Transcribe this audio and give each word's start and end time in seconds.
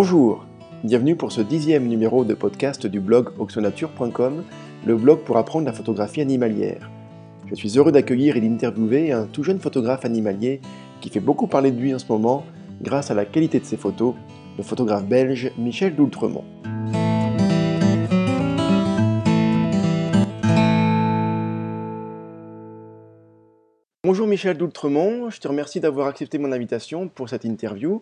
Bonjour, 0.00 0.46
bienvenue 0.84 1.16
pour 1.16 1.32
ce 1.32 1.40
dixième 1.40 1.88
numéro 1.88 2.24
de 2.24 2.32
podcast 2.34 2.86
du 2.86 3.00
blog 3.00 3.30
oxonature.com, 3.36 4.44
le 4.86 4.94
blog 4.94 5.24
pour 5.24 5.38
apprendre 5.38 5.66
la 5.66 5.72
photographie 5.72 6.20
animalière. 6.20 6.88
Je 7.46 7.56
suis 7.56 7.76
heureux 7.76 7.90
d'accueillir 7.90 8.36
et 8.36 8.40
d'interviewer 8.40 9.10
un 9.10 9.24
tout 9.24 9.42
jeune 9.42 9.58
photographe 9.58 10.04
animalier 10.04 10.60
qui 11.00 11.10
fait 11.10 11.18
beaucoup 11.18 11.48
parler 11.48 11.72
de 11.72 11.80
lui 11.80 11.92
en 11.92 11.98
ce 11.98 12.06
moment 12.08 12.44
grâce 12.80 13.10
à 13.10 13.14
la 13.14 13.24
qualité 13.24 13.58
de 13.58 13.64
ses 13.64 13.76
photos, 13.76 14.14
le 14.56 14.62
photographe 14.62 15.04
belge 15.04 15.50
Michel 15.58 15.96
Doultremont. 15.96 16.44
Bonjour 24.04 24.28
Michel 24.28 24.56
Doultremont, 24.56 25.28
je 25.28 25.40
te 25.40 25.48
remercie 25.48 25.80
d'avoir 25.80 26.06
accepté 26.06 26.38
mon 26.38 26.52
invitation 26.52 27.08
pour 27.08 27.28
cette 27.28 27.44
interview. 27.44 28.00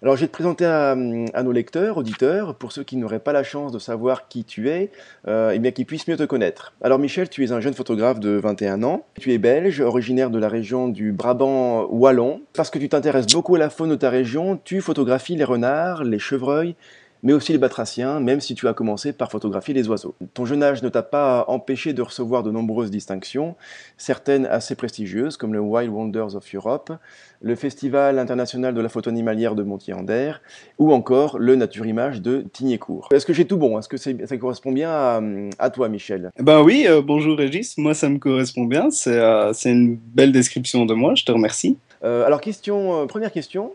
Alors 0.00 0.14
je 0.14 0.20
vais 0.20 0.28
te 0.28 0.32
présenter 0.32 0.64
à, 0.64 0.94
nos 0.94 1.50
lecteurs, 1.50 1.96
auditeurs, 1.96 2.54
pour 2.54 2.70
ceux 2.70 2.84
qui 2.84 2.96
n'auraient 2.96 3.18
pas 3.18 3.32
la 3.32 3.42
chance 3.42 3.72
de 3.72 3.80
savoir 3.80 4.28
qui 4.28 4.44
tu 4.44 4.68
es, 4.68 4.92
euh, 5.26 5.50
et 5.50 5.58
bien 5.58 5.72
qu'ils 5.72 5.86
puissent 5.86 6.06
mieux 6.06 6.16
te 6.16 6.22
connaître. 6.22 6.72
Alors 6.82 7.00
Michel, 7.00 7.28
tu 7.28 7.44
es 7.44 7.50
un 7.50 7.60
jeune 7.60 7.74
photographe 7.74 8.20
de 8.20 8.30
21 8.30 8.84
ans, 8.84 9.04
tu 9.18 9.32
es 9.32 9.38
belge, 9.38 9.80
originaire 9.80 10.30
de 10.30 10.38
la 10.38 10.48
région 10.48 10.86
du 10.86 11.10
Brabant 11.10 11.86
wallon. 11.86 12.42
Parce 12.52 12.70
que 12.70 12.78
tu 12.78 12.88
t'intéresses 12.88 13.26
beaucoup 13.26 13.56
à 13.56 13.58
la 13.58 13.70
faune 13.70 13.90
de 13.90 13.96
ta 13.96 14.08
région, 14.08 14.60
tu 14.62 14.80
photographies 14.80 15.34
les 15.34 15.42
renards, 15.42 16.04
les 16.04 16.20
chevreuils, 16.20 16.76
mais 17.22 17.32
aussi 17.32 17.52
les 17.52 17.58
batraciens, 17.58 18.20
même 18.20 18.40
si 18.40 18.54
tu 18.54 18.68
as 18.68 18.74
commencé 18.74 19.12
par 19.12 19.30
photographier 19.30 19.74
les 19.74 19.88
oiseaux. 19.88 20.14
Ton 20.34 20.44
jeune 20.44 20.62
âge 20.62 20.82
ne 20.82 20.88
t'a 20.88 21.02
pas 21.02 21.44
empêché 21.48 21.92
de 21.92 22.02
recevoir 22.02 22.42
de 22.42 22.50
nombreuses 22.50 22.90
distinctions, 22.90 23.56
certaines 23.96 24.46
assez 24.46 24.74
prestigieuses, 24.74 25.36
comme 25.36 25.52
le 25.52 25.60
Wild 25.60 25.90
Wonders 25.90 26.34
of 26.34 26.54
Europe, 26.54 26.92
le 27.40 27.54
Festival 27.54 28.18
international 28.18 28.74
de 28.74 28.80
la 28.80 28.88
photo 28.88 29.10
animalière 29.10 29.54
de 29.54 29.62
Montier-Ander, 29.62 30.32
ou 30.78 30.92
encore 30.92 31.38
le 31.38 31.54
Nature 31.56 31.86
Image 31.86 32.20
de 32.20 32.44
Tignécourt. 32.52 33.08
Est-ce 33.12 33.26
que 33.26 33.32
j'ai 33.32 33.46
tout 33.46 33.56
bon? 33.56 33.78
Est-ce 33.78 33.88
que 33.88 33.96
ça 33.96 34.36
correspond 34.36 34.72
bien 34.72 35.22
à, 35.58 35.70
toi, 35.70 35.88
Michel? 35.88 36.30
Ben 36.38 36.62
oui, 36.62 36.86
euh, 36.88 37.02
bonjour 37.02 37.36
Régis, 37.36 37.78
moi 37.78 37.94
ça 37.94 38.08
me 38.08 38.18
correspond 38.18 38.64
bien, 38.64 38.90
c'est 38.90 39.18
euh, 39.18 39.52
une 39.64 39.96
belle 39.96 40.32
description 40.32 40.86
de 40.86 40.94
moi, 40.94 41.14
je 41.14 41.24
te 41.24 41.32
remercie. 41.32 41.78
Euh, 42.04 42.24
alors, 42.24 42.40
question, 42.40 43.06
première 43.06 43.32
question 43.32 43.72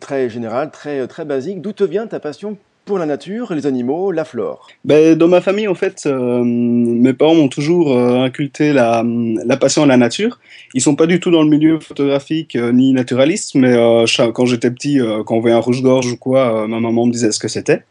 très 0.00 0.28
général, 0.28 0.70
très, 0.70 1.06
très 1.06 1.24
basique. 1.24 1.60
D'où 1.60 1.72
te 1.72 1.84
vient 1.84 2.06
ta 2.06 2.20
passion 2.20 2.56
pour 2.84 2.98
la 2.98 3.06
nature, 3.06 3.52
les 3.52 3.66
animaux, 3.66 4.12
la 4.12 4.24
flore? 4.24 4.68
Ben, 4.84 5.16
Dans 5.16 5.28
ma 5.28 5.40
famille, 5.40 5.68
en 5.68 5.74
fait, 5.74 6.04
euh, 6.06 6.42
mes 6.44 7.12
parents 7.12 7.34
m'ont 7.34 7.48
toujours 7.48 7.96
euh, 7.96 8.22
inculté 8.22 8.72
la, 8.72 9.04
passion 9.60 9.82
à 9.82 9.86
la 9.86 9.96
nature. 9.96 10.38
Ils 10.72 10.80
sont 10.80 10.94
pas 10.94 11.06
du 11.06 11.20
tout 11.20 11.30
dans 11.30 11.42
le 11.42 11.50
milieu 11.50 11.80
photographique 11.80 12.54
euh, 12.56 12.72
ni 12.72 12.92
naturaliste, 12.92 13.54
mais 13.56 13.74
quand 14.34 14.46
j'étais 14.46 14.70
petit, 14.70 15.00
quand 15.26 15.36
on 15.36 15.40
voyait 15.40 15.56
un 15.56 15.60
rouge-gorge 15.60 16.12
ou 16.12 16.16
quoi, 16.16 16.66
ma 16.68 16.80
maman 16.80 17.06
me 17.06 17.12
disait 17.12 17.32
ce 17.32 17.40
que 17.40 17.48
c'était. 17.48 17.82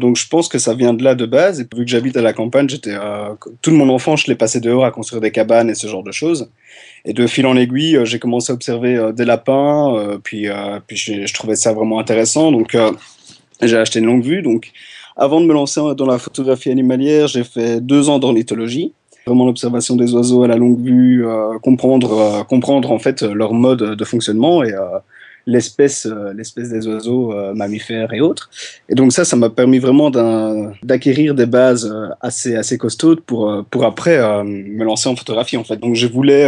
Donc 0.00 0.16
je 0.16 0.28
pense 0.28 0.46
que 0.46 0.58
ça 0.58 0.74
vient 0.74 0.94
de 0.94 1.02
là 1.02 1.16
de 1.16 1.26
base. 1.26 1.60
Et 1.60 1.66
vu 1.74 1.84
que 1.84 1.90
j'habite 1.90 2.16
à 2.16 2.22
la 2.22 2.32
campagne, 2.32 2.68
j'étais 2.68 2.94
euh, 2.94 3.34
tout 3.62 3.72
mon 3.72 3.88
enfance, 3.88 4.22
je 4.22 4.26
l'ai 4.28 4.36
passé 4.36 4.60
dehors 4.60 4.84
à 4.84 4.92
construire 4.92 5.20
des 5.20 5.32
cabanes 5.32 5.70
et 5.70 5.74
ce 5.74 5.88
genre 5.88 6.04
de 6.04 6.12
choses. 6.12 6.50
Et 7.04 7.12
de 7.12 7.26
fil 7.26 7.46
en 7.46 7.56
aiguille, 7.56 7.96
euh, 7.96 8.04
j'ai 8.04 8.18
commencé 8.18 8.52
à 8.52 8.54
observer 8.54 8.96
euh, 8.96 9.12
des 9.12 9.24
lapins. 9.24 10.18
puis 10.22 10.48
puis 10.86 10.96
je 10.96 11.34
trouvais 11.34 11.56
ça 11.56 11.72
vraiment 11.72 11.98
intéressant. 11.98 12.52
Donc 12.52 12.76
j'ai 13.62 13.76
acheté 13.76 13.98
une 13.98 14.06
longue 14.06 14.24
vue. 14.24 14.42
Donc 14.42 14.70
avant 15.16 15.40
de 15.40 15.46
me 15.46 15.52
lancer 15.52 15.80
dans 15.96 16.06
la 16.06 16.18
photographie 16.18 16.70
animalière, 16.70 17.28
j'ai 17.28 17.44
fait 17.44 17.80
deux 17.80 18.08
ans 18.08 18.18
d'ornithologie 18.18 18.92
vraiment 19.26 19.44
l'observation 19.44 19.94
des 19.94 20.14
oiseaux 20.14 20.42
à 20.42 20.48
la 20.48 20.56
longue 20.56 20.82
vue, 20.82 21.22
comprendre, 21.60 22.46
comprendre 22.48 22.90
en 22.90 22.98
fait 22.98 23.20
leur 23.20 23.52
mode 23.52 23.94
de 23.94 24.04
fonctionnement 24.06 24.64
et 24.64 24.72
euh, 24.72 24.98
l'espèce 25.48 26.06
des 26.56 26.86
oiseaux 26.86 27.32
euh, 27.32 27.54
mammifères 27.54 28.12
et 28.12 28.20
autres. 28.20 28.50
Et 28.88 28.94
donc 28.94 29.12
ça, 29.12 29.24
ça 29.24 29.36
m'a 29.36 29.50
permis 29.50 29.78
vraiment 29.78 30.10
d'acquérir 30.82 31.34
des 31.34 31.46
bases 31.46 31.86
euh, 31.86 32.08
assez 32.20 32.56
assez 32.56 32.76
costaudes 32.78 33.20
pour 33.20 33.64
pour 33.70 33.84
après 33.84 34.18
me 34.44 34.84
lancer 34.84 35.08
en 35.08 35.16
photographie 35.16 35.56
en 35.56 35.64
fait. 35.64 35.76
Donc 35.76 35.94
je 35.94 36.06
voulais 36.06 36.46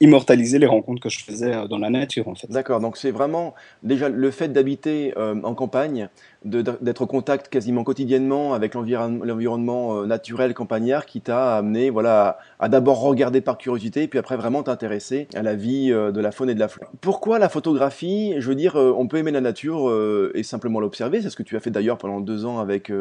immortaliser 0.00 0.58
les 0.58 0.66
rencontres 0.66 1.02
que 1.02 1.08
je 1.08 1.22
faisais 1.22 1.52
dans 1.68 1.78
la 1.78 1.90
nature 1.90 2.28
en 2.28 2.34
fait. 2.34 2.50
D'accord. 2.50 2.80
Donc 2.80 2.96
c'est 2.96 3.10
vraiment 3.10 3.54
déjà 3.82 4.08
le 4.08 4.30
fait 4.30 4.48
d'habiter 4.48 5.12
en 5.16 5.54
campagne 5.54 6.08
d'être 6.44 7.02
au 7.02 7.06
contact 7.06 7.48
quasiment 7.48 7.82
quotidiennement 7.82 8.54
avec 8.54 8.74
l'environnement 8.74 9.96
euh, 9.96 10.06
naturel 10.06 10.54
campagnard 10.54 11.04
qui 11.04 11.20
t'a 11.20 11.56
amené 11.56 11.90
voilà, 11.90 12.38
à, 12.60 12.68
d'abord 12.68 13.00
regarder 13.00 13.40
par 13.40 13.58
curiosité 13.58 14.06
puis 14.06 14.20
après 14.20 14.36
vraiment 14.36 14.62
t'intéresser 14.62 15.26
à 15.34 15.42
la 15.42 15.56
vie 15.56 15.92
euh, 15.92 16.12
de 16.12 16.20
la 16.20 16.30
faune 16.30 16.48
et 16.48 16.54
de 16.54 16.60
la 16.60 16.68
flore. 16.68 16.90
Pourquoi 17.00 17.40
la 17.40 17.48
photographie? 17.48 18.34
Je 18.38 18.48
veux 18.48 18.54
dire, 18.54 18.76
euh, 18.76 18.94
on 18.96 19.08
peut 19.08 19.16
aimer 19.16 19.32
la 19.32 19.40
nature 19.40 19.92
et 20.34 20.42
simplement 20.42 20.80
l'observer, 20.80 21.22
c'est 21.22 21.30
ce 21.30 21.36
que 21.36 21.42
tu 21.42 21.56
as 21.56 21.60
fait 21.60 21.70
d'ailleurs 21.70 21.98
pendant 21.98 22.20
deux 22.20 22.44
ans 22.44 22.58
avec, 22.58 22.92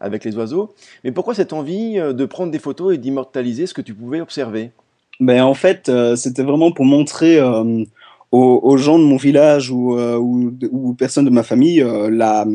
avec 0.00 0.24
les 0.24 0.36
oiseaux, 0.36 0.74
mais 1.04 1.12
pourquoi 1.12 1.34
cette 1.34 1.52
envie 1.52 1.94
de 1.94 2.24
prendre 2.26 2.52
des 2.52 2.58
photos 2.58 2.94
et 2.94 2.98
d'immortaliser 2.98 3.66
ce 3.66 3.74
que 3.74 3.80
tu 3.80 3.94
pouvais 3.94 4.20
observer? 4.20 4.70
Ben, 5.20 5.42
En 5.42 5.54
fait, 5.54 5.90
c'était 6.16 6.42
vraiment 6.42 6.72
pour 6.72 6.84
montrer 6.84 7.40
aux, 8.30 8.76
gens 8.76 8.98
de 8.98 9.04
mon 9.04 9.16
village 9.16 9.70
ou, 9.70 9.98
euh, 9.98 10.20
personnes 10.98 11.24
de 11.24 11.30
ma 11.30 11.42
famille 11.42 11.82
euh, 11.82 12.10
la, 12.10 12.46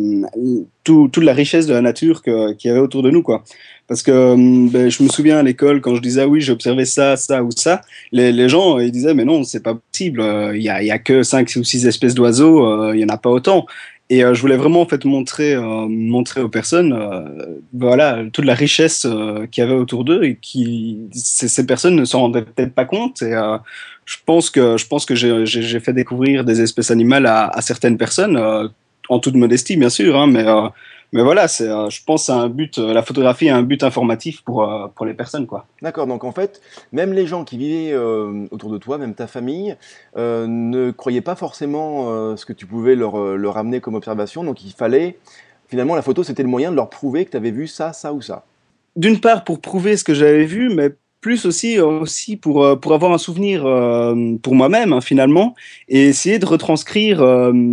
tout, 0.84 1.10
toute 1.12 1.24
la 1.24 1.34
richesse 1.34 1.66
de 1.66 1.74
la 1.74 1.82
nature 1.82 2.22
qu'il 2.22 2.56
y 2.66 2.70
avait 2.70 2.80
autour 2.80 3.02
de 3.02 3.10
nous. 3.10 3.24
Quoi. 3.24 3.44
Parce 3.88 4.04
que 4.04 4.34
hum, 4.34 4.70
ben, 4.70 4.90
je 4.90 5.02
me 5.02 5.10
souviens 5.10 5.40
à 5.40 5.44
l'école, 5.44 5.82
quand 5.82 5.96
je 5.96 6.02
disais 6.02 6.22
ah 6.22 6.28
oui, 6.28 6.42
j'ai 6.42 6.52
observé 6.52 6.86
ça, 6.86 7.18
ça 7.18 7.44
ou 7.44 7.50
ça, 7.52 7.82
les, 8.12 8.32
les 8.32 8.50
gens 8.50 8.78
ils 8.80 8.92
disaient 8.92 9.14
mais 9.14 9.26
non, 9.26 9.44
c'est 9.44 9.64
pas 9.64 9.76
possible, 9.76 10.24
il 10.54 10.60
n'y 10.60 10.70
a, 10.70 10.84
y 10.84 10.92
a 10.92 11.00
que 11.00 11.24
5 11.24 11.52
ou 11.58 11.64
6 11.64 11.88
espèces 11.88 12.14
d'oiseaux, 12.14 12.94
il 12.94 12.98
n'y 12.98 13.06
en 13.06 13.10
a 13.10 13.18
pas 13.18 13.30
autant. 13.30 13.66
Et 14.10 14.24
euh, 14.24 14.34
je 14.34 14.42
voulais 14.42 14.58
vraiment 14.58 14.82
en 14.82 14.86
fait 14.86 15.06
montrer, 15.06 15.56
euh, 15.56 15.88
montrer 15.88 16.42
aux 16.42 16.50
personnes, 16.50 16.94
euh, 16.94 17.58
voilà, 17.74 18.24
toute 18.32 18.46
la 18.46 18.54
richesse 18.54 19.08
qu'il 19.52 19.64
y 19.64 19.66
avait 19.66 19.76
autour 19.76 20.04
d'eux 20.04 20.24
et 20.24 20.36
qui 20.36 21.00
ces, 21.14 21.66
personnes 21.66 21.96
ne 21.96 22.06
s'en 22.06 22.22
rendaient 22.22 22.44
peut-être 22.44 22.74
pas 22.74 22.86
compte. 22.86 23.22
Et 23.22 23.34
je 24.06 24.18
pense 24.26 24.50
que 24.50 24.78
je 24.78 24.88
pense 24.88 25.06
que 25.06 25.16
j'ai 25.16 25.80
fait 25.80 25.94
découvrir 25.94 26.44
des 26.44 26.62
espèces 26.62 26.92
animales 26.92 27.26
à, 27.26 27.48
à 27.48 27.62
certaines 27.62 27.98
personnes, 27.98 28.38
en 29.10 29.20
toute 29.20 29.36
modestie 29.36 29.78
bien 29.78 29.90
sûr, 29.90 30.16
hein, 30.18 30.28
mais 30.28 30.46
mais 31.14 31.22
voilà, 31.22 31.48
c'est, 31.48 31.70
euh, 31.70 31.92
je 31.92 32.04
pense, 32.04 32.28
à 32.32 32.38
un 32.38 32.50
but, 32.50 32.80
euh, 32.80 32.92
la 32.92 33.04
photographie 33.04 33.48
a 33.48 33.56
un 33.56 33.62
but 33.62 33.84
informatif 33.84 34.42
pour, 34.42 34.64
euh, 34.64 34.88
pour 34.88 35.06
les 35.06 35.14
personnes, 35.14 35.46
quoi. 35.46 35.68
D'accord. 35.84 36.08
Donc 36.08 36.24
en 36.24 36.32
fait, 36.32 36.60
même 36.92 37.14
les 37.14 37.28
gens 37.28 37.46
qui 37.46 37.56
vivaient 37.56 37.96
autour 38.50 38.72
de 38.72 38.80
toi, 38.80 38.98
même 38.98 39.14
ta 39.14 39.28
famille, 39.28 39.78
ne 40.16 40.92
croyaient 40.92 41.22
pas 41.22 41.36
forcément 41.36 42.36
ce 42.36 42.46
que 42.46 42.54
tu 42.54 42.66
pouvais 42.66 42.96
leur, 42.96 43.38
leur 43.38 43.58
amener 43.58 43.80
comme 43.80 43.94
observation. 43.94 44.44
Donc 44.44 44.64
il 44.64 44.72
fallait, 44.72 45.20
finalement, 45.68 45.94
la 45.94 46.02
photo, 46.02 46.24
c'était 46.24 46.42
le 46.42 46.50
moyen 46.50 46.72
de 46.72 46.76
leur 46.76 46.90
prouver 46.90 47.26
que 47.26 47.32
tu 47.32 47.38
avais 47.38 47.52
vu 47.52 47.68
ça, 47.68 47.94
ça 47.94 48.12
ou 48.14 48.22
ça. 48.22 48.46
D'une 48.96 49.20
part, 49.20 49.44
pour 49.44 49.62
prouver 49.62 49.98
ce 49.98 50.04
que 50.04 50.16
j'avais 50.16 50.46
vu, 50.46 50.74
mais 50.74 50.92
plus 51.24 51.46
aussi 51.46 51.80
aussi 51.80 52.36
pour 52.36 52.80
pour 52.80 52.94
avoir 52.94 53.14
un 53.14 53.18
souvenir 53.18 53.62
pour 54.44 54.56
moi-même 54.56 54.94
hein, 54.94 55.02
finalement 55.02 55.56
et 55.90 56.10
essayer 56.10 56.38
de 56.38 56.46
retranscrire 56.46 57.18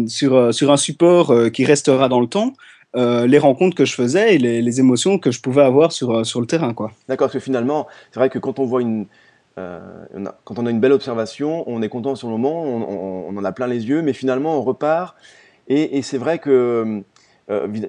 sur 0.06 0.55
sur 0.55 0.72
un 0.72 0.77
support 0.77 1.34
qui 1.53 1.65
restera 1.65 2.09
dans 2.09 2.21
le 2.21 2.28
temps 2.28 2.55
euh, 2.97 3.28
les 3.28 3.39
rencontres 3.39 3.77
que 3.77 3.84
je 3.84 3.94
faisais 3.94 4.34
et 4.34 4.39
les, 4.39 4.81
émotions 4.81 5.19
que 5.19 5.31
je 5.31 5.41
pouvais 5.41 5.62
avoir 5.62 5.93
sur, 5.93 6.10
euh, 6.10 6.25
sur 6.25 6.41
le 6.41 6.47
terrain. 6.47 6.75
Quoi. 6.75 6.91
D'accord, 7.09 7.27
parce 7.27 7.34
que 7.34 7.39
finalement, 7.39 7.87
c'est 8.10 8.19
vrai 8.19 8.31
que 8.31 8.41
quand 8.41 8.59
on 8.59 8.65
voit 8.65 8.83
une, 8.83 9.06
euh, 9.59 9.78
quand 10.44 10.59
on 10.59 10.66
a 10.66 10.71
une 10.71 10.81
belle 10.81 10.91
observation, 10.93 11.62
on 11.69 11.83
est 11.83 11.89
content 11.89 12.16
sur 12.16 12.27
le 12.28 12.37
moment, 12.37 12.65
on, 12.65 13.37
en 13.37 13.44
a 13.44 13.53
plein 13.53 13.69
les 13.69 13.87
yeux, 13.87 14.03
mais 14.03 14.12
finalement 14.12 14.59
on 14.59 14.62
repart. 14.62 15.15
Et, 15.69 16.03
c'est 16.03 16.19
vrai 16.19 16.41
que 16.41 17.03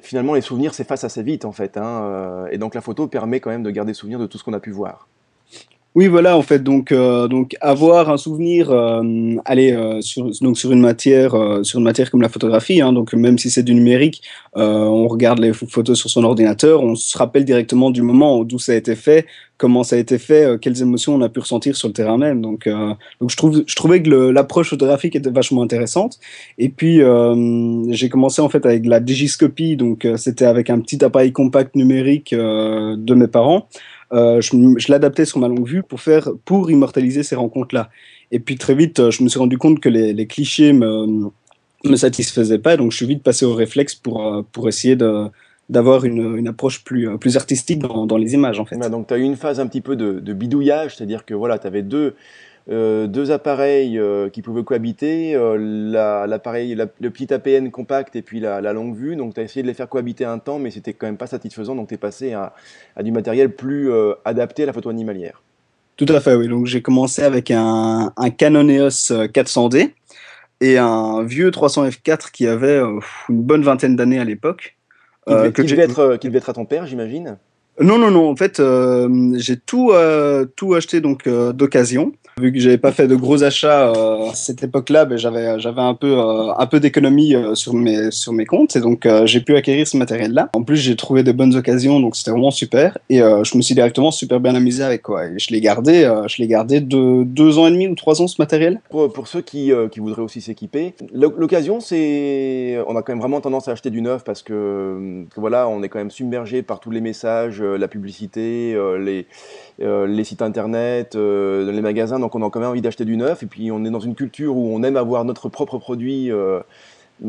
finalement 0.04 0.36
les 0.36 0.42
souvenirs 0.42 0.76
s'effacent 0.76 1.04
assez 1.04 1.24
vite 1.24 1.46
en 1.46 1.52
fait. 1.52 1.78
Hein, 1.78 2.46
et 2.52 2.60
donc 2.60 2.76
la 2.76 2.82
photo 2.82 3.08
permet 3.08 3.40
quand 3.40 3.50
même 3.50 3.64
de 3.64 3.72
garder 3.72 3.96
souvenir 3.96 4.20
de 4.20 4.28
tout 4.28 4.38
ce 4.38 4.44
qu'on 4.44 4.54
a 4.54 4.60
pu 4.60 4.70
voir. 4.70 5.08
Oui, 5.94 6.08
voilà, 6.08 6.38
en 6.38 6.42
fait, 6.42 6.64
donc, 6.64 6.94
euh, 6.94 7.28
donc 7.28 7.58
avoir 7.60 8.10
un 8.10 8.16
souvenir, 8.16 8.72
euh, 8.72 9.36
aller 9.44 9.74
euh, 9.74 10.00
sur, 10.00 10.32
donc 10.40 10.58
sur 10.58 10.72
une 10.72 10.80
matière, 10.80 11.36
sur 11.64 11.80
une 11.80 11.84
matière 11.84 12.10
comme 12.10 12.22
la 12.22 12.30
photographie, 12.30 12.80
hein, 12.80 12.94
donc 12.94 13.14
même 13.14 13.38
si 13.38 13.50
c'est 13.50 13.64
du 13.64 13.74
numérique, 13.74 14.22
on 14.54 15.08
regarde 15.10 15.40
les 15.40 15.52
photos 15.52 16.00
sur 16.00 16.10
son 16.10 16.24
ordinateur, 16.24 16.82
on 16.82 16.96
se 16.96 17.18
rappelle 17.18 17.44
directement 17.44 17.92
du 17.92 18.04
moment 18.04 18.46
d'où 18.46 18.58
ça 18.58 18.72
a 18.72 18.76
été 18.76 18.96
fait, 18.96 19.26
comment 19.58 19.84
ça 19.84 19.98
a 19.98 20.00
été 20.00 20.18
fait, 20.18 20.58
quelles 20.62 20.82
émotions 20.82 21.14
on 21.14 21.22
a 21.22 21.28
pu 21.30 21.42
ressentir 21.42 21.76
sur 21.76 21.90
le 21.90 21.94
terrain 21.94 22.18
même. 22.18 22.42
Donc, 22.42 22.70
donc 23.20 23.30
je 23.30 23.38
trouve, 23.38 23.64
je 23.66 23.76
trouvais 23.76 24.02
que 24.02 24.10
l'approche 24.10 24.70
photographique 24.70 25.16
était 25.16 25.30
vachement 25.30 25.62
intéressante. 25.62 26.20
Et 26.58 26.70
puis 26.70 27.02
j'ai 27.90 28.10
commencé 28.10 28.42
en 28.42 28.50
fait 28.50 28.66
avec 28.66 28.86
la 28.86 29.02
digiscopie, 29.02 29.76
donc 29.76 30.08
c'était 30.16 30.46
avec 30.46 30.70
un 30.70 30.80
petit 30.80 31.04
appareil 31.04 31.34
compact 31.34 31.76
numérique 31.76 32.34
de 32.34 33.14
mes 33.14 33.28
parents. 33.28 33.68
Euh, 34.14 34.42
je, 34.42 34.92
l'adaptais 34.92 35.26
sur 35.26 35.40
ma 35.40 35.48
longue 35.48 35.68
vue 35.68 35.84
pour 35.84 36.02
faire, 36.02 36.30
pour 36.44 36.70
immortaliser 36.70 37.24
ces 37.24 37.36
rencontres-là. 37.36 37.90
Et 38.32 38.40
puis 38.40 38.58
très 38.58 38.76
vite, 38.76 39.00
euh, 39.00 39.12
je 39.12 39.24
me 39.24 39.30
suis 39.30 39.40
rendu 39.40 39.58
compte 39.58 39.80
que 39.80 39.88
les, 39.88 40.28
clichés 40.28 40.74
me, 40.74 41.30
me 41.86 41.96
satisfaisaient 41.96 42.60
pas, 42.60 42.76
donc 42.76 42.92
je 42.92 42.98
suis 42.98 43.06
vite 43.06 43.24
passé 43.24 43.46
au 43.46 43.54
réflexe 43.54 43.96
pour, 43.96 44.26
euh, 44.26 44.42
pour 44.52 44.68
essayer 44.68 44.98
de, 44.98 45.28
d'avoir 45.70 46.04
une, 46.04 46.38
une, 46.38 46.50
approche 46.50 46.84
plus, 46.84 47.18
plus 47.20 47.38
artistique 47.38 47.80
dans, 47.80 48.06
dans, 48.06 48.18
les 48.18 48.34
images 48.34 48.60
en 48.60 48.66
fait. 48.66 48.78
donc 48.90 49.08
tu 49.08 49.14
as 49.14 49.18
eu 49.18 49.24
une 49.24 49.38
phase 49.38 49.62
un 49.62 49.68
petit 49.68 49.82
peu 49.82 49.96
de, 49.96 50.20
de 50.20 50.34
bidouillage, 50.34 50.96
c'est-à-dire 50.98 51.24
que 51.24 51.34
voilà, 51.34 51.58
tu 51.58 51.68
avais 51.68 51.82
deux, 51.82 52.16
deux 52.68 53.32
appareils 53.32 54.00
qui 54.32 54.42
pouvaient 54.42 54.64
cohabiter, 54.64 55.36
l'appareil, 55.58 56.76
le 56.76 57.10
petit 57.10 57.34
APN 57.34 57.70
compact 57.72 58.16
et 58.16 58.22
puis 58.22 58.40
la, 58.40 58.74
longue 58.74 58.96
vue. 58.96 59.16
Donc, 59.16 59.34
tu 59.34 59.40
as 59.40 59.44
essayé 59.44 59.64
de 59.64 59.68
les 59.68 59.74
faire 59.74 59.90
cohabiter 59.90 60.26
un 60.26 60.40
temps, 60.40 60.60
mais 60.60 60.72
c'était 60.72 60.94
quand 60.94 61.08
même 61.08 61.18
pas 61.18 61.28
satisfaisant. 61.28 61.76
Donc, 61.76 61.90
tu 61.90 61.96
es 61.96 61.98
passé 61.98 62.34
à, 62.34 62.54
du 63.02 63.12
matériel 63.12 63.56
plus 63.56 63.92
adapté 64.26 64.64
à 64.64 64.66
la 64.68 64.74
photo 64.74 64.90
animalière. 64.90 65.42
Tout 65.98 66.06
à 66.10 66.20
fait, 66.20 66.36
oui. 66.36 66.48
Donc, 66.48 66.66
j'ai 66.66 66.82
commencé 66.82 67.24
avec 67.24 67.52
un, 67.52 68.14
un 68.16 68.30
Canon 68.30 68.68
EOS 68.68 69.12
400D 69.28 69.92
et 70.62 70.78
un 70.78 71.24
vieux 71.24 71.52
300 71.52 71.88
F4 71.90 72.32
qui 72.32 72.48
avait 72.48 72.80
une 72.80 73.02
bonne 73.42 73.64
vingtaine 73.64 73.96
d'années 73.96 74.20
à 74.20 74.24
l'époque. 74.24 74.78
Euh, 75.28 75.52
qui, 75.52 75.64
devait 75.64 75.84
être, 75.84 76.18
devait 76.22 76.38
être 76.40 76.50
à 76.50 76.54
ton 76.54 76.66
père, 76.66 76.88
j'imagine 76.88 77.38
non, 77.80 77.98
non, 77.98 78.12
non. 78.12 78.30
En 78.30 78.36
fait, 78.36 78.60
euh, 78.60 79.34
j'ai 79.38 79.58
tout, 79.58 79.92
euh, 79.92 80.46
tout 80.56 80.74
acheté 80.74 81.00
donc 81.00 81.26
euh, 81.28 81.54
d'occasion. 81.54 82.12
Vu 82.40 82.52
que 82.52 82.60
j'avais 82.60 82.78
pas 82.78 82.92
fait 82.92 83.08
de 83.08 83.16
gros 83.16 83.44
achats 83.44 83.92
à 83.92 84.34
cette 84.34 84.64
époque-là, 84.64 85.06
ben, 85.06 85.18
j'avais 85.18 85.60
j'avais 85.60 85.82
un 85.82 85.94
peu 85.94 86.18
un 86.18 86.66
peu 86.66 86.80
d'économie 86.80 87.36
sur 87.56 87.74
mes 87.74 88.10
sur 88.10 88.32
mes 88.32 88.46
comptes 88.46 88.76
et 88.78 88.80
donc 88.80 89.06
j'ai 89.26 89.42
pu 89.42 89.56
acquérir 89.56 89.86
ce 89.86 89.98
matériel-là. 89.98 90.50
En 90.56 90.64
plus, 90.64 90.78
j'ai 90.78 90.96
trouvé 90.96 91.24
de 91.24 91.34
bonnes 91.34 91.56
occasions, 91.56 92.00
donc 92.00 92.16
c'était 92.16 92.32
vraiment 92.32 92.50
super. 92.50 92.98
Et 93.10 93.18
je 93.18 93.58
me 93.58 93.62
suis 93.62 93.76
directement 93.76 94.12
super 94.12 94.40
bien 94.40 94.56
amusé 94.56 94.82
avec 94.82 95.02
quoi. 95.02 95.26
Et 95.26 95.40
je 95.40 95.52
l'ai 95.52 95.60
gardé, 95.60 96.10
je 96.28 96.42
l'ai 96.42 96.48
gardé 96.48 96.80
de 96.80 97.24
deux 97.24 97.60
ans 97.60 97.68
et 97.68 97.72
demi 97.72 97.88
ou 97.90 97.96
trois 97.96 98.22
ans 98.22 98.28
ce 98.28 98.38
matériel. 98.40 98.80
Pour, 98.90 99.12
pour 99.12 99.28
ceux 99.28 99.42
qui, 99.42 99.74
qui 99.92 100.00
voudraient 100.00 100.24
aussi 100.24 100.40
s'équiper, 100.40 100.96
l'occasion, 101.14 101.82
c'est 101.82 102.80
on 102.88 102.96
a 102.96 103.02
quand 103.02 103.12
même 103.12 103.22
vraiment 103.22 103.42
tendance 103.42 103.68
à 103.68 103.74
acheter 103.74 103.90
du 103.90 104.02
neuf 104.02 104.24
parce 104.24 104.42
que, 104.42 105.26
voilà, 105.36 105.68
on 105.68 105.84
est 105.84 105.90
quand 105.90 106.00
même 106.00 106.12
submergé 106.12 106.64
par 106.64 106.80
tous 106.80 106.92
les 106.92 107.02
messages 107.02 107.61
euh, 107.62 107.78
la 107.78 107.88
publicité, 107.88 108.74
euh, 108.76 108.98
les, 108.98 109.26
euh, 109.82 110.08
les 110.08 110.24
sites 110.24 110.42
internet, 110.42 111.16
les 111.16 111.82
magasins. 111.82 112.20
Donc 112.20 112.36
on 112.36 112.46
a 112.46 112.50
quand 112.50 112.60
même 112.60 112.70
envie 112.70 112.82
d'acheter 112.82 113.06
du 113.06 113.18
neuf. 113.18 113.44
Et 113.44 113.46
puis 113.46 113.72
on 113.72 113.84
est 113.86 113.90
dans 113.90 114.00
une 114.00 114.16
culture 114.16 114.56
où 114.56 114.76
on 114.76 114.84
aime 114.84 114.98
avoir 114.98 115.26
notre 115.26 115.50
propre 115.50 115.78
produit 115.78 116.32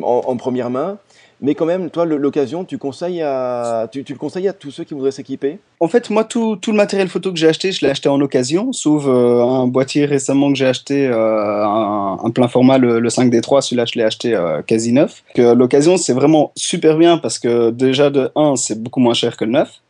en, 0.03 0.37
première 0.37 0.71
main. 0.71 0.99
Mais 1.45 1.57
quand 1.57 1.67
même, 1.67 1.91
toi, 1.91 2.05
l'occasion, 2.05 2.65
tu, 2.65 2.79
tu, 2.79 2.85
le 2.85 4.17
conseilles 4.17 4.47
à 4.47 4.53
tous 4.53 4.71
ceux 4.71 4.85
qui 4.85 4.95
voudraient 4.95 5.11
s'équiper? 5.11 5.59
En 5.81 5.89
fait, 5.89 6.09
moi, 6.09 6.23
tout, 6.23 6.55
tout, 6.55 6.71
le 6.71 6.77
matériel 6.77 7.09
photo 7.09 7.33
que 7.33 7.37
j'ai 7.37 7.49
acheté, 7.49 7.73
je 7.73 7.85
l'ai 7.85 7.91
acheté 7.91 8.09
en 8.09 8.21
occasion, 8.21 8.73
sauf 8.73 9.07
un 9.09 9.67
boîtier 9.67 10.05
récemment 10.05 10.53
que 10.53 10.59
j'ai 10.59 10.67
acheté, 10.67 11.09
un, 11.09 12.31
plein 12.33 12.47
format, 12.47 12.79
le, 12.79 13.01
5D3, 13.09 13.61
celui-là, 13.61 13.87
je 13.87 13.99
l'ai 13.99 14.05
acheté 14.05 14.41
quasi 14.69 14.93
neuf. 14.93 15.25
L'occasion, 15.37 15.97
c'est 15.97 16.13
vraiment 16.13 16.53
super 16.55 16.97
bien 16.97 17.19
parce 17.19 17.41
que 17.41 17.71
déjà, 17.71 18.11
de 18.11 18.31
1, 18.37 18.55
c'est 18.55 18.81
beaucoup 18.81 19.01
moins 19.01 19.15
cher 19.15 19.37
que 19.37 19.45
le 19.45 19.51
neuf. 19.51 19.81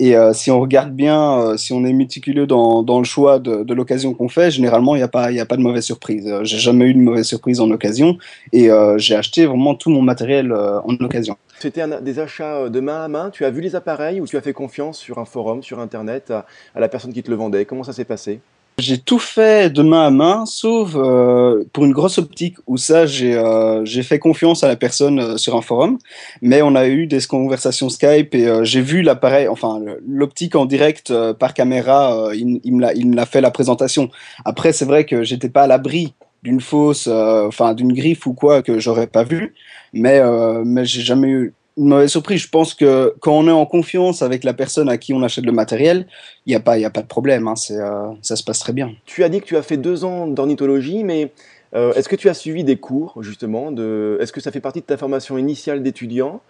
Et 0.00 0.16
euh, 0.16 0.32
si 0.32 0.50
on 0.52 0.60
regarde 0.60 0.92
bien, 0.92 1.40
euh, 1.40 1.56
si 1.56 1.72
on 1.72 1.84
est 1.84 1.92
méticuleux 1.92 2.46
dans, 2.46 2.84
dans 2.84 2.98
le 2.98 3.04
choix 3.04 3.40
de, 3.40 3.64
de 3.64 3.74
l'occasion 3.74 4.14
qu'on 4.14 4.28
fait, 4.28 4.50
généralement, 4.50 4.94
il 4.94 4.98
n'y 4.98 5.04
a, 5.04 5.08
pas, 5.08 5.26
a 5.26 5.44
pas 5.44 5.56
de 5.56 5.62
mauvaise 5.62 5.84
surprise. 5.84 6.24
Euh, 6.28 6.44
j'ai 6.44 6.58
jamais 6.58 6.84
eu 6.84 6.94
de 6.94 7.00
mauvaise 7.00 7.26
surprise 7.26 7.60
en 7.60 7.68
occasion 7.70 8.16
et 8.52 8.68
j'ai 8.96 9.16
acheté 9.16 9.46
vraiment 9.46 9.74
tout 9.74 9.90
mon 9.90 10.02
matériel 10.02 10.52
en 10.52 10.94
occasion. 11.00 11.36
C'était 11.58 11.84
des 12.00 12.18
achats 12.20 12.68
de 12.68 12.80
main 12.80 13.04
à 13.04 13.08
main 13.08 13.30
Tu 13.30 13.44
as 13.44 13.50
vu 13.50 13.60
les 13.60 13.74
appareils 13.74 14.20
ou 14.20 14.26
tu 14.26 14.36
as 14.36 14.40
fait 14.40 14.52
confiance 14.52 14.98
sur 14.98 15.18
un 15.18 15.24
forum, 15.24 15.62
sur 15.62 15.80
Internet, 15.80 16.30
à 16.30 16.80
la 16.80 16.88
personne 16.88 17.12
qui 17.12 17.22
te 17.22 17.30
le 17.30 17.36
vendait? 17.36 17.64
Comment 17.64 17.82
ça 17.82 17.92
s'est 17.92 18.04
passé? 18.04 18.40
J'ai 18.78 18.98
tout 18.98 19.18
fait 19.18 19.72
de 19.72 19.82
main 19.82 20.06
à 20.06 20.10
main, 20.10 20.46
sauf 20.46 20.92
euh, 20.94 21.64
pour 21.72 21.84
une 21.84 21.92
grosse 21.92 22.18
optique 22.18 22.56
où 22.68 22.76
ça, 22.76 23.06
j'ai 23.06 23.34
euh, 23.34 23.84
fait 24.02 24.20
confiance 24.20 24.62
à 24.62 24.68
la 24.68 24.76
personne 24.76 25.18
euh, 25.18 25.36
sur 25.36 25.56
un 25.56 25.62
forum. 25.62 25.98
Mais 26.42 26.62
on 26.62 26.76
a 26.76 26.86
eu 26.86 27.08
des 27.08 27.20
conversations 27.22 27.88
Skype 27.88 28.34
et 28.34 28.48
j'ai 28.62 28.80
vu 28.80 29.02
l'appareil, 29.02 29.48
enfin 29.48 29.80
l'optique 30.06 30.54
en 30.54 30.64
direct 30.64 31.12
par 31.34 31.54
caméra, 31.54 32.30
il, 32.34 32.60
il 32.62 32.76
me 32.76 33.16
l'a 33.16 33.26
fait 33.26 33.40
la 33.40 33.50
présentation. 33.50 34.10
Après, 34.44 34.72
c'est 34.72 34.84
vrai 34.84 35.04
que 35.04 35.24
j'étais 35.24 35.48
pas 35.48 35.64
à 35.64 35.66
l'abri 35.66 36.14
d'une 36.44 36.60
fausse, 36.60 37.08
enfin 37.08 37.74
d'une 37.74 37.92
griffe 37.92 38.26
ou 38.26 38.34
quoi 38.34 38.62
que 38.62 38.78
j'aurais 38.78 39.08
pas 39.08 39.24
vu. 39.24 39.54
Mais, 39.92 40.20
mais 40.64 40.84
j'ai 40.84 41.02
jamais 41.02 41.28
eu 41.28 41.54
une 41.78 41.88
mauvaise 41.88 42.10
surprise. 42.10 42.42
Je 42.42 42.48
pense 42.48 42.74
que 42.74 43.14
quand 43.20 43.32
on 43.32 43.46
est 43.46 43.52
en 43.52 43.64
confiance 43.64 44.22
avec 44.22 44.44
la 44.44 44.52
personne 44.52 44.88
à 44.88 44.98
qui 44.98 45.14
on 45.14 45.22
achète 45.22 45.46
le 45.46 45.52
matériel, 45.52 46.06
il 46.44 46.50
n'y 46.50 46.56
a, 46.56 46.60
pas, 46.60 46.74
a 46.74 46.90
pas 46.90 47.02
de 47.02 47.06
problème. 47.06 47.46
Hein. 47.48 47.54
Euh, 47.70 48.08
ça 48.20 48.36
se 48.36 48.42
passe 48.42 48.58
très 48.58 48.72
bien. 48.72 48.92
Tu 49.06 49.24
as 49.24 49.28
dit 49.28 49.40
que 49.40 49.46
tu 49.46 49.56
as 49.56 49.62
fait 49.62 49.76
deux 49.76 50.04
ans 50.04 50.26
d'ornithologie, 50.26 51.04
mais 51.04 51.32
euh, 51.74 51.92
est-ce 51.94 52.08
que 52.08 52.16
tu 52.16 52.28
as 52.28 52.34
suivi 52.34 52.64
des 52.64 52.76
cours, 52.76 53.22
justement 53.22 53.70
de... 53.70 54.18
Est-ce 54.20 54.32
que 54.32 54.40
ça 54.40 54.50
fait 54.50 54.60
partie 54.60 54.80
de 54.80 54.86
ta 54.86 54.96
formation 54.96 55.38
initiale 55.38 55.82
d'étudiant 55.82 56.40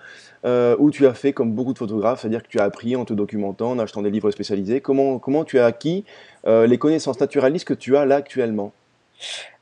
euh, 0.44 0.76
ou 0.78 0.90
tu 0.90 1.06
as 1.06 1.14
fait 1.14 1.32
comme 1.32 1.52
beaucoup 1.52 1.72
de 1.72 1.78
photographes, 1.78 2.22
c'est-à-dire 2.22 2.42
que 2.42 2.48
tu 2.48 2.58
as 2.60 2.64
appris 2.64 2.96
en 2.96 3.04
te 3.04 3.12
documentant, 3.12 3.72
en 3.72 3.78
achetant 3.78 4.02
des 4.02 4.10
livres 4.10 4.30
spécialisés? 4.30 4.80
Comment, 4.80 5.18
comment 5.18 5.44
tu 5.44 5.58
as 5.58 5.66
acquis 5.66 6.04
les 6.46 6.78
connaissances 6.78 7.20
naturalistes 7.20 7.66
que 7.66 7.74
tu 7.74 7.96
as 7.96 8.06
là 8.06 8.16
actuellement? 8.16 8.72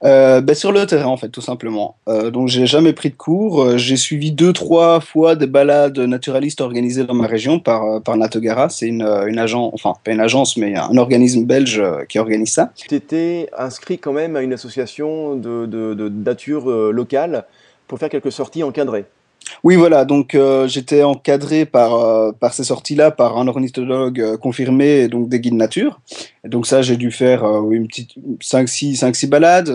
Ben 0.03 0.55
Sur 0.55 0.73
le 0.73 0.87
terrain, 0.87 1.07
en 1.07 1.17
fait, 1.17 1.29
tout 1.29 1.41
simplement. 1.41 1.97
Euh, 2.09 2.31
donc, 2.31 2.49
j'ai 2.49 2.67
jamais 2.67 2.93
pris 2.93 3.11
de 3.11 3.17
cours. 3.17 3.63
Euh, 3.63 3.77
j'ai 3.77 3.97
suivi 3.97 4.33
deux, 4.33 4.53
trois 4.53 5.01
fois 5.01 5.35
des 5.37 5.47
balades 5.47 5.99
naturalistes 5.99 6.61
organisées 6.61 7.05
dans 7.05 7.15
ma 7.15 7.27
région 7.27 7.59
par, 7.59 7.85
euh, 7.85 8.01
par 8.01 8.17
Natogara. 8.17 8.69
C'est 8.69 8.87
une, 8.87 9.03
une 9.03 9.39
agence, 9.39 9.73
enfin, 9.75 9.95
pas 10.05 10.13
une 10.13 10.21
agence, 10.21 10.57
mais 10.57 10.77
un 10.77 10.97
organisme 10.97 11.45
belge 11.45 11.83
qui 12.09 12.19
organise 12.19 12.53
ça. 12.53 12.73
Tu 12.77 12.95
étais 12.95 13.49
inscrit 13.57 13.99
quand 13.99 14.13
même 14.13 14.37
à 14.37 14.43
une 14.43 14.53
association 14.53 15.37
de, 15.37 15.67
de 15.67 16.09
nature 16.09 16.69
locale 16.69 17.45
pour 17.89 17.99
faire 17.99 18.09
quelques 18.09 18.33
sorties 18.33 18.63
encadrées. 18.63 19.07
Oui, 19.63 19.77
voilà. 19.77 20.05
Donc, 20.05 20.35
euh, 20.35 20.67
j'étais 20.69 21.03
encadré 21.03 21.67
par, 21.67 21.95
euh, 21.95 22.33
par 22.33 22.55
ces 22.55 22.65
sorties-là 22.65 23.11
par 23.11 23.39
un 23.39 23.49
ornithologue 23.49 24.21
euh, 24.21 24.37
confirmé 24.37 25.09
donc 25.09 25.29
des 25.29 25.41
guides 25.41 25.55
nature. 25.55 26.01
Donc, 26.45 26.67
ça, 26.67 26.83
j'ai 26.83 26.97
dû 26.97 27.11
faire 27.11 27.45
une 27.71 27.89
petite 27.89 28.11
5-6 28.41 29.29
balades 29.29 29.71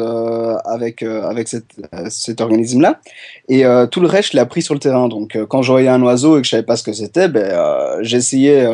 avec, 0.66 1.04
avec 1.04 1.50
cette, 1.50 1.76
cet 2.10 2.40
organisme-là. 2.40 3.02
Et 3.50 3.64
tout 3.92 4.00
le 4.00 4.08
reste, 4.08 4.32
je 4.32 4.38
l'ai 4.38 4.42
appris 4.42 4.62
sur 4.62 4.74
le 4.74 4.80
terrain. 4.80 5.10
Donc, 5.10 5.38
quand 5.50 5.62
je 5.62 5.72
voyais 5.72 5.90
un 5.90 6.02
oiseau 6.02 6.38
et 6.38 6.42
que 6.42 6.46
je 6.46 6.52
savais 6.52 6.64
pas 6.64 6.78
ce 6.78 6.84
que 6.84 6.94
c'était, 6.94 7.28
ben, 7.28 7.98
j'essayais 8.02 8.66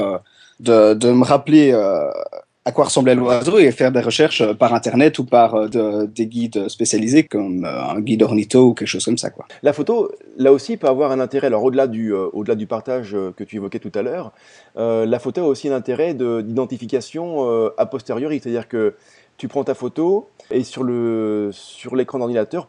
de, 0.59 0.93
de, 0.93 1.11
me 1.11 1.23
rappeler 1.23 1.73
à 2.67 2.73
quoi 2.73 2.83
ressemblait 2.83 3.15
l'oiseau 3.15 3.59
et 3.59 3.71
faire 3.71 3.93
des 3.93 4.01
recherches 4.01 4.41
euh, 4.41 4.53
par 4.53 4.73
internet 4.73 5.19
ou 5.19 5.23
par 5.23 5.55
euh, 5.55 6.05
des 6.05 6.27
guides 6.27 6.67
spécialisés 6.67 7.23
comme 7.23 7.63
euh, 7.63 7.91
un 7.91 8.01
guide 8.01 8.23
ornitho 8.23 8.59
ou 8.67 8.73
quelque 8.73 8.89
chose 8.89 9.05
comme 9.05 9.17
ça. 9.17 9.29
Quoi. 9.29 9.45
La 9.63 9.71
photo, 9.71 10.11
là 10.35 10.51
aussi, 10.51 10.75
peut 10.75 10.87
avoir 10.87 11.13
un 11.13 11.21
intérêt. 11.21 11.47
Alors 11.47 11.63
au-delà 11.63 11.87
du, 11.87 12.11
au-delà 12.13 12.55
du 12.55 12.67
partage 12.67 13.15
que 13.37 13.43
tu 13.45 13.55
évoquais 13.55 13.79
tout 13.79 13.91
à 13.95 14.01
l'heure, 14.01 14.33
la 14.75 15.19
photo 15.19 15.41
a 15.41 15.47
aussi 15.47 15.69
un 15.69 15.75
intérêt 15.75 16.13
d'identification 16.13 17.71
a 17.77 17.85
posteriori, 17.85 18.39
c'est-à-dire 18.41 18.67
que 18.67 18.95
tu 19.37 19.47
prends 19.47 19.63
ta 19.63 19.73
photo 19.73 20.27
et 20.51 20.63
sur 20.63 20.83
le 20.83 21.51
sur 21.53 21.95
l'écran 21.95 22.19
d'ordinateur, 22.19 22.67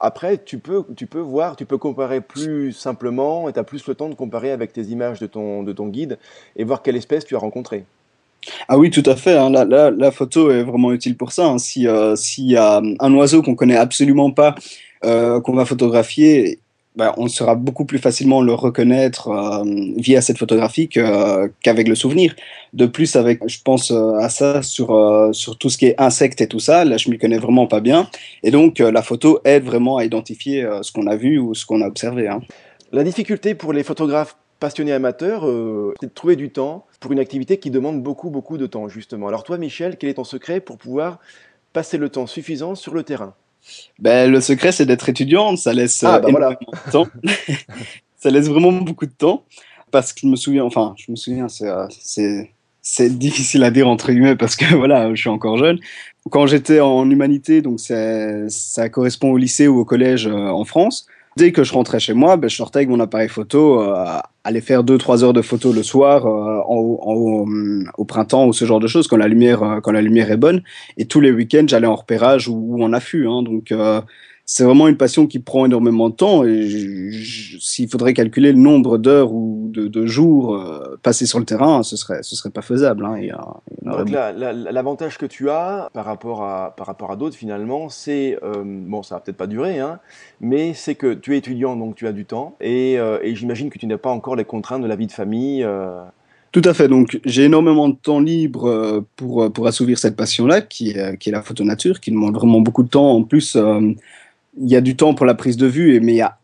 après, 0.00 0.38
tu 0.38 0.58
peux, 0.58 0.84
tu 0.96 1.06
peux 1.06 1.20
voir, 1.20 1.56
tu 1.56 1.64
peux 1.64 1.78
comparer 1.78 2.20
plus 2.20 2.72
simplement 2.72 3.48
et 3.48 3.52
tu 3.52 3.58
as 3.58 3.64
plus 3.64 3.86
le 3.86 3.94
temps 3.94 4.08
de 4.08 4.14
comparer 4.14 4.52
avec 4.52 4.72
tes 4.72 4.82
images 4.82 5.18
de 5.18 5.26
ton, 5.26 5.62
de 5.62 5.72
ton 5.72 5.88
guide 5.88 6.18
et 6.56 6.64
voir 6.64 6.82
quelle 6.82 6.96
espèce 6.96 7.24
tu 7.24 7.34
as 7.34 7.38
rencontrée. 7.38 7.84
Ah 8.70 8.76
oui, 8.76 8.90
tout 8.90 9.02
à 9.06 9.16
fait. 9.16 9.34
Hein. 9.34 9.50
La, 9.50 10.10
photo 10.10 10.50
est 10.50 10.62
vraiment 10.62 10.92
utile 10.92 11.16
pour 11.16 11.32
ça. 11.32 11.46
Hein. 11.46 11.58
Si 11.58 11.88
euh, 11.88 12.16
s'il 12.16 12.50
y 12.50 12.56
a 12.56 12.82
un 13.00 13.14
oiseau 13.14 13.42
qu'on 13.42 13.54
connaît 13.54 13.76
absolument 13.76 14.30
pas, 14.30 14.54
euh, 15.06 15.40
qu'on 15.40 15.54
va 15.54 15.64
photographier, 15.64 16.60
bah, 16.94 17.14
on 17.16 17.28
saura 17.28 17.54
beaucoup 17.54 17.86
plus 17.86 17.98
facilement 17.98 18.42
le 18.42 18.52
reconnaître 18.52 19.28
euh, 19.28 19.64
via 19.96 20.20
cette 20.20 20.36
photographie 20.36 20.86
qu'avec 20.88 21.88
le 21.88 21.94
souvenir. 21.94 22.36
De 22.74 22.84
plus, 22.84 23.16
avec, 23.16 23.40
je 23.48 23.58
pense 23.64 23.90
à 23.90 24.28
ça 24.28 24.60
sur 24.62 24.88
sur 25.32 25.56
tout 25.56 25.70
ce 25.70 25.78
qui 25.78 25.86
est 25.86 25.94
insectes 25.98 26.42
et 26.42 26.46
tout 26.48 26.60
ça. 26.60 26.84
Là, 26.84 26.98
je 26.98 27.08
m'y 27.08 27.16
connais 27.16 27.38
vraiment 27.38 27.66
pas 27.66 27.80
bien, 27.80 28.10
et 28.42 28.50
donc 28.50 28.80
la 28.80 29.00
photo 29.00 29.40
aide 29.44 29.64
vraiment 29.64 29.96
à 29.96 30.04
identifier 30.04 30.68
ce 30.82 30.92
qu'on 30.92 31.06
a 31.06 31.16
vu 31.16 31.38
ou 31.38 31.54
ce 31.54 31.64
qu'on 31.64 31.80
a 31.80 31.86
observé. 31.86 32.28
Hein. 32.28 32.40
La 32.92 33.04
difficulté 33.04 33.54
pour 33.54 33.72
les 33.72 33.82
photographes 33.82 34.36
passionné 34.58 34.92
amateur, 34.92 35.46
euh, 35.46 35.94
c'est 36.00 36.08
de 36.08 36.12
trouver 36.12 36.36
du 36.36 36.50
temps 36.50 36.86
pour 37.00 37.12
une 37.12 37.18
activité 37.18 37.58
qui 37.58 37.70
demande 37.70 38.02
beaucoup, 38.02 38.30
beaucoup 38.30 38.58
de 38.58 38.66
temps, 38.66 38.88
justement. 38.88 39.28
Alors 39.28 39.44
toi, 39.44 39.58
Michel, 39.58 39.96
quel 39.96 40.10
est 40.10 40.14
ton 40.14 40.24
secret 40.24 40.60
pour 40.60 40.78
pouvoir 40.78 41.18
passer 41.72 41.98
le 41.98 42.08
temps 42.08 42.26
suffisant 42.26 42.74
sur 42.74 42.94
le 42.94 43.02
terrain? 43.02 43.34
Ben, 43.98 44.30
Le 44.30 44.40
secret, 44.40 44.72
c'est 44.72 44.86
d'être 44.86 45.08
étudiant. 45.08 45.56
Ça 45.56 45.72
laisse 45.72 46.02
ah, 46.04 46.20
ben 46.20 46.30
voilà. 46.30 46.50
de 46.50 46.90
temps. 46.90 47.06
ça 48.16 48.30
laisse 48.30 48.48
vraiment 48.48 48.72
beaucoup 48.72 49.06
de 49.06 49.12
temps. 49.12 49.44
Parce 49.90 50.12
que 50.12 50.20
je 50.22 50.26
me 50.26 50.36
souviens, 50.36 50.64
enfin, 50.64 50.94
je 50.98 51.10
me 51.10 51.16
souviens, 51.16 51.46
euh, 51.62 51.86
c'est, 51.90 52.50
c'est, 52.82 53.18
difficile 53.18 53.64
à 53.64 53.70
dire 53.70 53.88
entre 53.88 54.12
guillemets 54.12 54.36
parce 54.36 54.54
que 54.54 54.74
voilà, 54.74 55.14
je 55.14 55.20
suis 55.20 55.30
encore 55.30 55.56
jeune. 55.56 55.78
Quand 56.30 56.46
j'étais 56.46 56.80
en 56.80 57.08
humanité, 57.10 57.62
donc 57.62 57.80
ça 57.80 58.88
correspond 58.90 59.30
au 59.30 59.38
lycée 59.38 59.66
ou 59.66 59.78
au 59.78 59.84
collège 59.86 60.26
euh, 60.26 60.48
en 60.48 60.64
France, 60.64 61.06
dès 61.38 61.52
que 61.52 61.64
je 61.64 61.72
rentrais 61.72 62.00
chez 62.00 62.14
moi, 62.14 62.36
ben, 62.36 62.50
je 62.50 62.56
sortais 62.56 62.80
avec 62.80 62.88
mon 62.88 63.00
appareil 63.00 63.28
photo, 63.28 63.80
euh, 63.80 64.04
aller 64.44 64.60
faire 64.60 64.82
2-3 64.82 65.22
heures 65.22 65.32
de 65.32 65.40
photo 65.40 65.72
le 65.72 65.82
soir, 65.82 66.26
euh, 66.26 66.60
au 66.66 68.04
printemps 68.04 68.46
ou 68.46 68.52
ce 68.52 68.64
genre 68.64 68.80
de 68.80 68.88
choses, 68.88 69.06
quand 69.06 69.16
la 69.16 69.28
lumière, 69.28 69.62
euh, 69.62 69.80
quand 69.80 69.92
la 69.92 70.02
lumière 70.02 70.30
est 70.30 70.36
bonne. 70.36 70.62
Et 70.96 71.06
tous 71.06 71.20
les 71.20 71.30
week-ends, 71.30 71.64
j'allais 71.66 71.86
en 71.86 71.94
repérage 71.94 72.48
ou, 72.48 72.82
en 72.82 72.92
affût. 72.92 73.28
Hein, 73.28 73.42
donc, 73.42 73.72
euh, 73.72 74.00
c'est 74.50 74.64
vraiment 74.64 74.88
une 74.88 74.96
passion 74.96 75.26
qui 75.26 75.40
prend 75.40 75.66
énormément 75.66 76.08
de 76.08 76.14
temps. 76.14 76.42
Et 76.42 77.10
s'il 77.60 77.90
faudrait 77.90 78.14
calculer 78.14 78.50
le 78.52 78.58
nombre 78.58 78.96
d'heures 78.96 79.30
ou 79.30 79.68
de, 79.70 79.88
de 79.88 80.06
jours 80.06 80.58
passés 81.02 81.26
sur 81.26 81.38
le 81.38 81.44
terrain, 81.44 81.82
ce 81.82 81.98
serait, 81.98 82.22
ce 82.22 82.34
serait 82.34 82.48
pas 82.48 82.62
faisable. 82.62 83.04
Hein. 83.04 83.16
Il, 83.18 83.26
y 83.26 83.30
a, 83.30 83.60
Donc 83.84 84.08
l'avantage 84.08 85.18
que 85.18 85.26
tu 85.26 85.50
as 85.50 85.90
par 85.92 86.06
rapport 86.06 86.44
à, 86.44 86.74
par 86.76 86.86
rapport 86.86 87.10
à 87.10 87.16
d'autres 87.16 87.36
finalement, 87.36 87.90
c'est, 87.90 88.38
euh, 88.42 88.62
bon 88.64 89.02
ça 89.02 89.16
va 89.16 89.20
peut-être 89.20 89.36
pas 89.36 89.46
durer, 89.46 89.78
hein, 89.80 90.00
mais 90.40 90.72
c'est 90.72 90.94
que 90.94 91.12
tu 91.12 91.34
es 91.34 91.38
étudiant 91.38 91.76
donc 91.76 91.94
tu 91.94 92.06
as 92.06 92.12
du 92.12 92.24
temps 92.24 92.56
et, 92.60 92.98
euh, 92.98 93.18
et 93.22 93.34
j'imagine 93.34 93.68
que 93.68 93.78
tu 93.78 93.86
n'as 93.86 93.98
pas 93.98 94.10
encore 94.10 94.34
les 94.34 94.44
contraintes 94.44 94.82
de 94.82 94.88
la 94.88 94.96
vie 94.96 95.06
de 95.06 95.12
famille. 95.12 95.62
Euh. 95.62 96.02
Tout 96.52 96.62
à 96.64 96.72
fait, 96.72 96.88
donc 96.88 97.20
j'ai 97.26 97.44
énormément 97.44 97.90
de 97.90 97.96
temps 97.96 98.20
libre 98.20 99.04
pour, 99.16 99.52
pour 99.52 99.66
assouvir 99.66 99.98
cette 99.98 100.16
passion-là 100.16 100.62
qui, 100.62 100.96
qui 101.20 101.28
est 101.28 101.32
la 101.32 101.42
photo 101.42 101.62
nature, 101.62 102.00
qui 102.00 102.10
demande 102.10 102.34
vraiment 102.34 102.62
beaucoup 102.62 102.82
de 102.82 102.88
temps. 102.88 103.12
En 103.12 103.22
plus, 103.22 103.54
il 104.60 104.68
y 104.68 104.76
a 104.76 104.80
du 104.80 104.96
temps 104.96 105.14
pour 105.14 105.26
la 105.26 105.34
prise 105.34 105.56
de 105.56 105.66
vue, 105.66 106.00
mais 106.00 106.12
il 106.12 106.16
y 106.16 106.22
a 106.22 106.38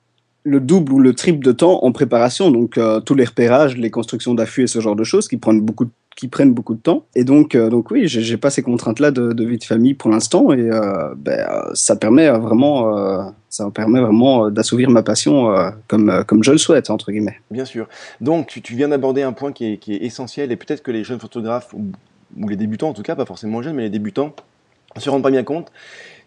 le 0.45 0.61
double 0.61 0.93
ou 0.93 0.99
le 0.99 1.15
triple 1.15 1.45
de 1.45 1.53
temps 1.53 1.83
en 1.85 1.93
préparation, 1.93 2.51
donc 2.51 2.79
tous 3.07 3.15
les 3.15 3.25
repérages, 3.25 3.79
les 3.79 3.91
constructions 3.91 4.35
d'affûts 4.35 4.65
et 4.65 4.67
ce 4.67 4.79
genre 4.79 4.95
de 4.95 5.05
choses 5.05 5.27
qui 5.27 5.39
prennent 5.39 5.63
beaucoup 5.63 5.87
de 5.87 5.91
qui 6.17 6.29
prennent 6.29 6.53
beaucoup 6.53 6.75
de 6.75 6.81
temps. 6.81 7.05
Et 7.15 7.25
donc, 7.25 7.55
euh, 7.55 7.69
donc 7.69 7.91
oui, 7.91 8.07
j'ai 8.07 8.37
pas 8.37 8.51
ces 8.51 8.63
contraintes-là 8.63 9.11
de, 9.11 9.45
vie 9.45 9.59
de 9.59 9.65
famille 9.65 9.95
pour 9.95 10.11
l'instant, 10.11 10.53
et 10.53 10.71
euh, 10.71 11.15
ben, 11.17 11.47
ça 11.75 11.97
permet 11.97 12.31
vraiment, 12.31 12.97
euh, 12.97 13.71
permet 13.75 14.01
vraiment 14.01 14.51
d'assouvir 14.51 14.91
ma 14.91 15.03
passion 15.03 15.55
comme 15.89 16.25
comme 16.27 16.43
je 16.43 16.53
le 16.53 16.59
souhaite 16.59 16.91
entre 16.91 17.13
guillemets. 17.13 17.41
Bien 17.51 17.65
sûr. 17.65 17.89
Donc, 18.21 18.47
tu, 18.63 18.75
viens 18.75 18.89
d'aborder 18.89 19.23
un 19.23 19.33
point 19.33 19.53
qui 19.53 19.67
est, 19.67 19.89
essentiel, 19.89 20.53
et 20.53 20.57
peut-être 20.57 20.83
que 20.83 20.91
les 20.91 21.05
jeunes 21.05 21.21
photographes 21.21 21.73
ou, 21.73 21.87
ou 22.39 22.49
les 22.49 22.57
débutants, 22.57 22.89
en 22.89 22.95
tout 22.95 23.03
cas, 23.03 23.15
pas 23.15 23.27
forcément 23.27 23.63
jeunes, 23.63 23.77
mais 23.77 23.83
les 23.83 23.91
débutants, 23.91 24.35
se 24.97 25.11
rendent 25.11 25.23
pas 25.23 25.31
bien 25.31 25.43
compte 25.43 25.73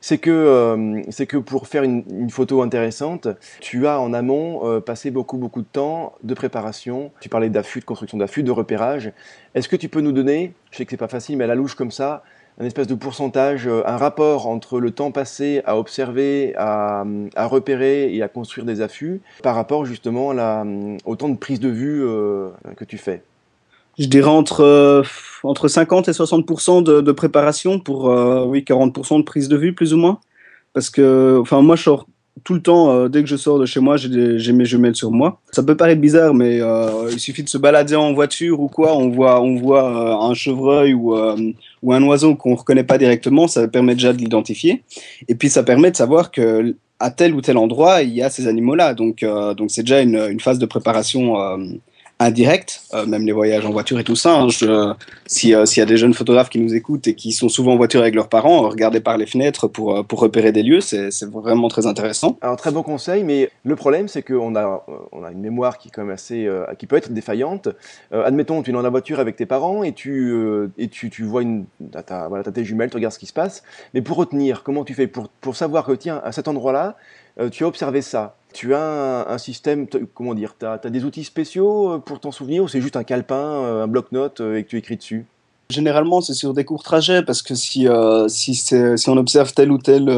c'est 0.02 0.18
que, 0.18 0.30
euh, 0.32 1.26
que 1.26 1.38
pour 1.38 1.68
faire 1.68 1.84
une, 1.84 2.30
photo 2.30 2.62
intéressante, 2.62 3.28
tu 3.60 3.88
as 3.88 4.00
en 4.00 4.14
amont 4.14 4.62
euh, 4.64 4.80
passé 4.80 5.12
beaucoup, 5.12 5.38
beaucoup 5.38 5.62
de 5.62 5.68
temps 5.68 6.14
de 6.24 6.34
préparation. 6.34 7.12
Tu 7.20 7.30
parlais 7.30 7.50
d'affût, 7.50 7.80
de 7.80 7.86
construction 7.86 8.18
d'affût, 8.18 8.44
de 8.44 8.52
repérage. 8.52 9.12
Est-ce 9.56 9.68
que 9.68 9.76
tu 9.76 9.90
peux 9.90 10.02
nous 10.02 10.12
donner, 10.12 10.54
je 10.72 10.78
sais 10.78 10.86
que 10.86 10.92
c'est 10.92 10.98
pas 10.98 11.08
facile, 11.08 11.38
mais 11.38 11.46
à 11.46 11.48
la 11.48 11.56
louche 11.56 11.76
comme 11.76 11.92
ça, 11.92 12.24
un 12.60 12.66
espèce 12.66 12.88
de 12.88 12.96
pourcentage, 12.96 13.68
euh, 13.68 13.84
un 13.86 13.98
rapport 13.98 14.48
entre 14.48 14.80
le 14.80 14.92
temps 14.92 15.12
passé 15.12 15.62
à 15.66 15.78
observer, 15.78 16.54
à, 16.58 17.06
repérer 17.38 18.14
et 18.14 18.22
à 18.22 18.28
construire 18.28 18.66
des 18.66 18.82
affûts 18.82 19.22
par 19.44 19.56
rapport 19.56 19.86
justement 19.86 20.30
au 21.06 21.16
temps 21.16 21.30
de 21.30 21.38
prise 21.38 21.60
de 21.60 21.70
vue 21.70 22.06
que 22.76 22.84
tu 22.84 22.98
fais? 22.98 23.24
Je 23.98 24.08
dirais 24.08 24.30
entre, 24.30 24.62
euh, 24.62 25.04
entre 25.44 25.68
50 25.68 26.08
et 26.08 26.14
60 26.14 26.84
de, 26.84 27.02
de, 27.02 27.12
préparation 27.12 27.80
pour 27.80 28.10
euh, 28.10 28.46
oui, 28.46 28.64
40% 28.68 29.18
de 29.18 29.24
prise 29.24 29.50
de 29.50 29.58
vue, 29.58 29.74
plus 29.74 29.94
ou 29.94 29.98
moins. 29.98 30.20
Parce 30.74 30.90
que, 30.90 31.40
enfin, 31.42 31.62
moi, 31.62 31.76
je 31.76 31.84
sors 31.84 32.08
tout 32.44 32.54
le 32.54 32.62
temps, 32.62 32.92
euh, 32.92 33.08
dès 33.08 33.24
que 33.24 33.30
je 33.30 33.36
sors 33.36 33.58
de 33.58 33.66
chez 33.66 33.80
moi, 33.80 33.98
j'ai 33.98 34.54
mes 34.54 34.66
jumelles 34.66 34.96
sur 34.96 35.10
moi. 35.10 35.42
Ça 35.52 35.64
peut 35.64 35.76
paraître 35.76 36.00
bizarre, 36.00 36.36
mais 36.36 36.60
il 37.12 37.20
suffit 37.20 37.44
de 37.44 37.50
se 37.50 37.58
balader 37.58 37.96
en 37.96 38.14
voiture 38.14 38.60
ou 38.60 38.68
quoi, 38.68 38.96
on 38.96 39.10
voit, 39.10 39.42
on 39.42 39.56
voit 39.56 40.24
un 40.24 40.34
chevreuil 40.36 40.94
ou, 40.94 41.18
ou 41.82 41.94
un 41.94 42.04
oiseau 42.04 42.36
qu'on 42.36 42.52
ne 42.52 42.56
reconnaît 42.56 42.84
pas 42.84 43.00
directement, 43.00 43.48
ça 43.48 43.68
permet 43.68 43.96
déjà 43.96 44.14
de 44.14 44.20
l'identifier. 44.20 44.84
Et 45.28 45.34
puis, 45.34 45.50
ça 45.50 45.64
permet 45.64 45.90
de 45.90 45.96
savoir 45.96 46.30
que 46.30 46.76
à 47.00 47.12
tel 47.12 47.34
ou 47.34 47.42
tel 47.42 47.58
endroit, 47.58 48.04
il 48.04 48.14
y 48.14 48.22
a 48.22 48.30
ces 48.30 48.48
animaux-là. 48.48 48.94
Donc, 48.94 49.26
donc 49.58 49.72
c'est 49.72 49.82
déjà 49.82 50.02
une, 50.02 50.40
phase 50.40 50.60
de 50.60 50.68
préparation 50.68 51.36
indirect, 52.20 52.82
euh, 52.94 53.06
même 53.06 53.26
les 53.26 53.32
voyages 53.32 53.66
en 53.66 53.72
voiture 53.72 54.00
et 54.00 54.04
tout 54.04 54.16
ça. 54.16 54.40
Hein, 54.40 54.48
euh, 54.64 54.94
s'il 55.28 55.52
y 55.52 55.54
a 55.82 55.86
des 55.86 55.98
jeunes 55.98 56.14
photographes 56.14 56.50
qui 56.50 56.60
nous 56.60 56.74
écoutent 56.74 57.08
et 57.08 57.16
qui 57.16 57.32
sont 57.32 57.50
souvent 57.50 57.74
en 57.74 57.78
voiture 57.78 58.02
avec 58.02 58.16
leurs 58.16 58.30
parents, 58.30 58.68
regardez 58.70 59.02
par 59.02 59.18
les 59.18 59.28
fenêtres 59.28 59.68
pour, 59.68 59.98
euh, 59.98 60.04
pour 60.04 60.20
repérer 60.20 60.52
des 60.52 60.64
lieux, 60.64 60.82
c'est 60.82 61.12
vraiment 61.26 61.68
très 61.68 61.86
intéressant. 61.86 62.38
Alors 62.42 62.58
très 62.58 62.72
bon 62.72 62.82
conseil, 62.82 63.24
mais 63.24 63.52
le 63.64 63.76
problème 63.76 64.08
c'est 64.08 64.24
qu'on 64.24 64.56
a, 64.56 64.84
on 65.12 65.24
a 65.24 65.32
une 65.32 65.42
mémoire 65.42 65.78
qui, 65.78 65.90
est 65.90 65.92
quand 65.92 66.04
même 66.04 66.14
assez, 66.14 66.50
qui 66.80 66.88
peut 66.88 66.96
être 66.96 67.12
défaillante. 67.12 67.70
admettons, 68.12 68.64
tu 68.64 68.72
es 68.72 68.74
dans 68.74 68.82
la 68.82 68.90
voiture 68.90 69.20
avec 69.20 69.36
tes 69.36 69.46
parents 69.46 69.84
et 69.84 69.94
tu, 69.94 70.36
et 70.78 70.88
tu, 70.88 71.10
tu 71.10 71.24
vois 71.24 71.44
une, 71.44 71.66
as, 71.94 72.28
voilà, 72.28 72.44
as 72.48 72.52
tes 72.52 72.64
jumelles, 72.64 72.90
tu 72.90 72.98
regardes 72.98 73.14
ce 73.14 73.20
qui 73.20 73.26
se 73.26 73.34
passe, 73.34 73.64
mais 73.94 74.02
pour 74.02 74.18
retenir, 74.18 74.64
comment 74.64 74.84
tu 74.84 74.94
fais? 74.94 75.08
Pour, 75.08 75.30
pour 75.30 75.56
savoir 75.56 75.86
que 75.86 75.94
tiens, 75.94 76.22
à 76.24 76.32
cet 76.32 76.48
endroit-là, 76.48 76.98
tu 77.52 77.64
as 77.64 77.68
observé 77.68 78.02
ça 78.02 78.37
tu 78.54 78.74
as 78.74 79.28
un, 79.30 79.38
système, 79.38 79.88
comment 80.14 80.34
dire, 80.34 80.56
tu 80.60 80.66
as, 80.66 80.78
des 80.78 81.04
outils 81.04 81.24
spéciaux 81.24 81.92
euh, 81.92 81.98
pour 82.00 82.20
t'en 82.20 82.32
souvenir 82.32 82.64
ou 82.64 82.68
c'est 82.68 82.82
juste 82.82 82.96
un 82.96 83.04
calepin, 83.04 83.36
euh, 83.36 83.84
un 83.84 83.88
bloc-notes 83.88 84.42
euh, 84.42 84.58
et 84.58 84.64
que 84.64 84.70
tu 84.70 84.78
écris 84.78 84.98
dessus? 84.98 85.26
Généralement, 85.70 86.22
c'est 86.22 86.34
sur 86.34 86.54
des 86.54 86.64
courts 86.64 86.84
trajets 86.84 87.24
parce 87.24 87.42
que 87.42 87.54
si, 87.54 87.88
si, 88.30 89.10
on 89.10 89.18
observe 89.18 89.54
telle 89.54 89.70
ou 89.70 89.78
telle 89.78 90.10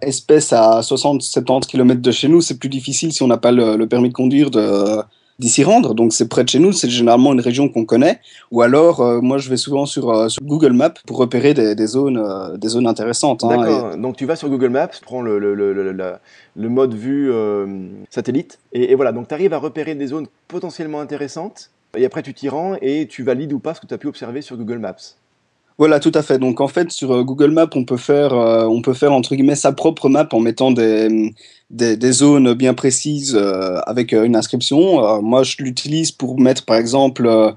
espèce 0.00 0.54
à 0.54 0.80
60-70 0.80 1.66
km 1.66 2.00
de 2.00 2.10
chez 2.10 2.28
nous, 2.28 2.40
c'est 2.40 2.58
plus 2.58 2.70
difficile 2.70 3.12
si 3.12 3.22
on 3.22 3.26
n'a 3.26 3.36
pas 3.36 3.52
le, 3.52 3.76
le, 3.76 3.86
permis 3.86 4.08
de 4.08 4.14
conduire 4.14 4.50
de, 4.50 5.02
s'y 5.42 5.64
rendre. 5.64 5.94
Donc 5.94 6.12
c'est 6.12 6.28
près 6.28 6.44
de 6.44 6.48
chez 6.48 6.58
nous, 6.58 6.72
c'est 6.72 6.88
généralement 6.88 7.32
une 7.32 7.40
région 7.40 7.68
qu'on 7.68 7.84
connaît. 7.84 8.20
Ou 8.50 8.62
alors, 8.62 9.00
euh, 9.00 9.20
moi 9.20 9.38
je 9.38 9.50
vais 9.50 9.56
souvent 9.56 9.86
sur, 9.86 10.10
euh, 10.10 10.28
sur, 10.28 10.42
Google 10.42 10.72
Maps 10.72 10.94
pour 11.06 11.18
repérer 11.18 11.54
des, 11.54 11.74
des 11.74 11.86
zones, 11.86 12.18
euh, 12.18 12.56
des 12.56 12.68
zones 12.68 12.86
intéressantes. 12.86 13.44
Hein, 13.44 13.56
D'accord. 13.56 13.96
Donc 13.96 14.16
tu 14.16 14.26
vas 14.26 14.36
sur 14.36 14.48
Google 14.48 14.70
Maps, 14.70 14.88
tu 14.88 15.00
prends 15.02 15.22
le, 15.22 15.38
le, 15.38 15.54
le, 15.54 15.72
le 16.56 16.68
mode 16.68 16.94
vue 16.94 17.32
satellite, 18.10 18.58
et, 18.72 18.92
et, 18.92 18.94
voilà, 18.94 19.12
donc 19.12 19.28
tu 19.28 19.34
arrives 19.34 19.52
à 19.52 19.58
repérer 19.58 19.94
des 19.94 20.08
zones 20.08 20.26
potentiellement 20.48 21.00
intéressantes. 21.00 21.70
Et 21.96 22.04
après 22.04 22.22
tu 22.22 22.34
t'y 22.34 22.48
rends 22.48 22.76
et 22.82 23.06
tu 23.06 23.22
valides 23.22 23.52
ou 23.52 23.58
pas 23.58 23.72
ce 23.74 23.80
que 23.80 23.86
tu 23.86 23.94
as 23.94 23.98
pu 23.98 24.06
observer 24.06 24.42
sur 24.42 24.56
Google 24.56 24.78
Maps. 24.78 24.96
Voilà, 25.78 26.00
tout 26.00 26.12
à 26.14 26.22
fait. 26.22 26.38
Donc 26.38 26.60
en 26.62 26.68
fait, 26.68 26.90
sur 26.90 27.12
euh, 27.12 27.22
Google 27.22 27.50
Maps, 27.50 27.68
on 27.74 27.84
peut 27.84 27.98
faire, 27.98 28.32
euh, 28.32 28.64
on 28.64 28.80
peut 28.80 28.94
faire 28.94 29.12
entre 29.12 29.34
guillemets 29.34 29.56
sa 29.56 29.72
propre 29.72 30.08
map 30.08 30.26
en 30.32 30.40
mettant 30.40 30.70
des, 30.70 31.34
des, 31.70 32.12
zones 32.12 32.54
bien 32.54 32.72
précises 32.72 33.36
euh, 33.36 33.78
avec 33.86 34.12
une 34.12 34.36
inscription. 34.36 35.20
moi, 35.22 35.42
je 35.42 35.56
l'utilise 35.58 36.12
pour 36.12 36.40
mettre, 36.40 36.64
par 36.64 36.76
exemple, 36.76 37.54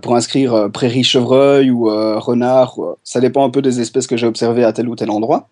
pour 0.00 0.16
inscrire 0.16 0.70
prairie 0.72 1.04
chevreuil 1.04 1.70
ou 1.70 1.84
renard. 2.20 2.76
Ça 3.04 3.20
dépend 3.20 3.44
un 3.44 3.50
peu 3.50 3.62
des 3.62 3.80
espèces 3.80 4.06
que 4.06 4.16
j'ai 4.16 4.26
observées 4.26 4.64
à 4.64 4.72
tel 4.72 4.88
ou 4.88 4.96
tel 4.96 5.10
endroit 5.10 5.48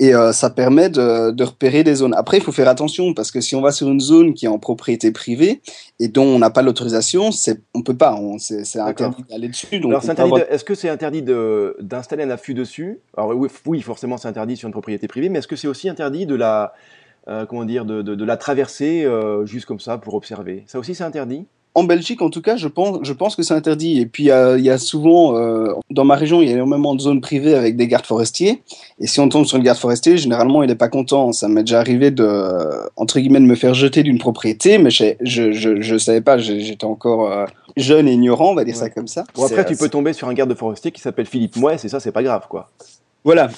et 0.00 0.14
euh, 0.14 0.32
ça 0.32 0.48
permet 0.48 0.88
de, 0.88 1.30
de, 1.30 1.44
repérer 1.44 1.84
des 1.84 1.96
zones. 1.96 2.14
Après, 2.14 2.38
il 2.38 2.42
faut 2.42 2.52
faire 2.52 2.68
attention 2.68 3.12
parce 3.12 3.30
que 3.30 3.42
si 3.42 3.54
on 3.54 3.60
va 3.60 3.70
sur 3.70 3.86
une 3.86 4.00
zone 4.00 4.32
qui 4.32 4.46
est 4.46 4.48
en 4.48 4.58
propriété 4.58 5.12
privée 5.12 5.60
et 6.00 6.08
dont 6.08 6.24
on 6.24 6.38
n'a 6.38 6.48
pas 6.48 6.62
l'autorisation, 6.62 7.30
c'est 7.30 7.60
on 7.74 7.82
peut 7.82 7.96
pas, 7.96 8.18
c'est 8.38 8.78
interdit 8.78 9.24
d'aller 9.28 9.48
dessus. 9.48 9.78
Donc 9.78 9.92
est-ce 10.02 10.64
que 10.64 10.74
c'est 10.74 10.88
interdit 10.88 11.22
d'installer 11.22 12.24
un 12.24 12.30
affût 12.30 12.54
dessus? 12.54 13.00
Alors 13.14 13.34
oui, 13.66 13.82
forcément 13.82 14.16
c'est 14.16 14.28
interdit 14.28 14.56
sur 14.56 14.68
une 14.68 14.72
propriété 14.72 15.06
privée, 15.06 15.28
mais 15.28 15.40
est-ce 15.40 15.48
que 15.48 15.56
c'est 15.56 15.68
aussi 15.68 15.90
interdit 15.90 16.24
de 16.24 16.34
la 16.34 16.72
euh, 17.28 17.44
comment 17.44 17.66
dire 17.66 17.84
de, 17.84 18.00
de, 18.00 18.14
de 18.14 18.24
la 18.24 18.38
traverser 18.38 19.04
euh, 19.04 19.44
juste 19.44 19.66
comme 19.66 19.80
ça 19.80 19.98
pour 19.98 20.14
observer? 20.14 20.64
Ça 20.66 20.78
aussi 20.78 20.94
c'est 20.94 21.04
interdit? 21.04 21.46
En 21.74 21.84
Belgique, 21.84 22.20
en 22.20 22.30
tout 22.30 22.42
cas, 22.42 22.56
je 22.56 22.66
pense, 22.66 22.98
je 23.02 23.12
pense 23.12 23.36
que 23.36 23.42
c'est 23.42 23.54
interdit. 23.54 24.00
Et 24.00 24.06
puis, 24.06 24.24
il 24.24 24.64
y 24.64 24.70
a 24.70 24.78
souvent, 24.78 25.36
euh, 25.36 25.72
dans 25.90 26.04
ma 26.04 26.16
région, 26.16 26.42
il 26.42 26.48
y 26.48 26.50
a 26.50 26.54
énormément 26.54 26.96
de 26.96 27.00
zones 27.00 27.20
privées 27.20 27.54
avec 27.54 27.76
des 27.76 27.86
gardes 27.86 28.06
forestiers. 28.06 28.62
Et 28.98 29.06
si 29.06 29.20
on 29.20 29.28
tombe 29.28 29.44
sur 29.44 29.56
le 29.56 29.62
garde 29.62 29.78
forestier, 29.78 30.16
généralement, 30.18 30.64
il 30.64 30.68
n'est 30.68 30.74
pas 30.74 30.88
content. 30.88 31.32
Ça 31.32 31.46
m'est 31.48 31.62
déjà 31.62 31.78
arrivé 31.78 32.10
de, 32.10 32.28
entre 32.96 33.20
guillemets, 33.20 33.40
de 33.40 33.44
me 33.44 33.54
faire 33.54 33.74
jeter 33.74 34.02
d'une 34.02 34.18
propriété, 34.18 34.78
mais 34.78 34.90
je 34.90 35.14
je, 35.20 35.98
savais 35.98 36.20
pas, 36.20 36.38
j'étais 36.38 36.84
encore 36.84 37.30
euh, 37.30 37.46
jeune 37.76 38.08
et 38.08 38.12
ignorant, 38.12 38.50
on 38.50 38.54
va 38.54 38.64
dire 38.64 38.76
ça 38.76 38.90
comme 38.90 39.08
ça. 39.08 39.24
Bon, 39.34 39.44
après, 39.44 39.64
tu 39.64 39.76
peux 39.76 39.88
tomber 39.88 40.12
sur 40.12 40.28
un 40.28 40.34
garde 40.34 40.52
forestier 40.54 40.90
qui 40.90 41.00
s'appelle 41.00 41.26
Philippe 41.26 41.56
Mouès, 41.56 41.84
et 41.84 41.88
ça, 41.88 42.00
c'est 42.00 42.12
pas 42.12 42.22
grave, 42.22 42.46
quoi. 42.48 42.70
Voilà. 43.22 43.50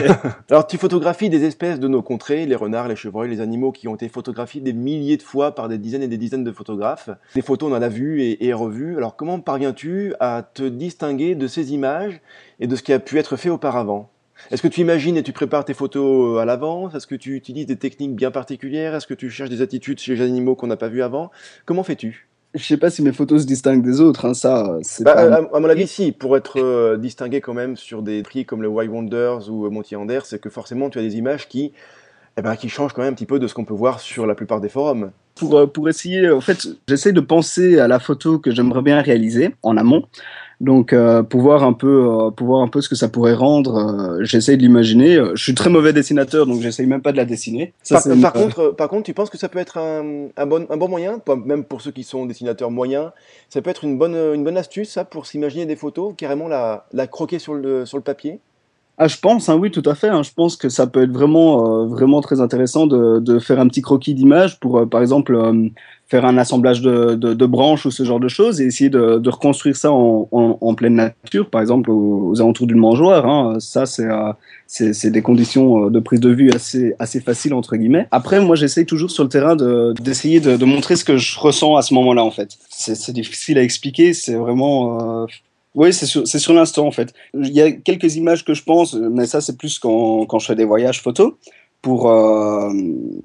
Alors, 0.50 0.66
tu 0.66 0.78
photographies 0.78 1.28
des 1.28 1.44
espèces 1.44 1.78
de 1.78 1.88
nos 1.88 2.00
contrées, 2.00 2.46
les 2.46 2.54
renards, 2.54 2.88
les 2.88 2.96
chevreuils, 2.96 3.28
les 3.28 3.42
animaux 3.42 3.70
qui 3.70 3.86
ont 3.86 3.94
été 3.94 4.08
photographiés 4.08 4.62
des 4.62 4.72
milliers 4.72 5.18
de 5.18 5.22
fois 5.22 5.54
par 5.54 5.68
des 5.68 5.76
dizaines 5.76 6.02
et 6.02 6.08
des 6.08 6.16
dizaines 6.16 6.44
de 6.44 6.52
photographes. 6.52 7.10
Des 7.34 7.42
photos, 7.42 7.70
on 7.70 7.74
en 7.74 7.82
a 7.82 7.88
vues 7.88 8.22
et, 8.22 8.46
et 8.46 8.54
revues. 8.54 8.96
Alors, 8.96 9.16
comment 9.16 9.38
parviens-tu 9.40 10.14
à 10.20 10.42
te 10.42 10.62
distinguer 10.62 11.34
de 11.34 11.46
ces 11.46 11.74
images 11.74 12.20
et 12.60 12.66
de 12.66 12.74
ce 12.74 12.82
qui 12.82 12.94
a 12.94 12.98
pu 12.98 13.18
être 13.18 13.36
fait 13.36 13.50
auparavant? 13.50 14.10
Est-ce 14.50 14.62
que 14.62 14.68
tu 14.68 14.80
imagines 14.80 15.18
et 15.18 15.22
tu 15.22 15.32
prépares 15.32 15.66
tes 15.66 15.74
photos 15.74 16.40
à 16.40 16.46
l'avance? 16.46 16.94
Est-ce 16.94 17.06
que 17.06 17.14
tu 17.14 17.36
utilises 17.36 17.66
des 17.66 17.76
techniques 17.76 18.16
bien 18.16 18.30
particulières? 18.30 18.94
Est-ce 18.94 19.06
que 19.06 19.12
tu 19.12 19.28
cherches 19.28 19.50
des 19.50 19.60
attitudes 19.60 19.98
chez 19.98 20.14
les 20.14 20.22
animaux 20.22 20.54
qu'on 20.54 20.66
n'a 20.66 20.78
pas 20.78 20.88
vus 20.88 21.02
avant? 21.02 21.30
Comment 21.66 21.82
fais-tu? 21.82 22.29
Je 22.54 22.64
sais 22.64 22.76
pas 22.76 22.90
si 22.90 23.02
mes 23.02 23.12
photos 23.12 23.42
se 23.42 23.46
distinguent 23.46 23.82
des 23.82 24.00
autres, 24.00 24.24
hein, 24.24 24.34
ça. 24.34 24.76
Bah, 25.00 25.12
à, 25.52 25.60
mon 25.60 25.68
avis, 25.68 25.86
si, 25.86 26.10
pour 26.10 26.36
être 26.36 26.60
euh, 26.60 26.96
distingué 26.96 27.40
quand 27.40 27.54
même 27.54 27.76
sur 27.76 28.02
des 28.02 28.22
prix 28.22 28.44
comme 28.44 28.62
le 28.62 28.68
Wild 28.68 28.90
Wonders 28.90 29.48
ou 29.50 29.66
euh, 29.66 29.70
Monty 29.70 29.94
Anders, 29.94 30.26
c'est 30.26 30.40
que 30.40 30.50
forcément 30.50 30.90
tu 30.90 30.98
as 30.98 31.02
des 31.02 31.16
images 31.16 31.48
qui, 31.48 31.72
eh 32.36 32.42
ben, 32.42 32.56
qui 32.56 32.68
changent 32.68 32.92
quand 32.92 33.02
même 33.02 33.12
un 33.12 33.14
petit 33.14 33.26
peu 33.26 33.38
de 33.38 33.46
ce 33.46 33.54
qu'on 33.54 33.64
peut 33.64 33.74
voir 33.74 34.00
sur 34.00 34.26
la 34.26 34.34
plupart 34.34 34.60
des 34.60 34.68
forums. 34.68 35.12
Pour, 35.36 35.56
euh, 35.56 35.66
pour 35.66 35.88
essayer, 35.88 36.28
en 36.30 36.40
fait, 36.40 36.66
j'essaie 36.88 37.12
de 37.12 37.20
penser 37.20 37.78
à 37.78 37.86
la 37.86 38.00
photo 38.00 38.38
que 38.38 38.50
j'aimerais 38.50 38.82
bien 38.82 39.00
réaliser 39.00 39.54
en 39.62 39.76
amont. 39.76 40.06
Donc, 40.60 40.92
euh, 40.92 41.22
pour 41.22 41.40
voir 41.40 41.64
un 41.64 41.72
peu, 41.72 42.06
euh, 42.06 42.30
pour 42.30 42.48
voir 42.48 42.60
un 42.60 42.68
peu 42.68 42.82
ce 42.82 42.90
que 42.90 42.94
ça 42.94 43.08
pourrait 43.08 43.34
rendre, 43.34 43.76
euh, 43.76 44.18
j'essaye 44.24 44.58
de 44.58 44.62
l'imaginer. 44.62 45.18
Je 45.34 45.42
suis 45.42 45.54
très 45.54 45.70
mauvais 45.70 45.94
dessinateur, 45.94 46.46
donc 46.46 46.60
j'essaye 46.60 46.86
même 46.86 47.00
pas 47.00 47.12
de 47.12 47.16
la 47.16 47.24
dessiner. 47.24 47.72
par, 48.20 48.32
contre, 48.34 48.74
par 48.76 48.88
contre, 48.88 49.04
tu 49.04 49.14
penses 49.14 49.30
que 49.30 49.38
ça 49.38 49.48
peut 49.48 49.58
être 49.58 49.78
un, 49.78 50.28
un, 50.36 50.46
bon, 50.46 50.66
un 50.68 50.76
bon 50.76 50.88
moyen, 50.88 51.20
même 51.46 51.64
pour 51.64 51.80
ceux 51.80 51.92
qui 51.92 52.04
sont 52.04 52.26
dessinateurs 52.26 52.70
moyens, 52.70 53.10
ça 53.48 53.62
peut 53.62 53.70
être 53.70 53.84
une 53.84 53.96
bonne, 53.96 54.14
une 54.14 54.44
bonne 54.44 54.58
astuce, 54.58 54.90
ça, 54.90 55.04
pour 55.06 55.24
s'imaginer 55.24 55.64
des 55.64 55.76
photos, 55.76 56.12
carrément 56.16 56.46
la, 56.46 56.86
la 56.92 57.06
croquer 57.06 57.38
sur 57.38 57.54
le, 57.54 57.86
sur 57.86 57.96
le 57.96 58.04
papier? 58.04 58.40
Ah, 59.02 59.08
je 59.08 59.16
pense, 59.16 59.48
hein, 59.48 59.56
oui, 59.56 59.70
tout 59.70 59.82
à 59.86 59.94
fait. 59.94 60.08
Hein. 60.08 60.22
Je 60.22 60.30
pense 60.30 60.56
que 60.56 60.68
ça 60.68 60.86
peut 60.86 61.02
être 61.02 61.10
vraiment, 61.10 61.84
euh, 61.84 61.86
vraiment 61.86 62.20
très 62.20 62.42
intéressant 62.42 62.86
de, 62.86 63.18
de, 63.18 63.38
faire 63.38 63.58
un 63.58 63.66
petit 63.66 63.80
croquis 63.80 64.12
d'image 64.12 64.60
pour, 64.60 64.76
euh, 64.76 64.84
par 64.84 65.00
exemple, 65.00 65.34
euh, 65.34 65.70
faire 66.06 66.26
un 66.26 66.36
assemblage 66.36 66.82
de, 66.82 67.14
de, 67.14 67.32
de, 67.32 67.46
branches 67.46 67.86
ou 67.86 67.90
ce 67.90 68.02
genre 68.02 68.20
de 68.20 68.28
choses 68.28 68.60
et 68.60 68.66
essayer 68.66 68.90
de, 68.90 69.26
reconstruire 69.26 69.74
ça 69.74 69.90
en, 69.90 70.28
en, 70.32 70.58
en, 70.60 70.74
pleine 70.74 70.96
nature, 70.96 71.48
par 71.48 71.62
exemple, 71.62 71.90
aux, 71.90 72.38
alentours 72.42 72.66
d'une 72.66 72.76
mangeoire. 72.76 73.26
Hein. 73.26 73.58
Ça, 73.58 73.86
c'est 73.86 74.06
c'est 74.66 75.10
des 75.10 75.22
conditions 75.22 75.88
de 75.88 75.98
prise 75.98 76.20
de 76.20 76.28
vue 76.28 76.50
assez, 76.52 76.94
assez 76.98 77.20
faciles, 77.20 77.54
entre 77.54 77.76
guillemets. 77.76 78.06
Après, 78.10 78.38
moi, 78.38 78.54
j'essaye 78.54 78.84
toujours 78.84 79.10
sur 79.10 79.22
le 79.22 79.30
terrain 79.30 79.56
d'essayer 79.94 80.40
de, 80.40 80.58
de, 80.58 80.64
montrer 80.66 80.96
ce 80.96 81.06
que 81.06 81.16
je 81.16 81.40
ressens 81.40 81.74
à 81.76 81.80
ce 81.80 81.94
moment-là, 81.94 82.22
en 82.22 82.30
fait. 82.30 82.50
C'est 82.68 83.12
difficile 83.12 83.56
à 83.56 83.62
expliquer. 83.62 84.12
C'est 84.12 84.34
vraiment 84.34 85.26
oui, 85.74 85.92
c'est 85.92 86.06
sur, 86.06 86.52
l'instant 86.52 86.86
en 86.86 86.90
fait. 86.90 87.12
Il 87.34 87.52
y 87.52 87.62
a 87.62 87.70
quelques 87.70 88.16
images 88.16 88.44
que 88.44 88.54
je 88.54 88.62
pense, 88.62 88.94
mais 88.94 89.26
ça 89.26 89.40
c'est 89.40 89.56
plus 89.56 89.78
quand, 89.78 90.38
je 90.38 90.46
fais 90.46 90.56
des 90.56 90.64
voyages 90.64 91.00
photos, 91.00 91.34
pour, 91.80 92.10
euh, 92.10 92.70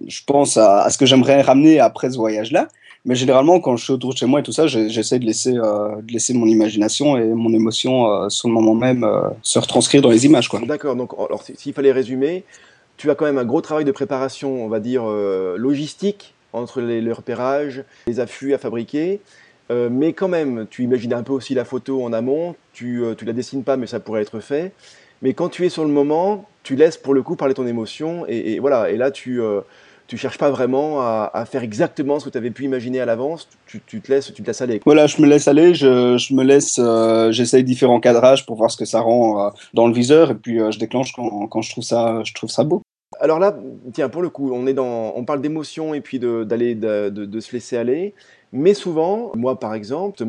je 0.08 0.22
pense 0.26 0.58
à, 0.58 0.90
ce 0.90 0.98
que 0.98 1.06
j'aimerais 1.06 1.42
ramener 1.42 1.80
après 1.80 2.10
ce 2.12 2.18
voyage-là. 2.18 2.68
Mais 3.06 3.14
généralement, 3.14 3.60
quand 3.60 3.78
je 3.78 3.84
suis 3.84 3.94
autour 3.94 4.14
de 4.14 4.18
chez 4.18 4.26
moi 4.26 4.40
et 4.40 4.44
tout 4.44 4.52
ça, 4.52 4.66
j'essaie 4.66 5.20
de 5.20 5.26
laisser, 5.26 5.56
euh, 5.56 6.02
de 6.02 6.12
laisser 6.12 6.34
mon 6.34 6.48
imagination 6.48 7.18
et 7.18 7.26
mon 7.26 7.54
émotion 7.54 8.12
euh, 8.12 8.30
sur 8.30 8.48
le 8.48 8.54
moment 8.56 8.74
même 8.74 9.04
euh, 9.04 9.30
se 9.44 9.60
retranscrire 9.60 10.02
dans 10.02 10.10
les 10.10 10.26
images. 10.26 10.50
D'accord, 10.66 10.96
donc 10.96 11.12
s'il 11.56 11.74
fallait 11.74 11.92
résumer, 11.92 12.44
tu 12.98 13.12
as 13.12 13.16
quand 13.16 13.26
même 13.26 13.38
un 13.38 13.46
gros 13.46 13.62
travail 13.62 13.86
de 13.86 13.92
préparation, 13.92 14.66
on 14.66 14.70
va 14.70 14.80
dire, 14.80 15.06
logistique 15.06 16.34
entre 16.52 16.82
les, 16.82 17.02
le 17.02 17.14
repérage, 17.14 17.84
les 18.08 18.20
affûts 18.20 18.54
à 18.54 18.58
fabriquer, 18.58 19.20
euh, 19.72 19.90
mais 19.92 20.14
quand 20.14 20.28
même, 20.28 20.68
tu 20.70 20.84
imagines 20.84 21.14
un 21.14 21.24
peu 21.24 21.34
aussi 21.34 21.54
la 21.54 21.66
photo 21.66 22.04
en 22.04 22.14
amont, 22.14 22.56
tu 22.74 23.00
ne 23.02 23.06
euh, 23.06 23.16
la 23.26 23.34
dessines 23.34 23.64
pas, 23.64 23.78
mais 23.78 23.88
ça 23.88 24.00
pourrait 24.00 24.22
être 24.22 24.40
fait. 24.40 24.74
Mais 25.22 25.34
quand 25.34 25.50
tu 25.50 25.66
es 25.66 25.70
sur 25.70 25.86
le 25.86 25.92
moment, 25.92 26.46
tu 26.64 26.76
laisses 26.76 26.98
pour 26.98 27.14
le 27.14 27.24
coup 27.24 27.36
parler 27.36 27.54
ton 27.54 27.66
émotion, 27.66 28.26
et, 28.28 28.54
et 28.54 28.60
voilà. 28.60 28.90
Et 28.90 28.98
là, 28.98 29.12
tu 29.12 29.42
euh, 29.42 29.62
tu 30.08 30.18
cherches 30.18 30.38
pas 30.38 30.52
vraiment 30.52 31.02
à, 31.02 31.32
à, 31.34 31.46
faire 31.46 31.64
exactement 31.64 32.20
ce 32.20 32.26
que 32.26 32.30
tu 32.30 32.38
avais 32.38 32.52
pu 32.52 32.64
imaginer 32.64 33.00
à 33.00 33.06
l'avance. 33.06 33.50
Tu, 33.66 33.82
tu, 33.86 34.02
te 34.02 34.12
laisses, 34.12 34.32
tu 34.34 34.42
te 34.42 34.48
laisses 34.48 34.62
aller. 34.62 34.82
Voilà, 34.86 35.08
je 35.08 35.22
me 35.22 35.28
laisse 35.28 35.48
aller. 35.48 35.74
Je, 35.74 36.18
je 36.18 36.34
me 36.34 36.44
laisse, 36.44 36.80
euh, 36.80 37.32
j'essaye 37.32 37.64
différents 37.64 38.00
cadrages 38.00 38.46
pour 38.46 38.56
voir 38.56 38.70
ce 38.70 38.78
que 38.78 38.86
ça 38.86 39.02
rend 39.02 39.48
euh, 39.48 39.50
dans 39.74 39.88
le 39.88 39.94
viseur, 39.94 40.32
et 40.32 40.36
puis 40.36 40.60
euh, 40.60 40.72
je 40.72 40.80
déclenche 40.80 41.14
quand, 41.14 41.48
quand 41.48 41.62
je 41.62 41.72
trouve 41.72 41.84
ça, 41.84 42.22
je 42.24 42.34
trouve 42.34 42.50
ça 42.50 42.64
beau. 42.64 42.82
Alors 43.20 43.40
là, 43.40 43.58
tiens, 43.94 44.10
pour 44.10 44.22
le 44.22 44.30
coup, 44.30 44.52
on 44.54 44.68
est 44.68 44.74
dans, 44.74 45.14
on 45.16 45.24
parle 45.24 45.42
d'émotion 45.42 45.94
et 45.94 46.02
puis 46.02 46.20
d'aller, 46.20 46.76
de, 46.76 47.10
de, 47.10 47.26
de, 47.26 47.40
se 47.40 47.54
laisser 47.54 47.78
aller. 47.78 48.14
Mais 48.58 48.74
souvent, 48.74 49.34
moi 49.36 49.60
par 49.60 49.74
exemple, 49.74 50.24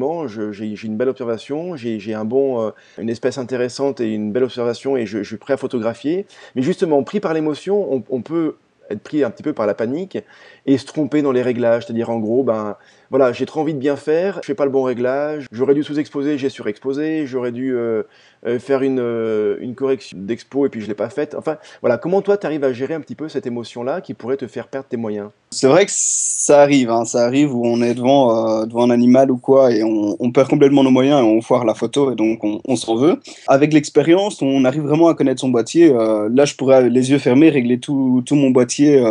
j'ai 0.52 0.84
une 0.84 0.96
belle 0.96 1.08
observation, 1.08 1.76
j'ai 1.76 2.12
un 2.12 2.24
bon, 2.24 2.60
euh, 2.60 2.70
une 2.98 3.08
espèce 3.08 3.38
intéressante 3.38 4.00
et 4.00 4.12
une 4.12 4.32
belle 4.32 4.42
observation 4.42 4.96
et 4.96 5.06
je, 5.06 5.22
suis 5.22 5.36
prêt 5.36 5.54
à 5.54 5.56
photographier. 5.56 6.26
Mais 6.56 6.62
justement, 6.62 7.04
pris 7.04 7.20
par 7.20 7.34
l'émotion, 7.34 7.94
on, 7.94 8.02
on, 8.10 8.22
peut 8.22 8.56
être 8.90 9.00
pris 9.00 9.22
un 9.22 9.30
petit 9.30 9.44
peu 9.44 9.52
par 9.52 9.66
la 9.66 9.74
panique 9.74 10.18
et 10.66 10.76
se 10.76 10.86
tromper 10.86 11.22
dans 11.22 11.30
les 11.30 11.42
réglages. 11.42 11.86
C'est-à-dire 11.86 12.10
en 12.10 12.18
gros, 12.18 12.42
ben 12.42 12.76
voilà, 13.10 13.32
j'ai 13.32 13.46
trop 13.46 13.60
envie 13.60 13.74
de 13.74 13.78
bien 13.78 13.96
faire, 13.96 14.40
je 14.42 14.46
fais 14.46 14.54
pas 14.54 14.64
le 14.64 14.70
bon 14.70 14.82
réglage, 14.82 15.46
j'aurais 15.52 15.74
dû 15.74 15.82
sous-exposer, 15.82 16.38
j'ai 16.38 16.48
surexposé, 16.48 17.26
j'aurais 17.26 17.52
dû 17.52 17.74
euh, 17.74 18.02
euh, 18.46 18.58
faire 18.58 18.82
une, 18.82 18.98
euh, 19.00 19.56
une 19.60 19.74
correction 19.74 20.18
d'expo 20.20 20.66
et 20.66 20.68
puis 20.68 20.80
je 20.80 20.88
l'ai 20.88 20.94
pas 20.94 21.08
faite. 21.08 21.34
Enfin, 21.38 21.56
voilà, 21.80 21.98
comment 21.98 22.22
toi 22.22 22.36
tu 22.36 22.46
arrives 22.46 22.64
à 22.64 22.72
gérer 22.72 22.94
un 22.94 23.00
petit 23.00 23.14
peu 23.14 23.28
cette 23.28 23.46
émotion-là 23.46 24.00
qui 24.00 24.14
pourrait 24.14 24.36
te 24.36 24.46
faire 24.46 24.68
perdre 24.68 24.88
tes 24.88 24.96
moyens? 24.96 25.30
C'est 25.50 25.68
vrai 25.68 25.86
que 25.86 25.92
ça 25.94 26.60
arrive, 26.60 26.90
hein, 26.90 27.04
ça 27.04 27.24
arrive 27.24 27.54
où 27.54 27.64
on 27.64 27.80
est 27.80 27.94
devant, 27.94 28.66
devant 28.66 28.82
un 28.82 28.90
animal 28.90 29.30
ou 29.30 29.36
quoi 29.36 29.72
et 29.72 29.82
on, 29.84 30.30
perd 30.32 30.48
complètement 30.48 30.82
nos 30.82 30.90
moyens 30.90 31.20
et 31.20 31.24
on 31.24 31.40
foire 31.40 31.64
la 31.64 31.74
photo 31.74 32.12
et 32.12 32.14
donc 32.14 32.40
on, 32.42 32.76
s'en 32.76 32.96
veut. 32.96 33.20
Avec 33.46 33.72
l'expérience, 33.72 34.42
on 34.42 34.64
arrive 34.64 34.82
vraiment 34.82 35.08
à 35.08 35.14
connaître 35.14 35.40
son 35.40 35.48
boîtier. 35.48 35.88
Là, 35.88 36.44
je 36.44 36.54
pourrais 36.56 36.90
les 36.90 37.10
yeux 37.10 37.18
fermés 37.18 37.48
régler 37.48 37.78
tout, 37.78 38.22
tout 38.26 38.34
mon 38.34 38.50
boîtier 38.50 39.02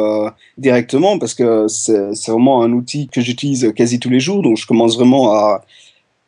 directement 0.58 1.18
parce 1.18 1.34
que 1.34 1.68
c'est 1.68 2.32
vraiment 2.32 2.62
un 2.62 2.74
outil 2.74 3.08
que 3.08 3.22
j'utilise 3.22 3.74
quasi 3.86 4.00
tous 4.00 4.10
les 4.10 4.20
jours, 4.20 4.42
donc 4.42 4.58
je 4.58 4.66
commence 4.66 4.98
vraiment 4.98 5.34
à 5.34 5.64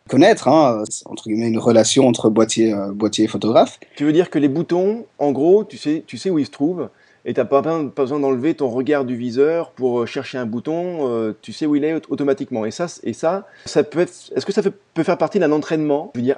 connaître, 0.08 0.48
hein, 0.48 0.84
entre 1.06 1.24
guillemets, 1.24 1.48
une 1.48 1.58
relation 1.58 2.08
entre 2.08 2.30
boîtier, 2.30 2.72
euh, 2.72 2.92
boîtier 2.92 3.26
et 3.26 3.28
photographe. 3.28 3.80
Tu 3.96 4.06
veux 4.06 4.14
dire 4.14 4.30
que 4.30 4.38
les 4.38 4.48
boutons, 4.48 5.06
en 5.18 5.32
gros, 5.32 5.64
tu 5.64 5.76
sais, 5.76 6.04
tu 6.06 6.20
sais 6.20 6.30
où 6.30 6.38
ils 6.38 6.46
se 6.46 6.52
trouvent 6.52 6.90
et 7.26 7.34
tu 7.34 7.40
n'as 7.40 7.46
pas, 7.46 7.62
besoin 7.62 8.20
d'enlever 8.20 8.54
ton 8.54 8.70
regard 8.70 9.06
du 9.06 9.16
viseur 9.16 9.72
pour 9.72 10.02
euh, 10.02 10.06
chercher 10.06 10.38
un 10.38 10.46
bouton, 10.46 11.10
euh, 11.10 11.34
tu 11.42 11.52
sais 11.52 11.66
où 11.66 11.76
il 11.76 11.84
est 11.84 12.00
automatiquement. 12.10 12.64
Et 12.64 12.72
ça, 12.72 12.86
et 13.04 13.14
ça, 13.14 13.48
ça 13.66 13.84
peut 13.84 14.02
être, 14.02 14.14
est-ce 14.36 14.46
que 14.46 14.54
ça 14.54 14.62
peut 14.62 15.04
faire 15.04 15.18
partie 15.18 15.40
d'un 15.40 15.52
entraînement, 15.52 16.12
je 16.14 16.20
veux 16.20 16.26
dire, 16.26 16.38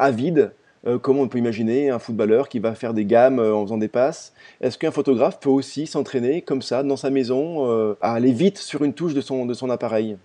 euh, 0.88 0.98
comment 0.98 1.24
on 1.24 1.28
peut 1.28 1.38
imaginer 1.38 1.89
un 1.89 2.00
footballeur 2.00 2.48
qui 2.48 2.60
va 2.60 2.74
faire 2.76 2.94
des 2.94 3.04
gammes 3.04 3.39
en 3.39 3.63
faisant 3.65 3.78
des 3.78 3.89
passes? 3.89 4.32
Est-ce 4.62 4.78
qu'un 4.78 4.91
photographe 4.91 5.41
peut 5.41 5.50
aussi 5.50 5.86
s'entraîner 5.86 6.41
comme 6.41 6.62
ça 6.62 6.82
dans 6.82 6.96
sa 6.96 7.10
maison 7.10 7.96
à 8.02 8.13
aller 8.13 8.32
vite 8.32 8.58
sur 8.58 8.86
une 8.86 8.94
touche 8.94 9.13
de 9.13 9.20
son, 9.20 9.46
de 9.46 9.54
son 9.54 9.70
appareil? 9.70 10.17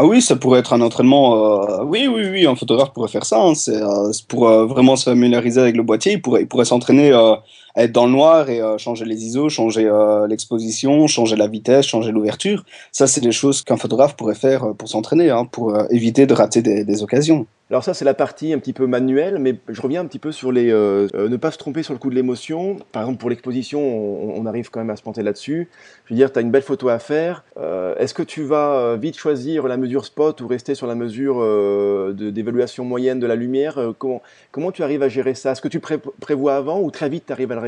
Ah 0.00 0.06
oui, 0.06 0.22
ça 0.22 0.36
pourrait 0.36 0.60
être 0.60 0.72
un 0.74 0.80
entraînement. 0.80 1.80
Euh, 1.80 1.82
oui, 1.82 2.06
oui, 2.06 2.22
oui, 2.30 2.46
un 2.46 2.54
photographe 2.54 2.92
pourrait 2.92 3.08
faire 3.08 3.24
ça. 3.24 3.42
Hein. 3.42 3.56
C'est 3.56 3.82
euh, 3.82 4.12
pour 4.28 4.48
euh, 4.48 4.64
vraiment 4.64 4.94
se 4.94 5.02
familiariser 5.02 5.60
avec 5.60 5.76
le 5.76 5.82
boîtier. 5.82 6.12
Il 6.12 6.22
pourrait, 6.22 6.42
il 6.42 6.46
pourrait 6.46 6.66
s'entraîner 6.66 7.10
à 7.10 7.42
être 7.84 7.92
dans 7.92 8.06
le 8.06 8.12
noir 8.12 8.50
et 8.50 8.60
changer 8.78 9.04
les 9.04 9.24
ISO, 9.24 9.48
changer 9.48 9.90
l'exposition, 10.28 11.06
changer 11.06 11.36
la 11.36 11.46
vitesse, 11.46 11.86
changer 11.86 12.12
l'ouverture. 12.12 12.64
Ça, 12.92 13.06
c'est 13.06 13.20
des 13.20 13.32
choses 13.32 13.62
qu'un 13.62 13.76
photographe 13.76 14.16
pourrait 14.16 14.34
faire 14.34 14.74
pour 14.76 14.88
s'entraîner, 14.88 15.30
hein, 15.30 15.44
pour 15.44 15.76
éviter 15.90 16.26
de 16.26 16.34
rater 16.34 16.62
des, 16.62 17.02
occasions. 17.02 17.46
Alors 17.70 17.84
ça, 17.84 17.92
c'est 17.92 18.06
la 18.06 18.14
partie 18.14 18.54
un 18.54 18.58
petit 18.58 18.72
peu 18.72 18.86
manuelle, 18.86 19.38
mais 19.38 19.54
je 19.68 19.80
reviens 19.82 20.00
un 20.00 20.06
petit 20.06 20.18
peu 20.18 20.32
sur 20.32 20.52
les... 20.52 20.72
Euh, 20.72 21.06
ne 21.28 21.36
pas 21.36 21.50
se 21.50 21.58
tromper 21.58 21.82
sur 21.82 21.92
le 21.92 21.98
coup 21.98 22.08
de 22.08 22.14
l'émotion. 22.14 22.78
Par 22.92 23.02
exemple, 23.02 23.18
pour 23.18 23.28
l'exposition, 23.28 23.80
on, 23.80 24.46
arrive 24.46 24.70
quand 24.70 24.80
même 24.80 24.88
à 24.88 24.96
se 24.96 25.02
planter 25.02 25.22
là-dessus. 25.22 25.68
Je 26.06 26.14
veux 26.14 26.16
dire, 26.16 26.32
tu 26.32 26.38
as 26.38 26.42
une 26.42 26.50
belle 26.50 26.62
photo 26.62 26.88
à 26.88 26.98
faire. 26.98 27.44
Euh, 27.58 27.94
Est-ce 27.96 28.14
que 28.14 28.22
tu 28.22 28.42
vas 28.42 28.96
vite 28.96 29.18
choisir 29.18 29.68
la 29.68 29.76
mesure 29.76 30.06
spot 30.06 30.40
ou 30.40 30.46
rester 30.46 30.74
sur 30.74 30.86
la 30.86 30.94
mesure 30.94 31.42
euh, 31.42 32.14
d'évaluation 32.14 32.86
moyenne 32.86 33.20
de 33.20 33.26
la 33.26 33.36
lumière? 33.36 33.92
Comment, 33.98 34.22
comment 34.50 34.72
tu 34.72 34.82
arrives 34.82 35.02
à 35.02 35.10
gérer 35.10 35.34
ça? 35.34 35.52
Est-ce 35.52 35.60
que 35.60 35.68
tu 35.68 35.80
pré 35.80 35.98
prévois 35.98 36.56
avant 36.56 36.80
ou 36.80 36.90
très 36.90 37.10
vite 37.10 37.24
tu 37.26 37.32
arrives 37.34 37.52
à 37.52 37.56
le 37.56 37.60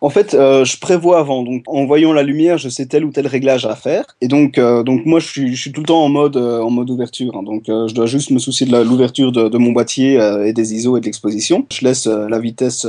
en 0.00 0.10
fait, 0.10 0.34
euh, 0.34 0.64
je 0.64 0.78
prévois 0.78 1.18
avant. 1.18 1.44
En 1.66 1.84
voyant 1.86 2.12
la 2.12 2.22
lumière, 2.22 2.58
je 2.58 2.68
sais 2.68 2.86
tel 2.86 3.04
ou 3.04 3.10
tel 3.10 3.26
réglage 3.26 3.66
à 3.66 3.74
faire. 3.74 4.04
Et 4.20 4.28
donc, 4.28 4.58
euh, 4.58 4.84
moi, 5.04 5.18
je 5.18 5.26
suis, 5.26 5.72
tout 5.72 5.80
le 5.80 5.86
temps 5.86 6.04
en 6.04 6.08
mode, 6.08 6.36
euh, 6.36 6.60
en 6.60 6.70
mode 6.70 6.90
ouverture. 6.90 7.36
Hein. 7.36 7.42
Donc, 7.42 7.64
je 7.66 7.92
dois 7.92 8.06
juste 8.06 8.30
me 8.30 8.38
soucier 8.38 8.66
de 8.66 8.76
l'ouverture 8.76 9.32
de, 9.32 9.58
mon 9.58 9.72
boîtier 9.72 10.18
et 10.44 10.52
des 10.52 10.74
ISO 10.74 10.96
et 10.96 11.00
de 11.00 11.06
l'exposition. 11.06 11.66
Je 11.72 11.84
laisse 11.84 12.06
la 12.06 12.38
vitesse 12.38 12.86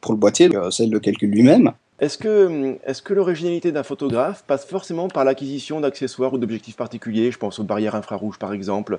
pour 0.00 0.12
le 0.12 0.18
boîtier, 0.18 0.50
celle 0.70 0.90
de 0.90 0.98
calcul 0.98 1.30
lui-même. 1.30 1.72
Est-ce 2.04 2.18
que, 2.18 2.76
est 2.84 3.02
que 3.02 3.14
l'originalité 3.14 3.72
d'un 3.72 3.82
photographe 3.82 4.44
passe 4.46 4.66
forcément 4.66 5.08
par 5.08 5.24
l'acquisition 5.24 5.80
d'accessoires 5.80 6.34
ou 6.34 6.38
d'objectifs 6.38 6.76
particuliers? 6.76 7.30
Je 7.30 7.38
pense 7.38 7.58
aux 7.60 7.64
barrières 7.64 7.94
infrarouges 7.94 8.38
par 8.38 8.52
exemple, 8.52 8.98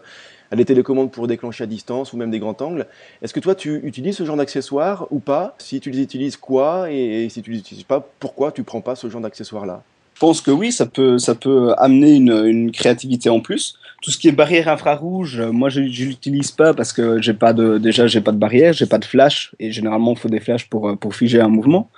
à 0.50 0.56
des 0.56 0.66
télécommandes 0.66 1.12
pour 1.12 1.28
déclencher 1.28 1.66
à 1.66 1.68
distance 1.68 2.14
ou 2.14 2.18
même 2.18 2.32
des 2.32 2.40
grands 2.40 2.58
angles. 2.62 2.88
Est-ce 3.22 3.32
que 3.32 3.40
toi 3.40 3.54
tu 3.54 3.80
utilises 3.84 4.18
ce 4.18 4.26
genre 4.26 4.38
d'accessoires 4.38 5.06
ou 5.12 5.20
pas? 5.20 5.54
Si 5.60 5.80
tu 5.80 5.92
les 5.92 6.02
utilises, 6.02 6.36
quoi? 6.36 6.92
Et, 6.92 7.26
et, 7.26 7.30
si 7.30 7.44
tu 7.44 7.52
les 7.52 7.60
utilises 7.60 7.84
pas, 7.84 8.10
pourquoi 8.20 8.52
tu 8.52 8.64
prends 8.64 8.82
pas 8.82 8.96
ce 8.96 9.08
genre 9.08 9.22
d'accessoires-là? 9.22 9.84
Je 10.16 10.20
pense 10.20 10.42
que 10.42 10.50
oui, 10.50 10.72
ça 10.72 10.88
peut, 10.88 11.20
ça 11.20 11.36
peut 11.36 11.76
amener 11.78 12.16
une, 12.16 12.44
une 12.48 12.72
créativité 12.72 13.30
en 13.30 13.40
plus. 13.40 13.78
Tout 14.06 14.12
ce 14.12 14.20
qui 14.20 14.28
est 14.28 14.32
barrière 14.32 14.68
infrarouge, 14.68 15.42
moi 15.42 15.70
je, 15.70 15.88
je 15.88 16.06
l'utilise 16.06 16.52
pas 16.52 16.76
parce 16.76 16.94
que 16.94 17.20
j'ai 17.24 17.34
pas 17.34 17.54
de, 17.54 17.80
déjà 17.80 18.06
j'ai 18.06 18.22
pas 18.22 18.32
de 18.32 18.38
barrière, 18.38 18.72
j'ai 18.72 18.86
pas 18.86 19.00
de 19.00 19.06
flash 19.06 19.56
et 19.60 19.72
généralement 19.72 20.12
il 20.14 20.20
faut 20.20 20.30
des 20.30 20.40
flashs 20.40 20.70
pour, 20.70 20.96
pour 21.00 21.16
figer 21.16 21.42
un 21.42 21.50
mouvement. 21.50 21.90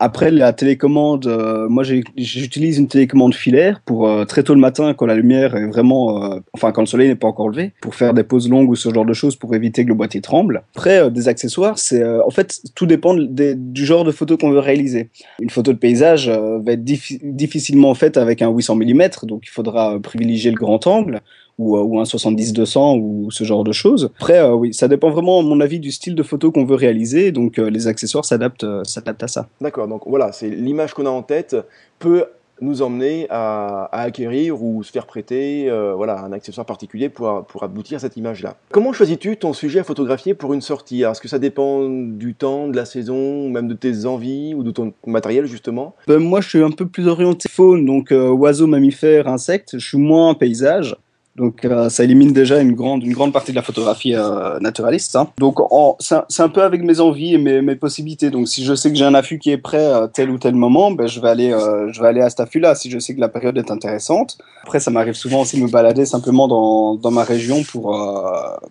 Après 0.00 0.32
la 0.32 0.52
télécommande, 0.52 1.26
euh, 1.28 1.68
moi 1.68 1.84
j'utilise 2.16 2.78
une 2.78 2.88
télécommande 2.88 3.34
filaire 3.34 3.80
pour 3.84 4.08
euh, 4.08 4.24
très 4.24 4.42
tôt 4.42 4.54
le 4.54 4.60
matin 4.60 4.92
quand 4.92 5.06
la 5.06 5.14
lumière 5.14 5.54
est 5.54 5.68
vraiment, 5.68 6.24
euh, 6.24 6.40
enfin 6.52 6.72
quand 6.72 6.82
le 6.82 6.86
soleil 6.86 7.06
n'est 7.08 7.14
pas 7.14 7.28
encore 7.28 7.48
levé, 7.48 7.72
pour 7.80 7.94
faire 7.94 8.12
des 8.12 8.24
pauses 8.24 8.48
longues 8.48 8.68
ou 8.68 8.74
ce 8.74 8.92
genre 8.92 9.06
de 9.06 9.12
choses 9.12 9.36
pour 9.36 9.54
éviter 9.54 9.84
que 9.84 9.88
le 9.88 9.94
boîtier 9.94 10.20
tremble. 10.20 10.62
Après 10.74 10.98
euh, 11.02 11.10
des 11.10 11.28
accessoires, 11.28 11.78
c'est 11.78 12.02
euh, 12.02 12.24
en 12.26 12.30
fait 12.30 12.60
tout 12.74 12.86
dépend 12.86 13.14
du 13.14 13.86
genre 13.86 14.04
de 14.04 14.12
photo 14.12 14.36
qu'on 14.36 14.50
veut 14.50 14.58
réaliser. 14.58 15.10
Une 15.40 15.50
photo 15.50 15.72
de 15.72 15.78
paysage 15.78 16.28
euh, 16.28 16.58
va 16.58 16.72
être 16.72 16.84
difficile 16.84 17.20
difficilement 17.22 17.94
faite 17.94 18.16
avec 18.16 18.42
un 18.42 18.48
800 18.48 18.76
mm, 18.76 19.02
donc 19.24 19.42
il 19.44 19.50
faudra 19.50 19.98
privilégier 20.00 20.50
le 20.50 20.56
grand 20.56 20.86
angle 20.86 21.20
ou, 21.62 21.78
ou 21.78 22.00
un 22.00 22.04
70-200 22.04 23.00
ou 23.00 23.30
ce 23.30 23.44
genre 23.44 23.64
de 23.64 23.72
choses. 23.72 24.10
Après, 24.18 24.38
euh, 24.38 24.54
oui, 24.54 24.74
ça 24.74 24.88
dépend 24.88 25.10
vraiment, 25.10 25.40
à 25.40 25.42
mon 25.42 25.60
avis, 25.60 25.80
du 25.80 25.92
style 25.92 26.14
de 26.14 26.22
photo 26.22 26.50
qu'on 26.50 26.64
veut 26.64 26.76
réaliser, 26.76 27.32
donc 27.32 27.58
euh, 27.58 27.70
les 27.70 27.86
accessoires 27.86 28.24
s'adaptent 28.24 28.64
euh, 28.64 28.82
à 29.20 29.28
ça. 29.28 29.48
D'accord, 29.60 29.88
donc 29.88 30.02
voilà, 30.06 30.32
c'est 30.32 30.48
l'image 30.48 30.94
qu'on 30.94 31.06
a 31.06 31.10
en 31.10 31.22
tête 31.22 31.56
peut 31.98 32.24
nous 32.62 32.82
emmener 32.82 33.26
à, 33.28 33.88
à, 33.92 34.02
acquérir 34.02 34.62
ou 34.62 34.82
se 34.82 34.92
faire 34.92 35.06
prêter 35.06 35.68
euh, 35.68 35.94
voilà, 35.94 36.20
un 36.20 36.32
accessoire 36.32 36.64
particulier 36.64 37.08
pour, 37.08 37.44
pour 37.46 37.62
aboutir 37.64 37.96
à 37.96 37.98
cette 37.98 38.16
image-là. 38.16 38.56
Comment 38.70 38.92
choisis-tu 38.92 39.36
ton 39.36 39.52
sujet 39.52 39.80
à 39.80 39.84
photographier 39.84 40.34
pour 40.34 40.54
une 40.54 40.60
sortie? 40.60 41.02
Est-ce 41.02 41.20
que 41.20 41.28
ça 41.28 41.38
dépend 41.38 41.88
du 41.88 42.34
temps, 42.34 42.68
de 42.68 42.76
la 42.76 42.84
saison, 42.84 43.50
même 43.50 43.68
de 43.68 43.74
tes 43.74 44.06
envies 44.06 44.54
ou 44.54 44.62
de 44.62 44.70
ton 44.70 44.92
matériel 45.06 45.46
justement? 45.46 45.94
Ben, 46.06 46.18
Moi 46.18 46.40
je 46.40 46.48
suis 46.48 46.62
un 46.62 46.70
peu 46.70 46.86
plus 46.86 47.08
orienté 47.08 47.48
faune, 47.48 47.84
donc 47.84 48.12
euh, 48.12 48.28
oiseaux, 48.28 48.66
mammifères, 48.66 49.28
insectes. 49.28 49.78
Je 49.78 49.86
suis 49.86 49.98
moins 49.98 50.34
paysage. 50.34 50.96
Donc 51.36 51.64
euh, 51.64 51.88
ça 51.88 52.04
élimine 52.04 52.32
déjà 52.32 52.60
une 52.60 52.74
grande, 52.74 53.02
une 53.02 53.14
grande 53.14 53.32
partie 53.32 53.52
de 53.52 53.56
la 53.56 53.62
photographie 53.62 54.14
euh, 54.14 54.58
naturaliste. 54.60 55.16
Hein. 55.16 55.28
Donc 55.38 55.58
c'est 55.98 56.42
un 56.42 56.48
peu 56.48 56.62
avec 56.62 56.82
mes 56.82 57.00
envies 57.00 57.34
et 57.34 57.38
mes, 57.38 57.62
mes, 57.62 57.74
possibilités. 57.74 58.30
Donc 58.30 58.48
si 58.48 58.64
je 58.64 58.74
sais 58.74 58.90
que 58.90 58.96
j'ai 58.96 59.04
un 59.04 59.14
affût 59.14 59.38
qui 59.38 59.50
est 59.50 59.56
prêt 59.56 59.86
à 59.86 60.08
tel 60.08 60.30
ou 60.30 60.38
tel 60.38 60.54
moment, 60.54 60.90
ben, 60.90 61.06
je, 61.06 61.20
vais 61.20 61.30
aller, 61.30 61.50
euh, 61.50 61.90
je 61.90 62.02
vais 62.02 62.08
aller 62.08 62.20
à 62.20 62.28
cet 62.28 62.40
affût-là. 62.40 62.74
Si 62.74 62.90
je 62.90 62.98
sais 62.98 63.14
que 63.14 63.20
la 63.20 63.30
période 63.30 63.56
est 63.56 63.70
intéressante. 63.70 64.36
Après, 64.62 64.78
ça 64.78 64.90
m'arrive 64.90 65.14
souvent 65.14 65.40
aussi 65.40 65.56
de 65.56 65.62
me 65.62 65.70
balader 65.70 66.04
simplement 66.04 66.48
dans, 66.48 66.96
dans 66.96 67.10
ma 67.10 67.24
région 67.24 67.62
pour, 67.62 67.98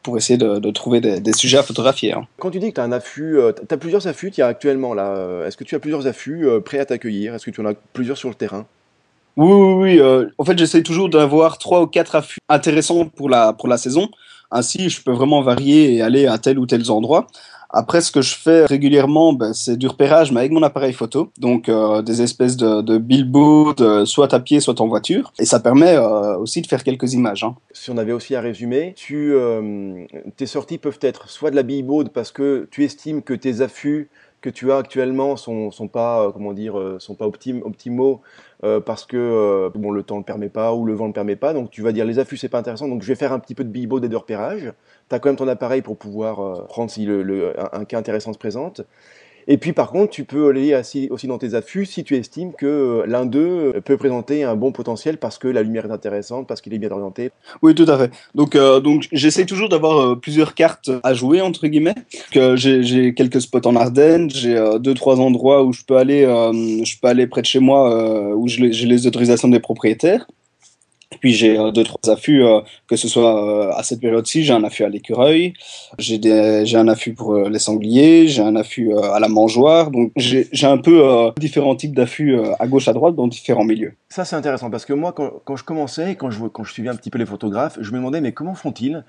pour 0.03 0.17
essayer 0.17 0.37
de, 0.37 0.71
trouver 0.71 1.01
des, 1.01 1.19
des, 1.19 1.33
sujets 1.33 1.57
à 1.57 1.63
photographier. 1.63 2.13
Hein. 2.13 2.27
Quand 2.37 2.51
tu 2.51 2.59
dis 2.59 2.69
que 2.69 2.75
tu 2.75 2.81
as 2.81 2.83
un 2.83 2.91
affût, 2.91 3.39
tu 3.67 3.73
as 3.73 3.77
plusieurs 3.77 4.07
affûts 4.07 4.29
qu'il 4.29 4.41
y 4.41 4.43
a 4.43 4.47
actuellement 4.47 4.93
là. 4.93 5.45
Est-ce 5.45 5.57
que 5.57 5.63
tu 5.63 5.75
as 5.75 5.79
plusieurs 5.79 6.07
affûts 6.07 6.47
prêts 6.63 6.79
à 6.79 6.85
t'accueillir? 6.85 7.33
Est-ce 7.33 7.45
que 7.45 7.51
tu 7.51 7.59
en 7.59 7.65
as 7.65 7.73
plusieurs 7.93 8.17
sur 8.17 8.29
le 8.29 8.35
terrain? 8.35 8.65
Oui, 9.37 9.51
oui, 9.51 9.73
oui. 9.73 9.99
Euh, 9.99 10.27
en 10.37 10.43
fait, 10.43 10.57
j'essaie 10.57 10.83
toujours 10.83 11.09
d'avoir 11.09 11.57
trois 11.57 11.81
ou 11.81 11.87
quatre 11.87 12.15
affûts 12.15 12.39
intéressants 12.49 13.05
pour 13.05 13.29
la, 13.29 13.53
pour 13.53 13.67
la 13.67 13.77
saison. 13.77 14.09
Ainsi, 14.51 14.89
je 14.89 15.01
peux 15.01 15.11
vraiment 15.11 15.41
varier 15.41 15.95
et 15.95 16.01
aller 16.01 16.27
à 16.27 16.37
tel 16.37 16.59
ou 16.59 16.65
tel 16.65 16.89
endroit. 16.91 17.27
Après, 17.73 18.01
ce 18.01 18.11
que 18.11 18.21
je 18.21 18.35
fais 18.35 18.65
régulièrement, 18.65 19.31
ben, 19.31 19.53
c'est 19.53 19.77
du 19.77 19.87
repérage, 19.87 20.33
mais 20.33 20.41
avec 20.41 20.51
mon 20.51 20.61
appareil 20.61 20.91
photo. 20.91 21.31
Donc, 21.37 21.69
euh, 21.69 22.01
des 22.01 22.21
espèces 22.21 22.57
de, 22.57 22.97
billboards, 22.97 24.05
soit 24.05 24.33
à 24.33 24.41
pied, 24.41 24.59
soit 24.59 24.81
en 24.81 24.87
voiture. 24.89 25.31
Et 25.39 25.45
ça 25.45 25.61
permet 25.61 25.95
euh, 25.95 26.37
aussi 26.37 26.61
de 26.61 26.67
faire 26.67 26.83
quelques 26.83 27.13
images. 27.13 27.45
Hein. 27.45 27.55
Si 27.71 27.89
on 27.89 27.97
avait 27.97 28.11
aussi 28.11 28.35
à 28.35 28.41
résumer, 28.41 28.93
tu, 28.97 29.33
tes 30.35 30.47
sorties 30.47 30.79
peuvent 30.79 30.99
être 31.01 31.29
soit 31.29 31.49
de 31.49 31.55
la 31.55 31.63
billboard 31.63 32.09
parce 32.09 32.33
que 32.33 32.67
tu 32.71 32.83
estimes 32.83 33.21
que 33.21 33.33
tes 33.33 33.61
affûts 33.61 34.09
que 34.41 34.49
tu 34.49 34.71
as 34.71 34.77
actuellement 34.77 35.37
sont, 35.37 35.71
sont 35.71 35.87
pas, 35.87 36.25
euh, 36.25 36.31
comment 36.31 36.53
dire, 36.53 36.77
euh, 36.77 36.99
sont 36.99 37.15
pas 37.15 37.25
optimaux 37.27 38.21
euh, 38.63 38.79
parce 38.79 39.05
que 39.05 39.71
bon, 39.75 39.91
le 39.91 40.03
temps 40.03 40.15
ne 40.15 40.21
le 40.21 40.25
permet 40.25 40.49
pas 40.49 40.73
ou 40.73 40.85
le 40.85 40.93
vent 40.93 41.05
ne 41.05 41.09
le 41.09 41.13
permet 41.13 41.35
pas. 41.35 41.53
Donc 41.53 41.71
tu 41.71 41.81
vas 41.81 41.91
dire 41.91 42.05
les 42.05 42.19
affûts, 42.19 42.37
c'est 42.37 42.49
pas 42.49 42.59
intéressant. 42.59 42.87
Donc 42.87 43.01
je 43.01 43.07
vais 43.07 43.15
faire 43.15 43.33
un 43.33 43.39
petit 43.39 43.55
peu 43.55 43.63
de 43.63 43.69
bibo 43.69 44.01
et 44.01 44.09
de 44.09 44.15
repérage. 44.15 44.73
Tu 45.09 45.15
as 45.15 45.19
quand 45.19 45.29
même 45.29 45.35
ton 45.35 45.47
appareil 45.47 45.81
pour 45.81 45.97
pouvoir 45.97 46.67
prendre 46.67 46.89
si 46.91 47.05
le, 47.05 47.53
un, 47.73 47.85
cas 47.85 47.97
intéressant 47.97 48.33
se 48.33 48.39
présente. 48.39 48.81
Et 49.47 49.57
puis 49.57 49.73
par 49.73 49.91
contre, 49.91 50.11
tu 50.11 50.23
peux 50.23 50.49
aller 50.49 50.75
aussi 51.09 51.27
dans 51.27 51.37
tes 51.37 51.53
affûts 51.53 51.85
si 51.85 52.03
tu 52.03 52.15
estimes 52.15 52.53
que 52.53 52.65
euh, 52.65 53.05
l'un 53.07 53.25
d'eux 53.25 53.73
euh, 53.75 53.81
peut 53.81 53.97
présenter 53.97 54.43
un 54.43 54.55
bon 54.55 54.71
potentiel 54.71 55.17
parce 55.17 55.37
que 55.37 55.47
la 55.47 55.63
lumière 55.63 55.85
est 55.85 55.91
intéressante, 55.91 56.47
parce 56.47 56.61
qu'il 56.61 56.73
est 56.73 56.77
bien 56.77 56.91
orienté. 56.91 57.31
Oui, 57.61 57.75
tout 57.75 57.85
à 57.87 57.97
fait. 57.97 58.11
Donc, 58.35 58.55
euh, 58.55 58.79
donc 58.79 59.07
j'essaie 59.11 59.45
toujours 59.45 59.69
d'avoir 59.69 60.19
plusieurs 60.19 60.53
cartes 60.53 60.91
à 61.03 61.13
jouer 61.13 61.41
entre 61.41 61.67
guillemets. 61.67 61.95
J'ai 62.33 63.13
quelques 63.13 63.41
spots 63.41 63.65
en 63.65 63.75
Ardennes, 63.75 64.29
j'ai 64.29 64.59
deux 64.79 64.93
trois 64.93 65.19
endroits 65.19 65.63
où 65.63 65.73
je 65.73 65.83
peux 65.83 65.97
aller, 65.97 66.21
je 66.23 66.99
peux 66.99 67.07
aller 67.07 67.27
près 67.27 67.41
de 67.41 67.45
chez 67.45 67.59
moi 67.59 68.35
où 68.35 68.47
j'ai 68.47 68.69
les 68.69 69.07
autorisations 69.07 69.47
des 69.47 69.59
propriétaires. 69.59 70.27
Puis 71.19 71.33
j'ai 71.33 71.57
euh, 71.57 71.71
deux, 71.71 71.83
trois 71.83 71.99
affûts, 72.11 72.43
euh, 72.43 72.61
que 72.87 72.95
ce 72.95 73.07
soit 73.07 73.69
euh, 73.69 73.71
à 73.75 73.83
cette 73.83 73.99
période-ci, 73.99 74.43
j'ai 74.43 74.53
un 74.53 74.63
affût 74.63 74.83
à 74.83 74.89
l'écureuil, 74.89 75.53
j'ai 75.99 76.75
un 76.75 76.87
affût 76.87 77.13
pour 77.13 77.35
les 77.37 77.59
sangliers, 77.59 78.27
j'ai 78.27 78.41
un 78.41 78.55
affût 78.55 78.93
à 78.93 79.19
la 79.19 79.27
mangeoire. 79.27 79.91
Donc 79.91 80.11
j'ai 80.15 80.47
un 80.63 80.77
peu 80.77 81.31
différents 81.37 81.75
types 81.75 81.95
d'affûts 81.95 82.37
à 82.59 82.67
gauche, 82.67 82.87
à 82.87 82.93
droite 82.93 83.15
dans 83.15 83.27
différents 83.27 83.65
milieux. 83.65 83.93
Ça, 84.09 84.25
c'est 84.25 84.35
intéressant 84.35 84.69
parce 84.69 84.85
que 84.85 84.93
moi, 84.93 85.11
quand, 85.11 85.31
quand 85.43 85.55
je 85.55 85.63
commençais, 85.63 86.15
quand 86.15 86.31
je, 86.31 86.45
quand 86.45 86.63
je 86.63 86.73
suivais 86.73 86.89
un 86.89 86.95
petit 86.95 87.09
peu 87.09 87.19
les 87.19 87.25
photographes, 87.25 87.77
je 87.81 87.91
me 87.91 87.97
demandais, 87.97 88.21
mais 88.21 88.31
comment 88.31 88.55
font-ils 88.55 89.03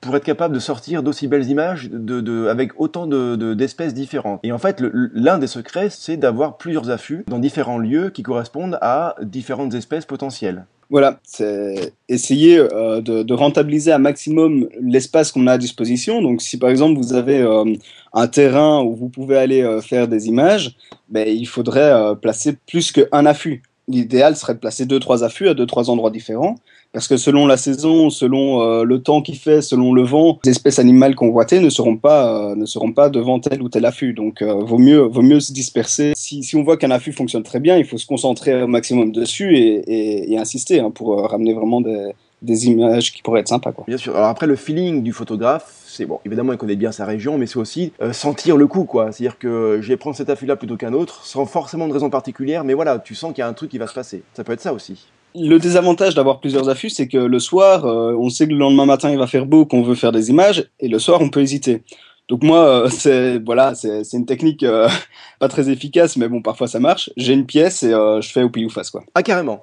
pour 0.00 0.14
être 0.14 0.24
capable 0.24 0.54
de 0.54 0.60
sortir 0.60 1.02
d'aussi 1.02 1.26
belles 1.26 1.48
images 1.48 1.90
de, 1.90 2.20
de, 2.20 2.46
avec 2.46 2.78
autant 2.80 3.06
d'espèces 3.06 3.94
de, 3.94 3.98
différentes? 3.98 4.40
Et 4.42 4.52
en 4.52 4.58
fait, 4.58 4.80
l'un 4.80 5.38
des 5.38 5.48
secrets, 5.48 5.90
c'est 5.90 6.16
d'avoir 6.16 6.56
plusieurs 6.56 6.90
affûts 6.90 7.24
dans 7.26 7.38
différents 7.38 7.78
lieux 7.78 8.10
qui 8.10 8.22
correspondent 8.22 8.78
à 8.80 9.16
différentes 9.22 9.74
espèces 9.74 10.06
potentielles. 10.06 10.66
Voilà, 10.90 11.20
c'est 11.22 11.92
essayer 12.08 12.58
euh, 12.58 13.02
de, 13.02 13.34
rentabiliser 13.34 13.92
un 13.92 13.98
maximum 13.98 14.68
l'espace 14.80 15.32
qu'on 15.32 15.46
a 15.46 15.52
à 15.52 15.58
disposition. 15.58 16.22
Donc, 16.22 16.40
si 16.40 16.56
par 16.56 16.70
exemple 16.70 16.98
vous 16.98 17.12
avez 17.12 17.40
euh, 17.40 17.74
un 18.14 18.26
terrain 18.26 18.82
où 18.82 18.96
vous 18.96 19.10
pouvez 19.10 19.36
aller 19.36 19.62
euh, 19.62 19.82
faire 19.82 20.08
des 20.08 20.28
images, 20.28 20.76
ben, 21.10 21.28
il 21.28 21.46
faudrait 21.46 22.16
placer 22.22 22.56
plus 22.66 22.90
qu'un 22.92 23.26
affût. 23.26 23.62
L'idéal 23.86 24.36
serait 24.36 24.54
de 24.54 24.60
placer 24.60 24.86
deux, 24.86 24.98
trois 24.98 25.24
affûts 25.24 25.48
à 25.48 25.54
deux, 25.54 25.66
trois 25.66 25.90
endroits 25.90 26.10
différents. 26.10 26.56
Parce 26.92 27.06
que 27.06 27.18
selon 27.18 27.46
la 27.46 27.58
saison, 27.58 28.08
selon 28.08 28.62
euh, 28.62 28.82
le 28.82 29.02
temps 29.02 29.20
qu'il 29.20 29.36
fait, 29.36 29.60
selon 29.60 29.92
le 29.92 30.02
vent, 30.02 30.38
les 30.44 30.52
espèces 30.52 30.78
animales 30.78 31.14
convoitées 31.14 31.60
ne 31.60 31.68
seront 31.68 31.98
pas, 31.98 32.50
euh, 32.50 32.54
ne 32.54 32.64
seront 32.64 32.92
pas 32.92 33.10
devant 33.10 33.40
tel 33.40 33.60
ou 33.62 33.68
tel 33.68 33.84
affût. 33.84 34.14
Donc, 34.14 34.40
euh, 34.40 34.54
vaut, 34.54 34.78
mieux, 34.78 35.00
vaut 35.00 35.22
mieux 35.22 35.40
se 35.40 35.52
disperser. 35.52 36.12
Si, 36.16 36.42
si 36.42 36.56
on 36.56 36.62
voit 36.62 36.78
qu'un 36.78 36.90
affût 36.90 37.12
fonctionne 37.12 37.42
très 37.42 37.60
bien, 37.60 37.76
il 37.76 37.84
faut 37.84 37.98
se 37.98 38.06
concentrer 38.06 38.62
au 38.62 38.66
maximum 38.66 39.12
dessus 39.12 39.56
et, 39.56 40.38
insister 40.38 40.80
hein, 40.80 40.90
pour 40.90 41.28
ramener 41.28 41.52
vraiment 41.52 41.80
des, 41.80 42.12
des, 42.42 42.68
images 42.68 43.12
qui 43.12 43.22
pourraient 43.22 43.40
être 43.40 43.48
sympas. 43.48 43.72
Quoi. 43.72 43.84
Bien 43.88 43.96
sûr. 43.96 44.16
Alors 44.16 44.28
après, 44.28 44.46
le 44.46 44.54
feeling 44.54 45.02
du 45.02 45.12
photographe, 45.12 45.84
c'est 45.86 46.06
bon, 46.06 46.20
évidemment, 46.24 46.52
il 46.52 46.58
connaît 46.58 46.76
bien 46.76 46.92
sa 46.92 47.04
région, 47.04 47.38
mais 47.38 47.46
c'est 47.46 47.58
aussi 47.58 47.92
sentir 48.12 48.56
le 48.56 48.68
coup, 48.68 48.84
quoi. 48.84 49.10
C'est-à-dire 49.10 49.36
que 49.36 49.80
je 49.82 49.88
vais 49.88 49.96
prendre 49.96 50.14
cet 50.14 50.30
affût-là 50.30 50.54
plutôt 50.54 50.76
qu'un 50.76 50.92
autre, 50.92 51.24
sans 51.26 51.44
forcément 51.44 51.88
de 51.88 51.92
raison 51.92 52.08
particulière, 52.08 52.62
mais 52.62 52.74
voilà, 52.74 53.00
tu 53.00 53.16
sens 53.16 53.32
qu'il 53.32 53.42
y 53.42 53.44
a 53.44 53.48
un 53.48 53.52
truc 53.52 53.70
qui 53.70 53.78
va 53.78 53.88
se 53.88 53.94
passer. 53.94 54.22
Ça 54.34 54.44
peut 54.44 54.52
être 54.52 54.60
ça 54.60 54.72
aussi. 54.72 55.08
Le 55.40 55.58
désavantage 55.58 56.14
d'avoir 56.14 56.40
plusieurs 56.40 56.68
affûts, 56.68 56.90
c'est 56.90 57.08
que 57.08 57.18
le 57.18 57.38
soir, 57.38 57.84
euh, 57.84 58.14
on 58.18 58.28
sait 58.28 58.46
que 58.46 58.52
le 58.52 58.58
lendemain 58.58 58.86
matin, 58.86 59.10
il 59.10 59.18
va 59.18 59.26
faire 59.26 59.46
beau, 59.46 59.66
qu'on 59.66 59.82
veut 59.82 59.94
faire 59.94 60.12
des 60.12 60.30
images, 60.30 60.68
et 60.80 60.88
le 60.88 60.98
soir, 60.98 61.20
on 61.20 61.28
peut 61.28 61.40
hésiter. 61.40 61.82
Donc 62.28 62.42
moi, 62.42 62.66
euh, 62.66 62.88
c'est 62.90 63.38
voilà, 63.38 63.74
c'est 63.74 64.02
une 64.12 64.26
technique 64.26 64.62
euh, 64.62 64.88
pas 65.38 65.48
très 65.48 65.70
efficace, 65.70 66.16
mais 66.16 66.28
bon, 66.28 66.42
parfois 66.42 66.66
ça 66.66 66.80
marche. 66.80 67.10
J'ai 67.16 67.32
une 67.34 67.46
pièce 67.46 67.82
et 67.82 67.90
je 67.90 68.28
fais 68.28 68.42
au 68.42 68.50
pile 68.50 68.66
ou 68.66 68.70
face 68.70 68.90
quoi. 68.90 69.04
Ah 69.14 69.22
carrément. 69.22 69.60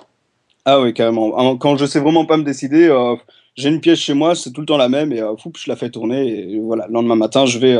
Ah 0.65 0.81
oui, 0.81 0.93
carrément. 0.93 1.57
Quand 1.57 1.77
je 1.77 1.85
sais 1.85 1.99
vraiment 1.99 2.25
pas 2.25 2.37
me 2.37 2.43
décider, 2.43 2.89
j'ai 3.55 3.69
une 3.69 3.81
pièce 3.81 3.99
chez 3.99 4.13
moi, 4.13 4.35
c'est 4.35 4.51
tout 4.51 4.61
le 4.61 4.67
temps 4.67 4.77
la 4.77 4.89
même 4.89 5.11
et 5.11 5.17
je 5.17 5.69
la 5.69 5.75
fais 5.75 5.89
tourner 5.89 6.27
et 6.27 6.59
voilà. 6.59 6.87
Le 6.87 6.93
lendemain 6.93 7.15
matin, 7.15 7.45
je 7.45 7.59
vais 7.59 7.77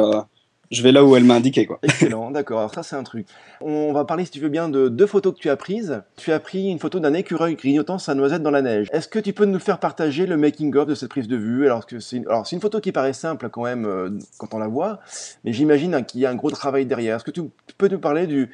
je 0.71 0.81
vais 0.81 0.91
là 0.91 1.03
où 1.03 1.15
elle 1.15 1.23
m'a 1.23 1.35
indiqué. 1.35 1.65
Quoi. 1.65 1.79
Excellent, 1.83 2.31
d'accord. 2.31 2.59
Alors 2.59 2.73
ça, 2.73 2.83
c'est 2.83 2.95
un 2.95 3.03
truc. 3.03 3.27
On 3.61 3.93
va 3.93 4.05
parler, 4.05 4.25
si 4.25 4.31
tu 4.31 4.39
veux 4.39 4.49
bien, 4.49 4.69
de 4.69 4.89
deux 4.89 5.05
photos 5.05 5.33
que 5.33 5.39
tu 5.39 5.49
as 5.49 5.57
prises. 5.57 6.01
Tu 6.15 6.31
as 6.31 6.39
pris 6.39 6.69
une 6.69 6.79
photo 6.79 6.99
d'un 6.99 7.13
écureuil 7.13 7.55
grignotant 7.55 7.97
sa 7.97 8.15
noisette 8.15 8.43
dans 8.43 8.51
la 8.51 8.61
neige. 8.61 8.87
Est-ce 8.91 9.07
que 9.07 9.19
tu 9.19 9.33
peux 9.33 9.45
nous 9.45 9.59
faire 9.59 9.79
partager 9.79 10.25
le 10.25 10.37
making-of 10.37 10.87
de 10.87 10.95
cette 10.95 11.09
prise 11.09 11.27
de 11.27 11.37
vue? 11.37 11.65
Alors, 11.65 11.85
c'est 11.99 12.17
une... 12.17 12.25
Une 12.51 12.61
photo 12.61 12.79
qui 12.79 12.91
paraît 12.93 13.11
simple 13.11 13.49
quand 13.49 13.63
même 13.63 13.85
euh, 13.85 14.09
quand 14.37 14.53
on 14.53 14.59
la 14.59 14.67
voit, 14.67 14.99
mais 15.43 15.51
j'imagine 15.51 16.05
qu'il 16.05 16.21
y 16.21 16.25
a 16.25 16.29
un 16.29 16.35
gros 16.35 16.51
travail 16.51 16.85
derrière. 16.85 17.17
Est-ce 17.17 17.25
que 17.25 17.31
tu 17.31 17.41
peux 17.77 17.89
nous 17.89 17.99
parler 17.99 18.27
du 18.27 18.49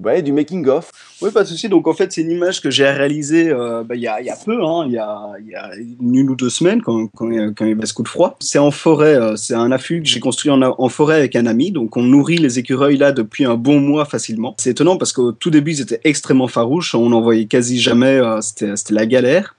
Ouais, 0.00 0.22
du 0.22 0.32
making 0.32 0.66
of. 0.68 0.90
Oui, 1.20 1.30
pas 1.30 1.42
de 1.42 1.48
souci. 1.48 1.68
Donc 1.68 1.86
en 1.86 1.92
fait, 1.92 2.12
c'est 2.12 2.22
une 2.22 2.30
image 2.30 2.62
que 2.62 2.70
j'ai 2.70 2.88
réalisée 2.88 3.50
euh, 3.50 3.82
bah, 3.84 3.94
il 3.94 4.00
y, 4.00 4.08
a, 4.08 4.22
y, 4.22 4.30
a, 4.30 4.36
peu, 4.36 4.64
hein, 4.64 4.84
il 4.86 4.92
y, 4.92 4.98
a, 4.98 5.34
y, 5.46 5.54
a, 5.54 5.70
une 6.00 6.30
ou 6.30 6.34
deux 6.34 6.48
semaines 6.48 6.80
quand, 6.80 7.08
quand, 7.08 7.28
quand 7.54 7.64
il 7.64 7.68
y 7.68 7.72
avait 7.72 7.86
ce 7.86 7.92
coup 7.92 8.02
de 8.02 8.08
froid. 8.08 8.36
C'est 8.40 8.58
en 8.58 8.70
forêt, 8.70 9.14
euh, 9.14 9.36
c'est 9.36 9.54
un 9.54 9.70
affût 9.70 10.02
que 10.02 10.08
j'ai 10.08 10.20
construit 10.20 10.50
en, 10.50 10.62
en, 10.62 10.88
forêt 10.88 11.16
avec 11.16 11.36
un 11.36 11.46
ami. 11.46 11.72
Donc 11.72 11.96
on 11.96 12.02
nourrit 12.02 12.38
les 12.38 12.58
écureuils 12.58 12.96
là 12.96 13.12
depuis 13.12 13.44
un 13.44 13.56
bon 13.56 13.80
mois 13.80 14.06
facilement. 14.06 14.54
C'est 14.58 14.70
étonnant 14.70 14.96
parce 14.96 15.12
qu'au 15.12 15.32
tout 15.32 15.50
début, 15.50 15.72
ils 15.72 15.80
étaient 15.82 16.00
extrêmement 16.04 16.48
farouches. 16.48 16.94
On 16.94 17.10
n'en 17.10 17.20
voyait 17.20 17.46
quasi 17.46 17.78
jamais. 17.78 18.18
Euh, 18.18 18.40
c'était 18.40 18.94
la 18.94 19.06
galère. 19.06 19.54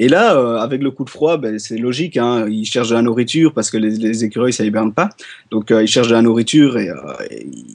Et 0.00 0.08
là, 0.08 0.36
euh, 0.36 0.58
avec 0.58 0.80
le 0.80 0.92
coup 0.92 1.04
de 1.04 1.10
froid, 1.10 1.36
ben, 1.36 1.58
c'est 1.58 1.76
logique. 1.76 2.16
Hein, 2.16 2.46
ils 2.48 2.64
cherchent 2.64 2.90
de 2.90 2.94
la 2.94 3.02
nourriture 3.02 3.52
parce 3.52 3.70
que 3.70 3.76
les, 3.76 4.24
écureuils, 4.24 4.52
ça 4.52 4.64
hiberne 4.64 4.92
pas. 4.92 5.10
Donc, 5.50 5.70
euh, 5.70 5.82
ils 5.82 5.88
cherchent 5.88 6.08
de 6.08 6.14
la 6.14 6.22
nourriture 6.22 6.78
et, 6.78 6.88
euh, 6.88 6.96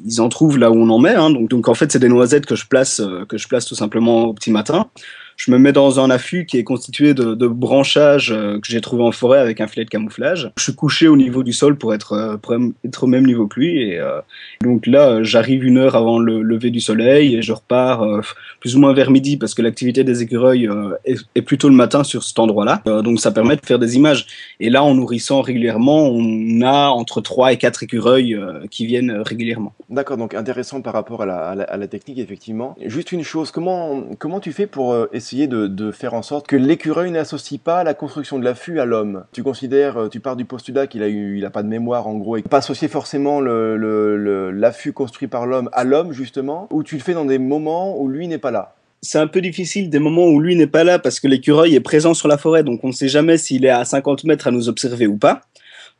ils 0.05 0.21
en 0.21 0.29
trouvent 0.29 0.57
là 0.57 0.71
où 0.71 0.75
on 0.75 0.89
en 0.89 0.99
met. 0.99 1.15
Hein. 1.15 1.29
Donc, 1.31 1.49
donc, 1.49 1.67
en 1.67 1.73
fait, 1.73 1.91
c'est 1.91 1.99
des 1.99 2.07
noisettes 2.07 2.45
que 2.45 2.55
je 2.55 2.65
place, 2.65 3.01
que 3.27 3.37
je 3.37 3.47
place 3.47 3.65
tout 3.65 3.75
simplement 3.75 4.23
au 4.23 4.33
petit 4.33 4.51
matin 4.51 4.87
je 5.37 5.51
me 5.51 5.57
mets 5.57 5.71
dans 5.73 5.99
un 5.99 6.09
affût 6.09 6.45
qui 6.45 6.57
est 6.57 6.63
constitué 6.63 7.13
de, 7.13 7.35
de 7.35 7.47
branchages 7.47 8.31
euh, 8.31 8.59
que 8.59 8.67
j'ai 8.67 8.81
trouvé 8.81 9.03
en 9.03 9.11
forêt 9.11 9.39
avec 9.39 9.61
un 9.61 9.67
filet 9.67 9.85
de 9.85 9.89
camouflage. 9.89 10.51
Je 10.57 10.63
suis 10.63 10.75
couché 10.75 11.07
au 11.07 11.17
niveau 11.17 11.43
du 11.43 11.53
sol 11.53 11.77
pour 11.77 11.93
être, 11.93 12.13
euh, 12.13 12.37
pour 12.37 12.55
être 12.85 13.03
au 13.03 13.07
même 13.07 13.25
niveau 13.25 13.47
que 13.47 13.59
lui. 13.59 13.81
Et 13.81 13.99
euh, 13.99 14.19
donc 14.61 14.87
là, 14.87 15.23
j'arrive 15.23 15.63
une 15.63 15.77
heure 15.77 15.95
avant 15.95 16.19
le 16.19 16.41
lever 16.41 16.69
du 16.69 16.79
soleil 16.79 17.35
et 17.35 17.41
je 17.41 17.51
repars 17.51 18.21
plus 18.59 18.75
ou 18.75 18.79
moins 18.79 18.93
vers 18.93 19.11
midi 19.11 19.37
parce 19.37 19.53
que 19.53 19.61
l'activité 19.61 20.03
des 20.03 20.21
écureuils 20.21 20.69
est, 21.05 21.19
est, 21.35 21.41
plutôt 21.41 21.69
le 21.69 21.75
matin 21.75 22.03
sur 22.03 22.23
cet 22.23 22.39
endroit-là. 22.39 22.81
donc 23.03 23.19
ça 23.19 23.31
permet 23.31 23.55
de 23.55 23.65
faire 23.65 23.79
des 23.79 23.95
images. 23.95 24.25
Et 24.59 24.69
là, 24.69 24.83
en 24.83 24.95
nourrissant 24.95 25.41
régulièrement, 25.41 26.07
on 26.09 26.61
a 26.61 26.89
entre 26.89 27.21
3 27.21 27.53
et 27.53 27.57
4 27.57 27.83
écureuils 27.83 28.39
qui 28.69 28.85
viennent 28.85 29.11
régulièrement. 29.25 29.73
D'accord, 29.93 30.17
donc 30.17 30.33
intéressant 30.33 30.81
par 30.81 30.93
rapport 30.93 31.21
à 31.21 31.53
la, 31.55 31.87
technique, 31.87 32.17
effectivement. 32.17 32.75
Juste 32.83 33.11
une 33.11 33.21
chose, 33.21 33.51
comment, 33.51 34.05
comment 34.17 34.39
tu 34.39 34.51
fais 34.51 34.65
pour 34.65 34.95
essayer 35.13 35.45
de, 35.45 35.91
faire 35.91 36.15
en 36.15 36.23
sorte 36.23 36.47
que 36.47 36.55
l'écureuil 36.55 37.11
n'associe 37.11 37.59
pas 37.59 37.83
la 37.83 37.93
construction 37.93 38.39
de 38.39 38.43
l'affût 38.43 38.79
à 38.79 38.85
l'homme? 38.85 39.25
Tu 39.33 39.43
considères, 39.43 39.97
euh, 39.97 40.09
tu 40.09 40.19
pars 40.19 40.35
du 40.35 40.45
postulat 40.45 40.87
qu'il 40.87 41.03
a 41.03 41.09
eu, 41.09 41.37
il 41.37 41.45
a 41.45 41.51
pas 41.51 41.61
de 41.61 41.67
mémoire 41.67 42.07
en 42.07 42.15
gros, 42.15 42.37
et 42.37 42.41
pas 42.41 42.57
associer 42.57 42.87
forcément 42.87 43.39
l'affût 43.39 44.93
construit 44.93 45.27
par 45.27 45.45
l'homme 45.45 45.69
à 45.73 45.83
l'homme 45.83 46.11
justement, 46.11 46.67
ou 46.71 46.81
tu 46.81 46.95
le 46.95 47.01
fais 47.01 47.13
dans 47.13 47.25
des 47.25 47.37
moments 47.37 47.95
où 47.99 48.07
lui 48.07 48.27
n'est 48.27 48.39
pas 48.39 48.49
là? 48.49 48.73
C'est 49.03 49.19
un 49.19 49.27
peu 49.27 49.41
difficile 49.41 49.91
des 49.91 49.99
moments 49.99 50.25
où 50.25 50.39
lui 50.39 50.55
n'est 50.55 50.65
pas 50.65 50.83
là 50.83 50.97
parce 50.97 51.19
que 51.19 51.27
l'écureuil 51.27 51.75
est 51.75 51.81
présent 51.81 52.15
sur 52.15 52.27
la 52.27 52.39
forêt, 52.39 52.63
donc 52.63 52.83
on 52.83 52.87
ne 52.87 52.93
sait 52.93 53.09
jamais 53.09 53.37
s'il 53.37 53.63
est 53.63 53.69
à 53.69 53.85
50 53.85 54.23
mètres 54.23 54.47
à 54.47 54.51
nous 54.51 54.69
observer 54.69 55.05
ou 55.05 55.17
pas. 55.17 55.41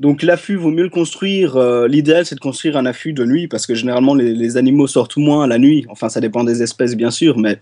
Donc 0.04 0.22
l'affût 0.22 0.58
vaut 0.58 0.70
mieux 0.70 0.84
le 0.84 0.89
construire. 0.89 1.56
Euh, 1.56 1.88
l'idéal 1.88 2.26
c'est 2.26 2.36
de 2.36 2.42
construire 2.42 2.76
un 2.76 2.86
affût 2.86 3.13
de 3.13 3.24
nuit 3.24 3.48
parce 3.48 3.66
que 3.66 3.74
généralement 3.74 4.13
les, 4.13 4.58
animaux 4.58 4.86
sortent 4.86 5.16
moins 5.16 5.48
la 5.48 5.58
nuit. 5.58 5.86
Enfin 5.88 6.10
ça 6.10 6.20
dépend 6.20 6.44
des 6.44 6.62
espèces 6.62 6.96
bien 6.98 7.10
sûr, 7.10 7.39
mais 7.39 7.60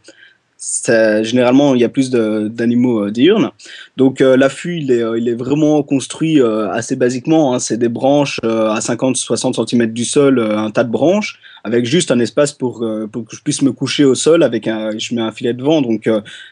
généralement, 1.23 1.75
il 1.75 1.82
y 1.82 1.84
a 1.84 1.89
plus 1.89 2.10
d'animaux 2.10 3.10
diurnes. 3.12 3.51
Donc 3.97 4.19
l'affût, 4.19 4.77
il 4.77 4.91
est, 4.91 5.34
vraiment 5.36 5.82
construit 5.82 6.39
assez 6.41 6.95
basiquement. 6.95 7.54
Hein. 7.54 7.60
C'est 7.60 7.77
des 7.77 7.89
branches 7.89 8.39
à 8.43 8.80
50-60 8.80 9.67
cm 9.67 9.88
du 9.88 10.06
sol, 10.06 10.39
un 10.39 10.69
tas 10.69 10.84
de 10.84 10.91
branches, 10.91 11.39
avec 11.63 11.86
juste 11.86 12.12
un 12.12 12.19
espace 12.19 12.54
pour, 12.54 12.86
pour 13.12 13.25
que 13.25 13.36
je 13.36 13.41
puisse 13.41 13.63
me 13.63 13.71
coucher 13.71 14.06
au 14.06 14.13
sol 14.13 14.43
avec 14.43 14.67
un, 14.67 14.91
je 14.99 15.15
mets 15.15 15.21
un 15.21 15.32
filet 15.32 15.56
de 15.56 15.63
vent. 15.63 15.82
Donc 15.82 16.08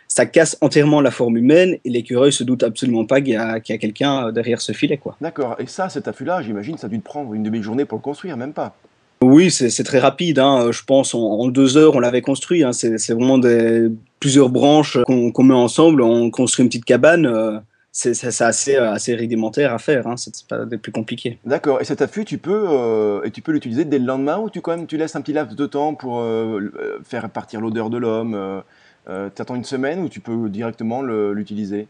ça 0.10 0.26
casse 0.26 0.58
entièrement 0.60 1.02
la 1.02 1.12
forme 1.12 1.38
humaine 1.38 1.78
et 1.86 1.90
l'écureuil 1.90 2.34
se 2.34 2.44
doute 2.44 2.64
absolument 2.64 3.06
pas 3.06 3.22
qu'il 3.22 3.34
y 3.34 3.36
a, 3.38 3.60
quelqu'un 3.60 4.32
derrière 4.32 4.60
ce 4.60 4.74
filet. 4.74 4.98
quoi. 4.98 5.16
D'accord. 5.22 5.56
Et 5.60 5.68
ça, 5.68 5.88
cet 5.88 6.08
affût-là, 6.08 6.42
j'imagine, 6.42 6.78
ça 6.78 6.88
a 6.88 6.90
dû 6.90 7.00
te 7.00 7.06
prendre 7.06 7.34
une 7.34 7.44
demi-journée 7.44 7.86
pour 7.86 8.00
le 8.00 8.02
construire, 8.02 8.36
même 8.36 8.54
pas. 8.54 8.76
Oui, 9.22 9.52
c'est 9.52 9.84
très 9.84 10.00
rapide. 10.00 10.40
Hein. 10.40 10.72
Je 10.72 10.84
pense 10.84 11.14
en, 11.14 11.48
deux 11.50 11.78
heures, 11.78 11.96
on 11.96 12.00
l'avait 12.00 12.22
construit. 12.22 12.64
Hein. 12.64 12.74
C'est 12.74 13.12
vraiment 13.12 13.38
des, 13.38 13.90
plusieurs 14.20 14.50
branches 14.50 14.98
qu'on 15.06 15.44
met 15.44 15.54
ensemble. 15.54 16.02
On 16.02 16.32
construit 16.32 16.64
une 16.64 16.70
petite 16.70 16.86
cabane. 16.86 17.26
Euh, 17.26 17.60
c'est 17.92 18.42
assez, 18.42 18.78
assez 18.78 19.14
rudimentaire 19.16 19.74
à 19.74 19.78
faire. 19.78 20.08
Hein. 20.08 20.16
C'est 20.18 20.48
pas 20.48 20.66
des 20.66 20.78
plus 20.78 20.92
compliqués. 20.92 21.38
D'accord. 21.46 21.82
Et 21.82 21.86
cet 21.86 22.02
affût, 22.02 22.26
tu 22.26 22.38
peux, 22.38 22.66
euh, 22.70 23.22
et 23.24 23.32
tu 23.32 23.42
peux 23.42 23.52
l'utiliser 23.52 23.86
dès 23.86 24.00
le 24.00 24.06
lendemain 24.06 24.40
ou 24.40 24.50
tu, 24.50 24.62
quand 24.62 24.76
même, 24.76 24.88
tu 24.88 24.98
laisses 24.98 25.16
un 25.16 25.22
petit 25.22 25.34
laps 25.34 25.56
de 25.56 25.66
temps 25.66 25.96
pour 25.96 26.22
euh, 26.22 26.72
faire 27.04 27.30
partir 27.30 27.62
l'odeur 27.62 27.90
de 27.90 27.98
l'homme 27.98 28.64
Tu 29.10 29.42
attends 29.42 29.56
une 29.56 29.64
semaine 29.64 30.02
ou 30.02 30.10
tu 30.10 30.20
peux 30.20 30.50
directement 30.50 31.02
l'utiliser? 31.02 31.88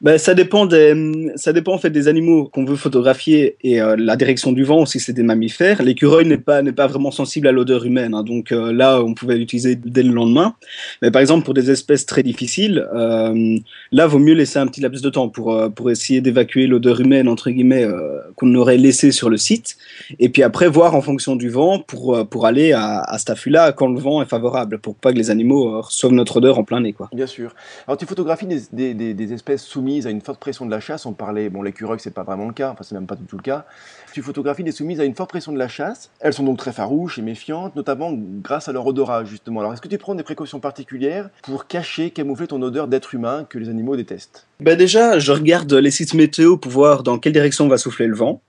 Ben, 0.00 0.16
ça 0.18 0.34
dépend 0.34 0.66
des, 0.66 1.32
ça 1.36 1.52
dépend 1.52 1.74
en 1.74 1.78
fait 1.78 1.90
des 1.90 2.06
animaux 2.06 2.48
qu'on 2.52 2.64
veut 2.64 2.76
photographier 2.76 3.56
et 3.62 3.80
euh, 3.80 3.96
la 3.98 4.16
direction 4.16 4.52
du 4.52 4.62
vent 4.62 4.86
si 4.86 5.00
c'est 5.00 5.12
des 5.12 5.22
mammifères. 5.22 5.82
L'écureuil 5.82 6.26
n'est 6.26 6.38
pas 6.38 6.62
n'est 6.62 6.72
pas 6.72 6.86
vraiment 6.86 7.10
sensible 7.10 7.48
à 7.48 7.52
l'odeur 7.52 7.84
humaine, 7.84 8.14
hein, 8.14 8.22
donc 8.22 8.52
euh, 8.52 8.72
là 8.72 9.02
on 9.02 9.14
pouvait 9.14 9.36
l'utiliser 9.36 9.74
dès 9.74 10.02
le 10.02 10.12
lendemain. 10.12 10.54
Mais 11.02 11.10
par 11.10 11.20
exemple 11.20 11.44
pour 11.44 11.54
des 11.54 11.70
espèces 11.70 12.06
très 12.06 12.22
difficiles, 12.22 12.86
euh, 12.94 13.58
là 13.90 14.06
vaut 14.06 14.20
mieux 14.20 14.34
laisser 14.34 14.58
un 14.58 14.66
petit 14.66 14.80
laps 14.80 15.02
de 15.02 15.10
temps 15.10 15.28
pour 15.28 15.52
euh, 15.52 15.68
pour 15.68 15.90
essayer 15.90 16.20
d'évacuer 16.20 16.66
l'odeur 16.66 17.00
humaine 17.00 17.28
entre 17.28 17.50
guillemets 17.50 17.86
qu'on 18.36 18.54
aurait 18.54 18.78
laissé 18.78 19.10
sur 19.10 19.30
le 19.30 19.36
site, 19.36 19.76
et 20.18 20.28
puis 20.28 20.42
après 20.42 20.68
voir 20.68 20.94
en 20.94 21.00
fonction 21.00 21.34
du 21.34 21.48
vent 21.48 21.80
pour 21.80 22.28
pour 22.28 22.46
aller 22.46 22.72
à, 22.72 23.00
à 23.00 23.18
cet 23.18 23.28
quand 23.76 23.88
le 23.88 23.98
vent 23.98 24.22
est 24.22 24.26
favorable, 24.26 24.78
pour 24.78 24.94
pas 24.94 25.12
que 25.12 25.18
les 25.18 25.30
animaux 25.30 25.80
reçoivent 25.80 26.12
notre 26.12 26.36
odeur 26.36 26.58
en 26.58 26.64
plein 26.64 26.80
nez 26.80 26.92
quoi. 26.92 27.08
Bien 27.12 27.26
sûr. 27.26 27.54
Alors 27.86 27.96
tu 27.96 28.06
photographies 28.06 28.46
des, 28.46 28.60
des, 28.72 28.94
des, 28.94 29.14
des 29.14 29.32
espèces 29.32 29.64
soumises 29.64 29.87
à 30.06 30.10
une 30.10 30.20
forte 30.20 30.38
pression 30.38 30.66
de 30.66 30.70
la 30.70 30.80
chasse. 30.80 31.06
On 31.06 31.12
parlait, 31.12 31.48
bon, 31.48 31.62
l'écureuil, 31.62 31.98
c'est 32.00 32.12
pas 32.12 32.22
vraiment 32.22 32.46
le 32.46 32.52
cas, 32.52 32.70
enfin, 32.70 32.82
c'est 32.82 32.94
même 32.94 33.06
pas 33.06 33.16
du 33.16 33.24
tout 33.24 33.36
le 33.36 33.42
cas. 33.42 33.64
Tu 34.12 34.22
photographies 34.22 34.64
des 34.64 34.72
soumises 34.72 35.00
à 35.00 35.04
une 35.04 35.14
forte 35.14 35.30
pression 35.30 35.52
de 35.52 35.58
la 35.58 35.68
chasse. 35.68 36.10
Elles 36.20 36.34
sont 36.34 36.44
donc 36.44 36.58
très 36.58 36.72
farouches 36.72 37.18
et 37.18 37.22
méfiantes, 37.22 37.74
notamment 37.74 38.12
grâce 38.14 38.68
à 38.68 38.72
leur 38.72 38.86
odorat, 38.86 39.24
justement. 39.24 39.60
Alors, 39.60 39.72
est-ce 39.72 39.80
que 39.80 39.88
tu 39.88 39.98
prends 39.98 40.14
des 40.14 40.22
précautions 40.22 40.60
particulières 40.60 41.30
pour 41.42 41.66
cacher, 41.66 42.10
camoufler 42.10 42.46
ton 42.46 42.60
odeur 42.62 42.88
d'être 42.88 43.14
humain 43.14 43.46
que 43.48 43.58
les 43.58 43.68
animaux 43.68 43.96
détestent? 43.96 44.46
Ben 44.60 44.76
Déjà, 44.76 45.18
je 45.18 45.32
regarde 45.32 45.72
les 45.72 45.90
sites 45.90 46.14
météo 46.14 46.56
pour 46.56 46.70
voir 46.70 47.02
dans 47.02 47.18
quelle 47.18 47.32
direction 47.32 47.66
va 47.68 47.78
souffler 47.78 48.06
le 48.06 48.14
vent. 48.14 48.42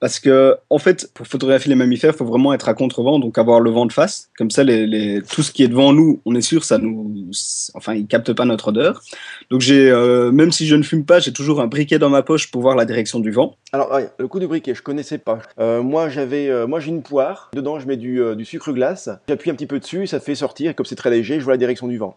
Parce 0.00 0.20
que, 0.20 0.56
en 0.70 0.78
fait, 0.78 1.10
pour 1.12 1.26
photographier 1.26 1.68
les 1.68 1.74
mammifères, 1.74 2.12
il 2.14 2.16
faut 2.16 2.24
vraiment 2.24 2.52
être 2.52 2.68
à 2.68 2.74
contre-vent, 2.74 3.18
donc 3.18 3.36
avoir 3.36 3.58
le 3.58 3.70
vent 3.70 3.84
de 3.84 3.92
face. 3.92 4.30
Comme 4.38 4.50
ça, 4.50 4.62
les, 4.62 4.86
les, 4.86 5.22
tout 5.22 5.42
ce 5.42 5.50
qui 5.50 5.64
est 5.64 5.68
devant 5.68 5.92
nous, 5.92 6.20
on 6.24 6.36
est 6.36 6.40
sûr, 6.40 6.62
ça 6.62 6.78
nous, 6.78 7.30
enfin, 7.74 7.94
ils 7.94 8.06
captent 8.06 8.32
pas 8.32 8.44
notre 8.44 8.68
odeur. 8.68 9.02
Donc 9.50 9.60
j'ai, 9.60 9.90
euh, 9.90 10.30
même 10.30 10.52
si 10.52 10.66
je 10.68 10.76
ne 10.76 10.84
fume 10.84 11.04
pas, 11.04 11.18
j'ai 11.18 11.32
toujours 11.32 11.60
un 11.60 11.66
briquet 11.66 11.98
dans 11.98 12.10
ma 12.10 12.22
poche 12.22 12.50
pour 12.50 12.62
voir 12.62 12.76
la 12.76 12.84
direction 12.84 13.18
du 13.18 13.32
vent. 13.32 13.56
Alors, 13.72 13.98
le 14.18 14.28
coup 14.28 14.38
du 14.38 14.46
briquet, 14.46 14.74
je 14.74 14.82
connaissais 14.82 15.18
pas. 15.18 15.40
Euh, 15.58 15.82
moi, 15.82 16.08
j'avais, 16.08 16.48
euh, 16.48 16.68
moi, 16.68 16.78
j'ai 16.78 16.90
une 16.90 17.02
poire. 17.02 17.50
Dedans, 17.54 17.80
je 17.80 17.88
mets 17.88 17.96
du, 17.96 18.22
du 18.36 18.44
sucre 18.44 18.72
glace. 18.72 19.10
J'appuie 19.28 19.50
un 19.50 19.54
petit 19.54 19.66
peu 19.66 19.80
dessus, 19.80 20.06
ça 20.06 20.20
fait 20.20 20.36
sortir. 20.36 20.70
Et 20.70 20.74
comme 20.74 20.86
c'est 20.86 20.94
très 20.94 21.10
léger, 21.10 21.40
je 21.40 21.44
vois 21.44 21.54
la 21.54 21.58
direction 21.58 21.88
du 21.88 21.98
vent. 21.98 22.16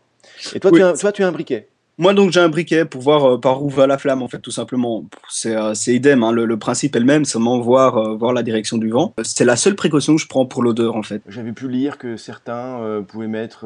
Et 0.54 0.60
toi, 0.60 0.72
tu 0.72 0.84
as, 0.84 0.94
toi, 0.94 1.12
tu 1.12 1.24
as 1.24 1.28
un 1.28 1.32
briquet. 1.32 1.68
Moi, 1.98 2.14
donc, 2.14 2.32
j'ai 2.32 2.40
un 2.40 2.50
briquet 2.50 2.86
pour 2.86 3.02
voir 3.02 3.26
euh, 3.26 3.38
par 3.38 3.62
où 3.64 3.70
va 3.70 3.86
la 3.86 3.98
flamme, 3.98 4.22
en 4.24 4.28
fait, 4.28 4.40
tout 4.40 4.50
simplement. 4.50 5.06
C'est 5.30 5.56
euh, 5.56 5.74
idem, 5.88 6.24
hein. 6.24 6.32
le, 6.32 6.58
principe 6.58 6.96
est 6.96 7.00
le 7.00 7.06
même, 7.06 7.26
seulement 7.26 7.60
voir, 7.60 7.98
euh, 7.98 8.16
voir 8.16 8.34
la 8.34 8.44
direction 8.44 8.78
du 8.78 8.90
vent. 8.90 9.14
C'est 9.24 9.44
la 9.44 9.58
seule 9.58 9.76
précaution 9.76 10.16
que 10.16 10.22
je 10.22 10.28
prends 10.28 10.46
pour 10.46 10.64
l'odeur, 10.64 10.96
en 10.96 11.04
fait. 11.04 11.22
J'avais 11.28 11.52
pu 11.52 11.68
lire 11.68 11.98
que 11.98 12.18
certains 12.18 13.04
pouvaient 13.08 13.28
mettre, 13.28 13.66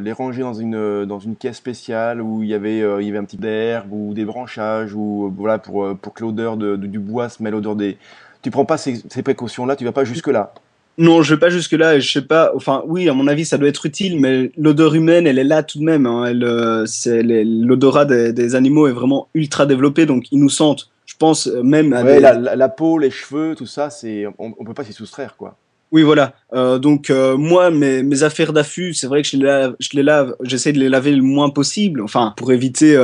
les 0.00 0.12
ranger 0.12 0.42
dans 0.42 0.54
une, 0.54 1.06
dans 1.06 1.18
une 1.18 1.34
caisse 1.34 1.56
spéciale 1.56 2.20
où 2.20 2.42
il 2.42 2.48
y 2.48 2.54
avait, 2.54 2.78
il 2.78 3.06
y 3.06 3.08
avait 3.08 3.18
un 3.18 3.24
petit 3.24 3.38
d'herbe 3.38 3.92
ou 3.92 4.14
des 4.14 4.24
branchages, 4.24 4.94
ou 4.94 5.32
voilà, 5.36 5.58
pour, 5.58 5.96
pour 5.96 6.14
que 6.14 6.22
l'odeur 6.22 6.56
du 6.56 6.98
bois 6.98 7.28
se 7.28 7.42
mêle 7.42 7.54
l'odeur 7.54 7.74
des. 7.74 7.96
Tu 8.42 8.50
prends 8.50 8.64
pas 8.64 8.76
ces, 8.76 9.02
ces 9.08 9.22
précautions-là, 9.22 9.76
tu 9.76 9.84
vas 9.84 9.92
pas 9.92 10.04
jusque-là. 10.04 10.52
Non, 10.98 11.22
je 11.22 11.34
vais 11.34 11.40
pas 11.40 11.50
jusque 11.50 11.72
là. 11.72 11.98
Je 11.98 12.10
sais 12.10 12.22
pas. 12.22 12.52
Enfin, 12.54 12.82
oui, 12.86 13.08
à 13.08 13.12
mon 13.12 13.26
avis, 13.26 13.44
ça 13.44 13.58
doit 13.58 13.68
être 13.68 13.86
utile, 13.86 14.18
mais 14.18 14.50
l'odeur 14.56 14.94
humaine, 14.94 15.26
elle 15.26 15.38
est 15.38 15.44
là 15.44 15.62
tout 15.62 15.78
de 15.78 15.84
même. 15.84 16.06
Hein. 16.06 16.24
Elle, 16.26 16.44
euh, 16.44 16.86
c'est 16.86 17.22
l'odorat 17.22 18.04
des, 18.04 18.54
animaux 18.54 18.86
est 18.86 18.92
vraiment 18.92 19.28
ultra 19.34 19.66
développé, 19.66 20.06
donc 20.06 20.24
ils 20.30 20.38
nous 20.38 20.48
sentent. 20.48 20.90
Je 21.04 21.14
pense 21.18 21.46
euh, 21.46 21.62
même 21.62 21.92
à 21.92 22.02
la, 22.02 22.56
la, 22.56 22.68
peau, 22.68 22.98
les 22.98 23.10
cheveux, 23.10 23.54
tout 23.54 23.66
ça, 23.66 23.90
c'est 23.90 24.26
on, 24.38 24.54
on 24.58 24.64
peut 24.64 24.74
pas 24.74 24.84
s'y 24.84 24.92
soustraire, 24.92 25.36
quoi. 25.36 25.56
Oui, 25.92 26.02
voilà. 26.02 26.34
Euh, 26.52 26.78
donc 26.78 27.10
moi, 27.10 27.70
mes, 27.70 28.02
mes 28.02 28.22
affaires 28.22 28.52
d'affût, 28.52 28.92
c'est 28.92 29.06
vrai 29.06 29.22
que 29.22 29.28
je 29.28 29.36
les 29.36 29.44
lave, 29.44 29.76
je 29.78 29.90
les 29.92 30.02
lave, 30.02 30.34
j'essaie 30.42 30.72
de 30.72 30.78
les 30.78 30.88
laver 30.88 31.12
le 31.12 31.22
moins 31.22 31.50
possible, 31.50 32.02
enfin 32.02 32.34
pour 32.36 32.52
éviter 32.52 32.96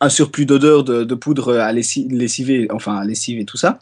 un 0.00 0.08
surplus 0.08 0.44
d'odeur 0.44 0.84
de, 0.84 1.14
poudre 1.14 1.54
à 1.54 1.72
lessiver, 1.72 2.68
enfin 2.70 2.96
à 2.96 3.04
lessive 3.04 3.38
et 3.38 3.44
tout 3.44 3.56
ça. 3.56 3.78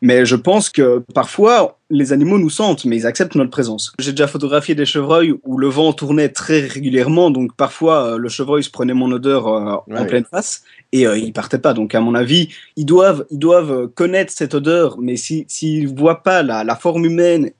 Mais 0.00 0.26
je 0.26 0.34
pense 0.34 0.68
que 0.68 1.04
parfois, 1.14 1.78
les 1.88 2.12
animaux 2.12 2.38
nous 2.38 2.50
sentent, 2.50 2.84
mais 2.84 2.96
ils 2.96 3.06
acceptent 3.06 3.36
notre 3.36 3.50
présence. 3.50 3.92
J'ai 4.00 4.10
déjà 4.10 4.26
photographié 4.26 4.74
des 4.74 4.86
chevreuils 4.86 5.34
où 5.44 5.58
le 5.58 5.68
vent 5.68 5.92
tournait 5.92 6.30
très 6.30 6.60
régulièrement, 6.60 7.30
donc 7.30 7.54
parfois 7.54 8.14
euh, 8.14 8.16
le 8.18 8.28
chevreuil 8.28 8.64
se 8.64 8.70
prenait 8.70 8.94
mon 8.94 9.12
odeur 9.12 9.46
euh, 9.46 9.76
en 9.96 10.04
pleine 10.06 10.24
face 10.24 10.64
et 10.90 11.06
euh, 11.06 11.16
il 11.16 11.32
partait 11.32 11.58
pas. 11.58 11.74
Donc 11.74 11.94
à 11.94 12.00
mon 12.00 12.16
avis, 12.16 12.48
ils 12.76 12.86
doivent, 12.86 13.24
ils 13.30 13.38
doivent 13.38 13.88
connaître 13.88 14.32
cette 14.34 14.54
odeur, 14.54 14.98
mais 14.98 15.16
s'ils 15.16 15.44
si, 15.46 15.84
voient 15.84 16.24
pas 16.24 16.42
la, 16.42 16.64
la 16.64 16.74
forme 16.74 17.04
humaine, 17.04 17.50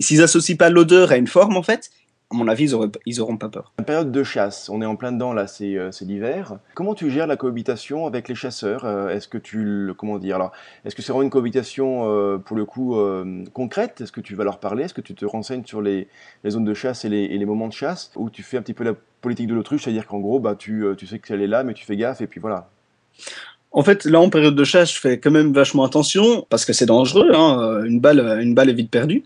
s'ils 0.00 0.22
associent 0.22 0.56
pas 0.56 0.70
l'odeur 0.70 1.12
à 1.12 1.16
une 1.16 1.28
forme 1.28 1.56
en 1.56 1.62
fait, 1.62 1.90
à 2.30 2.36
mon 2.36 2.46
avis, 2.46 2.70
ils, 3.06 3.18
n'auront 3.18 3.38
pas 3.38 3.48
peur. 3.48 3.72
La 3.78 3.84
période 3.84 4.12
de 4.12 4.22
chasse, 4.22 4.68
on 4.68 4.82
est 4.82 4.86
en 4.86 4.96
plein 4.96 5.12
dedans 5.12 5.32
là, 5.32 5.46
c'est 5.46 5.76
euh, 5.76 5.90
l'hiver. 6.02 6.58
Comment 6.74 6.94
tu 6.94 7.10
gères 7.10 7.26
la 7.26 7.36
cohabitation 7.36 8.06
avec 8.06 8.28
les 8.28 8.34
chasseurs 8.34 8.84
euh, 8.84 9.08
Est-ce 9.08 9.28
que 9.28 9.38
tu 9.38 9.92
comment 9.96 10.18
dire 10.18 10.36
alors 10.36 10.52
Est-ce 10.84 10.94
que 10.94 11.00
c'est 11.00 11.12
vraiment 11.12 11.22
une 11.22 11.30
cohabitation 11.30 12.02
euh, 12.04 12.36
pour 12.36 12.56
le 12.56 12.66
coup 12.66 12.96
concrète? 13.54 14.02
Est-ce 14.02 14.12
que 14.12 14.20
tu 14.20 14.34
vas 14.34 14.44
leur 14.44 14.60
parler? 14.60 14.84
Est-ce 14.84 14.94
que 14.94 15.00
tu 15.00 15.14
te 15.14 15.24
renseignes 15.24 15.64
sur 15.64 15.80
les, 15.80 16.08
zones 16.46 16.64
de 16.64 16.74
chasse 16.74 17.06
et 17.06 17.08
les, 17.08 17.46
moments 17.46 17.68
de 17.68 17.72
chasse? 17.72 18.12
Ou 18.16 18.28
tu 18.28 18.42
fais 18.42 18.58
un 18.58 18.62
petit 18.62 18.74
peu 18.74 18.84
la 18.84 18.94
politique 19.22 19.46
de 19.46 19.54
l'autruche, 19.54 19.84
c'est-à-dire 19.84 20.06
qu'en 20.06 20.18
gros, 20.18 20.38
bah, 20.38 20.54
tu, 20.54 20.84
tu 20.98 21.06
sais 21.06 21.18
qu'elle 21.18 21.40
est 21.40 21.46
là, 21.46 21.64
mais 21.64 21.72
tu 21.72 21.86
fais 21.86 21.96
gaffe 21.96 22.20
et 22.20 22.26
puis 22.26 22.40
voilà. 22.40 22.68
En 23.72 23.82
fait, 23.82 24.04
là, 24.04 24.20
en 24.20 24.28
période 24.28 24.54
de 24.54 24.64
chasse, 24.64 24.94
je 24.94 25.00
fais 25.00 25.18
quand 25.18 25.30
même 25.30 25.52
vachement 25.52 25.84
attention 25.84 26.46
parce 26.50 26.64
que 26.64 26.72
c'est 26.74 26.86
dangereux. 26.86 27.30
Hein. 27.34 27.84
Une 27.84 28.00
balle, 28.00 28.20
une 28.42 28.54
balle 28.54 28.68
est 28.68 28.74
vite 28.74 28.90
perdue. 28.90 29.24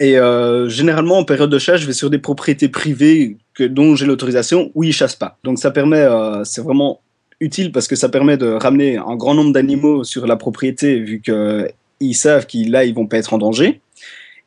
Et 0.00 0.16
euh, 0.16 0.68
généralement, 0.68 1.18
en 1.18 1.24
période 1.24 1.50
de 1.50 1.58
chasse, 1.58 1.80
je 1.80 1.86
vais 1.86 1.92
sur 1.92 2.10
des 2.10 2.18
propriétés 2.18 2.68
privées 2.68 3.36
que, 3.54 3.64
dont 3.64 3.96
j'ai 3.96 4.06
l'autorisation 4.06 4.70
où 4.74 4.84
ils 4.84 4.92
chassent 4.92 5.16
pas. 5.16 5.38
Donc 5.42 5.58
ça 5.58 5.70
permet, 5.70 5.98
euh, 5.98 6.44
c'est 6.44 6.60
vraiment 6.60 7.00
utile 7.40 7.72
parce 7.72 7.88
que 7.88 7.96
ça 7.96 8.08
permet 8.08 8.36
de 8.36 8.46
ramener 8.46 8.96
un 8.96 9.16
grand 9.16 9.34
nombre 9.34 9.52
d'animaux 9.52 10.04
sur 10.04 10.26
la 10.26 10.36
propriété 10.36 10.98
vu 10.98 11.20
qu'ils 11.20 12.14
savent 12.14 12.46
qu'ils 12.46 12.70
là 12.70 12.84
ils 12.84 12.94
vont 12.94 13.06
pas 13.06 13.18
être 13.18 13.34
en 13.34 13.38
danger. 13.38 13.80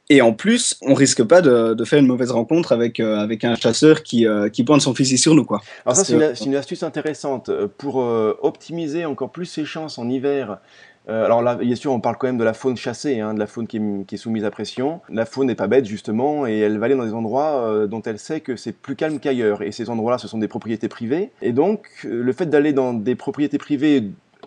Et 0.10 0.22
en 0.22 0.34
plus, 0.34 0.76
on 0.82 0.94
risque 0.94 1.24
pas 1.24 1.42
de, 1.42 1.74
de 1.74 1.86
faire 1.86 2.00
une 2.00 2.08
mauvaise 2.08 2.32
rencontre 2.32 2.74
avec, 2.74 3.00
euh, 3.00 3.18
avec 3.18 3.46
un 3.46 3.56
chasseur 3.56 4.04
qui, 4.04 4.28
euh, 4.28 4.50
qui 4.50 4.66
pointe 4.66 4.82
son 4.82 4.94
fusil 4.94 5.18
sur 5.18 5.36
nous. 5.36 5.46
Quoi. 5.46 5.62
Alors 5.86 5.96
ça, 5.96 6.04
c'est 6.04 6.14
une, 6.14 6.34
une, 6.48 6.56
astuce 6.56 6.84
intéressante 6.84 7.50
pour 7.78 7.98
optimiser 7.98 9.06
encore 9.06 9.32
plus 9.32 9.46
ses 9.46 9.64
chances 9.64 9.98
en 9.98 10.10
hiver 10.10 10.60
euh, 11.10 11.26
alors 11.26 11.42
là, 11.42 11.56
bien 11.56 11.76
sûr, 11.76 11.92
on 11.92 12.00
parle 12.00 12.18
quand 12.18 12.28
même 12.28 12.38
de 12.38 12.44
la 12.44 12.54
faune 12.54 12.78
chassée, 12.78 13.20
hein, 13.20 13.34
de 13.34 13.40
la 13.40 13.48
faune 13.48 13.68
qui 13.68 13.78
est, 13.78 14.18
soumise 14.18 14.46
à 14.46 14.52
pression. 14.52 15.02
La 15.10 15.26
faune 15.26 15.48
n'est 15.48 15.56
pas 15.56 15.68
bête, 15.68 15.86
justement, 15.86 16.46
et 16.46 16.60
elle 16.60 16.78
va 16.78 16.86
aller 16.86 16.96
dans 16.96 17.06
des 17.06 17.14
endroits 17.14 17.68
euh, 17.68 17.88
dont 17.88 18.02
elle 18.04 18.20
sait 18.20 18.40
que 18.40 18.56
c'est 18.56 18.72
plus 18.72 18.96
calme 18.96 19.20
qu'ailleurs. 19.20 19.64
Et 19.64 19.72
ces 19.72 19.90
endroits-là, 19.90 20.18
ce 20.18 20.28
sont 20.28 20.38
des 20.38 20.48
propriétés 20.48 20.88
privées. 20.88 21.32
Et 21.42 21.54
donc, 21.54 21.88
euh, 22.06 22.22
le 22.22 22.34
fait 22.34 22.46
d'aller 22.46 22.72
dans 22.74 22.94
des 22.94 23.16
propriétés 23.16 23.58
privées 23.58 24.04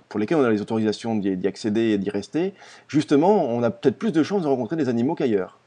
pour 0.09 0.21
lesquelles 0.21 0.38
on 0.38 0.45
a 0.45 0.51
les 0.51 0.61
autorisations 0.61 1.17
d'y 1.17 1.47
accéder 1.47 1.90
et 1.90 1.99
d'y 1.99 2.11
rester, 2.11 2.53
justement, 2.87 3.49
on 3.49 3.62
a 3.64 3.71
peut-être 3.71 3.99
plus 3.99 4.12
de 4.12 4.23
chances 4.23 4.43
de 4.43 4.47
rencontrer 4.47 4.77
des 4.77 4.88
animaux 4.88 5.14
qu'ailleurs. 5.14 5.59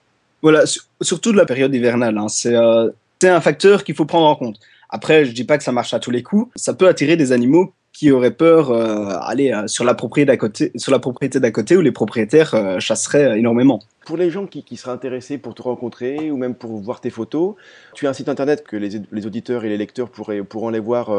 Voilà, 0.42 0.64
surtout 1.02 1.34
de 1.34 1.38
la 1.38 1.46
période 1.46 1.74
hivernale. 1.74 2.18
Hein. 2.18 2.28
C'est 2.30 2.56
un 2.56 3.42
facteur 3.42 3.84
qu'il 3.84 3.96
faut 3.96 4.06
prendre 4.06 4.28
en 4.28 4.36
compte. 4.36 4.60
Après, 4.90 5.26
je 5.26 5.34
dis 5.34 5.44
pas 5.44 5.58
que 5.58 5.64
ça 5.64 5.72
marche 5.72 5.94
à 5.94 6.00
tous 6.00 6.12
les 6.12 6.24
coups. 6.24 6.50
Ça 6.56 6.74
peut 6.74 6.88
attirer 6.88 7.18
des 7.18 7.32
animaux 7.34 7.74
qui 7.98 8.12
auraient 8.12 8.30
peur 8.30 8.70
euh, 8.70 9.18
aller 9.22 9.52
euh, 9.52 9.66
sur 9.66 9.84
la 9.84 9.96
propriété 9.96 10.28
d'à 10.28 10.38
côté, 10.38 10.72
sur 10.76 10.92
la 10.92 11.00
propriété 11.00 11.40
d'à 11.40 11.50
côté 11.50 11.76
où 11.76 11.82
les 11.82 11.92
propriétaires 11.92 12.54
euh, 12.54 12.80
chasseraient 12.80 13.40
énormément. 13.40 13.80
Pour 14.06 14.18
les 14.18 14.30
gens 14.30 14.46
qui, 14.46 14.64
seraient 14.78 14.92
intéressés 14.92 15.40
pour 15.40 15.56
te 15.56 15.64
rencontrer 15.64 16.30
ou 16.30 16.38
même 16.38 16.54
pour 16.54 16.78
voir 16.78 17.02
tes 17.02 17.10
photos, 17.10 17.56
tu 17.96 18.06
as 18.06 18.12
un 18.12 18.14
site 18.14 18.30
internet 18.30 18.64
que 18.64 18.78
les, 18.78 19.26
auditeurs 19.26 19.66
et 19.66 19.70
les 19.70 19.78
lecteurs 19.78 20.12
pourraient, 20.12 20.44
pourront 20.44 20.70
les 20.70 20.80
voir 20.80 21.10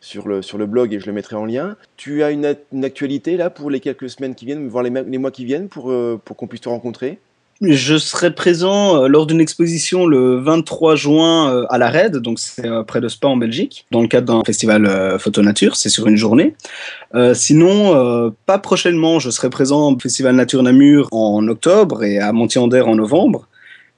sur, 0.00 0.28
le, 0.28 0.40
sur 0.40 0.56
le 0.56 0.66
blog 0.66 0.94
et 0.94 1.00
je 1.00 1.06
le 1.06 1.12
mettrai 1.12 1.34
en 1.34 1.44
lien. 1.44 1.76
Tu 1.96 2.22
as 2.22 2.30
une, 2.30 2.44
actualité 2.84 3.36
là 3.36 3.50
pour 3.50 3.68
les 3.68 3.80
quelques 3.80 4.08
semaines 4.08 4.36
qui 4.36 4.44
viennent, 4.44 4.68
voire 4.68 4.84
les, 4.84 4.90
les 4.90 5.18
mois 5.18 5.32
qui 5.32 5.44
viennent 5.44 5.68
pour, 5.68 5.92
pour 6.24 6.36
qu'on 6.36 6.46
puisse 6.46 6.60
te 6.60 6.68
rencontrer? 6.68 7.18
Je 7.60 7.98
serai 7.98 8.34
présent 8.34 8.96
euh, 9.04 9.08
lors 9.08 9.26
d'une 9.26 9.40
exposition 9.40 10.06
le 10.06 10.36
23 10.36 10.96
juin 10.96 11.52
euh, 11.52 11.66
à 11.68 11.76
la 11.76 11.90
RED, 11.90 12.16
donc 12.16 12.38
c'est 12.38 12.66
euh, 12.66 12.82
près 12.84 13.00
de 13.00 13.08
Spa 13.08 13.28
en 13.28 13.36
Belgique, 13.36 13.86
dans 13.90 14.00
le 14.00 14.08
cadre 14.08 14.32
d'un 14.32 14.42
festival 14.44 15.18
photo 15.18 15.42
nature, 15.42 15.76
c'est 15.76 15.90
sur 15.90 16.06
une 16.06 16.16
journée. 16.16 16.54
sinon, 17.34 18.32
pas 18.46 18.58
prochainement, 18.58 19.18
je 19.18 19.30
serai 19.30 19.50
présent 19.50 19.92
au 19.92 19.98
Festival 19.98 20.34
Nature 20.34 20.62
Namur 20.62 21.08
en 21.12 21.46
octobre 21.48 22.02
et 22.04 22.18
à 22.18 22.32
Montier-en-Der 22.32 22.88
en 22.88 22.94
novembre. 22.94 23.46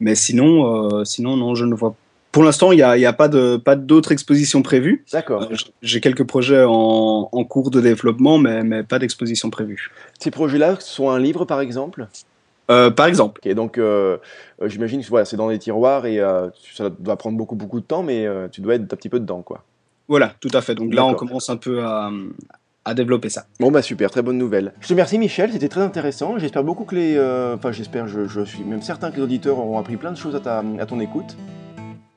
Mais 0.01 0.15
sinon, 0.15 1.05
sinon 1.05 1.37
non, 1.37 1.55
je 1.55 1.65
ne 1.65 1.75
vois 1.75 1.95
pour 2.33 2.43
l'instant, 2.43 2.73
il 2.73 2.77
n'y 2.77 2.83
a, 2.83 2.97
y 2.97 3.05
a, 3.05 3.13
pas 3.13 3.29
de 3.29 3.59
pas 3.59 3.77
d'autres 3.77 4.11
expositions 4.11 4.63
prévues. 4.63 5.05
D'accord. 5.13 5.51
J'ai 5.83 6.01
quelques 6.01 6.25
projets 6.25 6.65
en, 6.67 7.29
en, 7.31 7.45
cours 7.45 7.71
de 7.71 7.79
développement, 7.79 8.39
mais, 8.39 8.63
mais 8.63 8.83
pas 8.83 8.99
d'exposition 8.99 9.51
prévue. 9.51 9.91
Ces 10.19 10.31
projets-là 10.31 10.77
sont 10.81 11.11
un 11.11 11.19
livre, 11.19 11.45
par 11.45 11.61
exemple? 11.61 12.09
Euh, 12.71 12.91
par 12.91 13.07
exemple. 13.07 13.41
Okay, 13.41 13.55
donc, 13.55 13.79
euh, 13.79 14.19
euh, 14.61 14.69
j'imagine 14.69 15.03
que 15.03 15.09
voilà, 15.09 15.25
c'est 15.25 15.37
dans 15.37 15.49
les 15.49 15.59
tiroirs 15.59 16.07
et 16.07 16.21
ça 16.75 16.91
doit 16.91 17.17
prendre 17.17 17.37
beaucoup, 17.37 17.57
beaucoup 17.57 17.81
de 17.81 17.87
temps, 17.87 18.03
mais 18.03 18.27
tu 18.51 18.61
dois 18.61 18.75
être 18.75 18.83
un 18.83 18.97
petit 18.97 19.09
peu 19.09 19.21
dedans, 19.21 19.43
quoi. 19.43 19.65
Voilà, 20.09 20.33
tout 20.41 20.51
à 20.53 20.61
fait. 20.61 20.75
Donc 20.75 20.93
là, 20.93 21.05
on 21.05 21.15
commence 21.15 21.49
un 21.49 21.57
peu 21.57 21.83
à, 21.83 22.11
à, 22.85 22.95
développer 22.95 23.29
ça. 23.29 23.47
Bon, 23.61 23.71
bah 23.71 23.83
super, 23.83 24.11
très 24.11 24.21
bonne 24.21 24.37
nouvelle. 24.37 24.75
Je 24.81 24.89
te 24.89 24.93
remercie, 24.93 25.19
Michel, 25.19 25.53
c'était 25.53 25.69
très 25.69 25.81
intéressant. 25.81 26.39
J'espère 26.39 26.65
beaucoup 26.65 26.85
que 26.85 26.95
les. 26.95 27.19
Enfin, 27.55 27.73
j'espère, 27.73 28.07
je, 28.09 28.27
je, 28.27 28.43
suis 28.43 28.65
même 28.65 28.83
certain 28.83 29.11
que 29.11 29.17
les 29.17 29.23
auditeurs 29.23 29.59
auront 29.59 29.79
appris 29.79 29.97
plein 29.97 30.13
de 30.13 30.17
choses 30.17 30.35
à, 30.35 30.41
ta, 30.41 30.63
à 30.79 30.87
ton 30.87 31.01
écoute. 31.01 31.37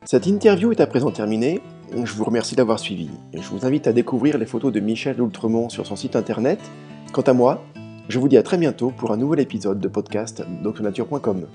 Cette 0.03 0.27
interview 0.27 0.71
est 0.71 0.81
à 0.81 0.87
présent 0.87 1.11
terminée. 1.11 1.61
Je 1.91 2.13
vous 2.13 2.23
remercie 2.23 2.55
d'avoir 2.55 2.79
suivi. 2.79 3.09
Je 3.33 3.47
vous 3.49 3.65
invite 3.65 3.87
à 3.87 3.93
découvrir 3.93 4.37
les 4.37 4.45
photos 4.45 4.71
de 4.71 4.79
Michel 4.79 5.15
D'Outremont 5.15 5.69
sur 5.69 5.85
son 5.85 5.95
site 5.95 6.15
internet. 6.15 6.59
Quant 7.13 7.21
à 7.21 7.33
moi, 7.33 7.63
je 8.07 8.19
vous 8.19 8.27
dis 8.27 8.37
à 8.37 8.43
très 8.43 8.57
bientôt 8.57 8.91
pour 8.91 9.11
un 9.11 9.17
nouvel 9.17 9.39
épisode 9.39 9.79
de 9.79 9.87
podcast 9.87 10.43
doctonature.com. 10.61 11.47